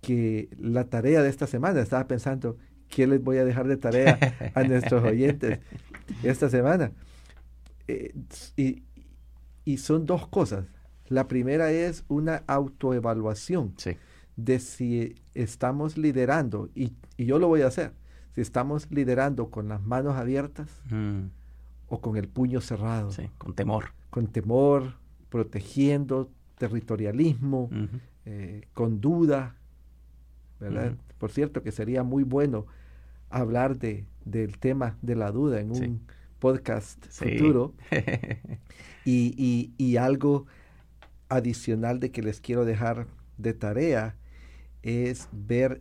que 0.00 0.48
la 0.58 0.84
tarea 0.84 1.22
de 1.22 1.28
esta 1.28 1.46
semana, 1.46 1.80
estaba 1.80 2.06
pensando, 2.06 2.56
¿qué 2.88 3.06
les 3.06 3.22
voy 3.22 3.38
a 3.38 3.44
dejar 3.44 3.66
de 3.66 3.76
tarea 3.76 4.18
a 4.54 4.62
nuestros 4.64 5.04
oyentes 5.04 5.60
esta 6.22 6.48
semana? 6.48 6.92
Eh, 7.88 8.14
y, 8.56 8.82
y, 9.64 9.78
son 9.78 10.06
dos 10.06 10.28
cosas. 10.28 10.66
La 11.08 11.28
primera 11.28 11.70
es 11.70 12.04
una 12.08 12.42
autoevaluación 12.46 13.74
de 14.36 14.58
si 14.58 15.14
estamos 15.34 15.96
liderando, 15.96 16.68
y, 16.74 16.92
y, 17.16 17.26
yo 17.26 17.38
lo 17.38 17.48
voy 17.48 17.62
a 17.62 17.68
hacer, 17.68 17.92
si 18.36 18.42
estamos 18.42 18.90
liderando 18.90 19.48
con 19.48 19.66
las 19.66 19.82
manos 19.82 20.14
abiertas 20.14 20.68
mm. 20.90 21.22
o 21.88 22.00
con 22.02 22.18
el 22.18 22.28
puño 22.28 22.60
cerrado. 22.60 23.08
con 23.38 23.54
temor. 23.54 23.86
Con 24.10 24.26
temor, 24.26 24.96
protegiendo 25.30 26.30
territorialismo, 26.58 27.70
eh, 28.26 28.68
con 28.74 29.00
duda, 29.00 29.56
¿verdad? 30.60 30.96
Por 31.16 31.30
cierto, 31.30 31.62
que 31.62 31.72
sería 31.72 32.02
muy 32.02 32.24
bueno 32.24 32.66
hablar 33.30 33.78
de, 33.78 34.04
del 34.26 34.58
tema 34.58 34.98
de 35.00 35.16
la 35.16 35.32
duda 35.32 35.58
en 35.60 35.70
un 35.70 36.00
podcast 36.38 37.02
futuro. 37.08 37.72
y, 39.06 39.72
y, 39.78 39.96
algo 39.96 40.46
adicional 41.30 42.00
de 42.00 42.10
que 42.10 42.20
les 42.20 42.42
quiero 42.42 42.66
dejar 42.66 43.06
de 43.38 43.54
tarea 43.54 44.14
es 44.82 45.30
ver 45.32 45.80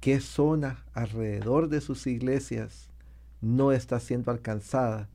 qué 0.00 0.20
zona 0.20 0.84
alrededor 0.94 1.68
de 1.68 1.80
sus 1.80 2.06
iglesias 2.06 2.90
no 3.40 3.72
está 3.72 4.00
siendo 4.00 4.30
alcanzada 4.30 5.08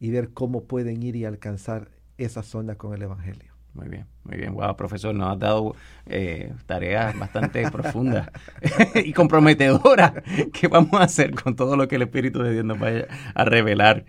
y 0.00 0.10
ver 0.10 0.30
cómo 0.30 0.64
pueden 0.64 1.02
ir 1.02 1.16
y 1.16 1.24
alcanzar 1.24 1.88
esa 2.18 2.42
zona 2.42 2.76
con 2.76 2.94
el 2.94 3.02
Evangelio. 3.02 3.52
Muy 3.74 3.88
bien, 3.88 4.06
muy 4.24 4.36
bien. 4.36 4.54
Wow, 4.54 4.76
profesor, 4.76 5.14
nos 5.14 5.32
has 5.32 5.38
dado 5.38 5.76
eh, 6.06 6.52
tareas 6.66 7.16
bastante 7.18 7.68
profundas 7.72 8.28
y 8.94 9.12
comprometedoras. 9.12 10.12
¿Qué 10.52 10.68
vamos 10.68 11.00
a 11.00 11.04
hacer 11.04 11.32
con 11.32 11.54
todo 11.56 11.76
lo 11.76 11.86
que 11.88 11.96
el 11.96 12.02
Espíritu 12.02 12.42
de 12.42 12.52
Dios 12.52 12.64
nos 12.64 12.78
vaya 12.78 13.06
a 13.34 13.44
revelar? 13.44 14.04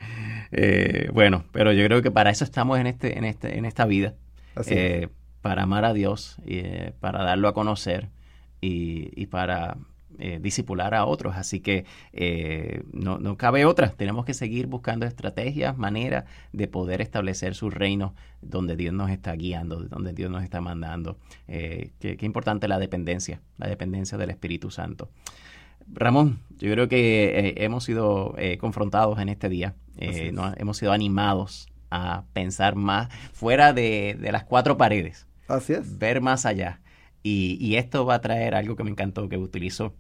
Eh, 0.52 1.10
bueno, 1.14 1.46
pero 1.52 1.72
yo 1.72 1.86
creo 1.86 2.02
que 2.02 2.12
para 2.12 2.32
eso 2.32 2.44
estamos 2.44 2.80
en, 2.80 2.88
este, 2.88 3.18
en, 3.18 3.26
este, 3.26 3.58
en 3.58 3.66
esta 3.66 3.86
vida. 3.86 4.16
Eh, 4.68 5.08
para 5.42 5.64
amar 5.64 5.86
a 5.86 5.94
Dios, 5.94 6.38
y, 6.46 6.64
para 7.00 7.24
darlo 7.24 7.48
a 7.48 7.54
conocer 7.54 8.10
y, 8.60 9.10
y 9.16 9.28
para 9.28 9.78
eh, 10.18 10.40
disipular 10.42 10.96
a 10.96 11.06
otros. 11.06 11.36
Así 11.36 11.60
que 11.60 11.86
eh, 12.14 12.84
no, 12.92 13.20
no, 13.20 13.38
cabe 13.38 13.66
otra. 13.66 13.90
Tenemos 13.90 14.26
que 14.26 14.34
seguir 14.34 14.68
buscando 14.68 15.06
estrategias, 15.06 15.78
maneras 15.78 16.26
de 16.52 16.68
poder 16.68 17.02
establecer 17.02 17.56
su 17.56 17.70
reino 17.70 18.16
donde 18.42 18.76
Dios 18.76 18.94
nos 18.94 19.12
está 19.12 19.34
guiando, 19.34 19.84
donde 19.84 20.14
Dios 20.14 20.32
nos 20.32 20.44
está 20.44 20.62
mandando. 20.62 21.18
Eh, 21.48 21.92
qué, 22.00 22.18
importante 22.22 22.68
la 22.68 22.80
dependencia, 22.80 23.42
la 23.58 23.68
dependencia 23.68 24.18
del 24.18 24.32
Espíritu 24.32 24.72
Santo. 24.72 25.10
Ramón, 25.88 26.40
yo 26.58 26.72
creo 26.72 26.88
que 26.88 27.56
hemos 27.58 27.84
sido 27.84 28.36
confrontados 28.60 29.18
en 29.20 29.30
este 29.30 29.50
día, 29.50 29.74
hemos 29.98 30.78
sido 30.78 30.92
animados 30.92 31.68
a 31.90 32.26
pensar 32.34 32.76
más 32.76 33.10
fuera 33.34 33.74
de, 33.74 34.16
de 34.20 34.32
las 34.32 34.44
cuatro 34.44 34.78
paredes. 34.78 35.26
Así 35.48 35.74
es. 35.74 35.98
Ver 35.98 36.22
más 36.22 36.46
allá. 36.46 36.80
Y, 37.22 37.58
y, 37.60 37.76
esto 37.76 38.06
va 38.06 38.16
a 38.16 38.22
traer 38.22 38.56
algo 38.56 38.76
que 38.76 38.84
me 38.84 38.92
encantó 38.92 39.28
que 39.28 39.38
utilizó 39.38 39.94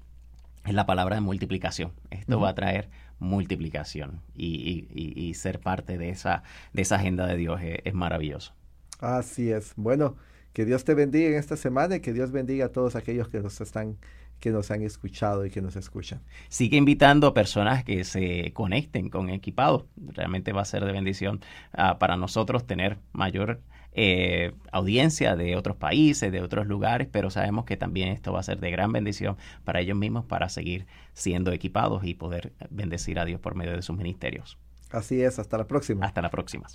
es 0.65 0.73
la 0.73 0.85
palabra 0.85 1.15
de 1.15 1.21
multiplicación. 1.21 1.93
Esto 2.09 2.39
va 2.39 2.49
a 2.49 2.55
traer 2.55 2.89
multiplicación 3.19 4.21
y, 4.35 5.33
ser 5.35 5.59
parte 5.59 5.97
de 5.97 6.09
esa, 6.09 6.43
de 6.73 6.81
esa 6.81 6.95
agenda 6.95 7.27
de 7.27 7.37
Dios 7.37 7.59
es, 7.61 7.93
maravilloso. 7.93 8.53
Así 8.99 9.51
es. 9.51 9.73
Bueno, 9.75 10.15
que 10.53 10.65
Dios 10.65 10.83
te 10.83 10.93
bendiga 10.93 11.29
en 11.29 11.35
esta 11.35 11.55
semana 11.55 11.97
y 11.97 11.99
que 12.01 12.13
Dios 12.13 12.31
bendiga 12.31 12.65
a 12.65 12.69
todos 12.69 12.95
aquellos 12.95 13.27
que 13.29 13.39
nos 13.39 13.61
están 13.61 13.97
que 14.39 14.51
nos 14.51 14.71
han 14.71 14.83
escuchado 14.83 15.45
y 15.45 15.49
que 15.49 15.61
nos 15.61 15.75
escuchan. 15.75 16.21
Sigue 16.47 16.77
invitando 16.77 17.27
a 17.27 17.33
personas 17.33 17.83
que 17.83 18.05
se 18.05 18.53
conecten 18.53 19.09
con 19.09 19.29
equipados. 19.29 19.83
Realmente 19.97 20.53
va 20.53 20.61
a 20.61 20.65
ser 20.65 20.85
de 20.85 20.93
bendición 20.93 21.41
ah, 21.73 21.99
para 21.99 22.15
nosotros 22.15 22.65
tener 22.65 22.99
mayor 23.11 23.59
eh, 23.93 24.53
audiencia 24.71 25.35
de 25.35 25.55
otros 25.55 25.77
países, 25.77 26.31
de 26.31 26.41
otros 26.41 26.67
lugares, 26.67 27.07
pero 27.11 27.29
sabemos 27.29 27.65
que 27.65 27.77
también 27.77 28.09
esto 28.09 28.31
va 28.31 28.39
a 28.39 28.43
ser 28.43 28.59
de 28.59 28.71
gran 28.71 28.91
bendición 28.91 29.37
para 29.63 29.79
ellos 29.79 29.97
mismos 29.97 30.25
para 30.25 30.49
seguir 30.49 30.85
siendo 31.13 31.51
equipados 31.51 32.03
y 32.03 32.13
poder 32.13 32.53
bendecir 32.69 33.19
a 33.19 33.25
Dios 33.25 33.39
por 33.39 33.55
medio 33.55 33.73
de 33.73 33.81
sus 33.81 33.97
ministerios. 33.97 34.57
Así 34.91 35.21
es, 35.21 35.39
hasta 35.39 35.57
la 35.57 35.67
próxima. 35.67 36.05
Hasta 36.05 36.21
la 36.21 36.29
próxima. 36.29 36.67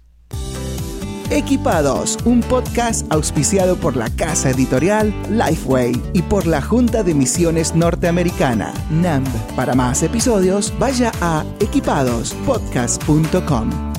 Equipados, 1.31 2.19
un 2.27 2.41
podcast 2.41 3.11
auspiciado 3.11 3.77
por 3.77 3.97
la 3.97 4.11
casa 4.11 4.51
editorial 4.51 5.15
Lifeway 5.31 5.95
y 6.13 6.21
por 6.23 6.47
la 6.47 6.61
Junta 6.61 7.03
de 7.03 7.15
Misiones 7.15 7.75
Norteamericana, 7.75 8.75
NAMB. 8.91 9.27
Para 9.57 9.75
más 9.75 10.03
episodios, 10.03 10.71
vaya 10.79 11.11
a 11.21 11.47
equipadospodcast.com. 11.61 13.94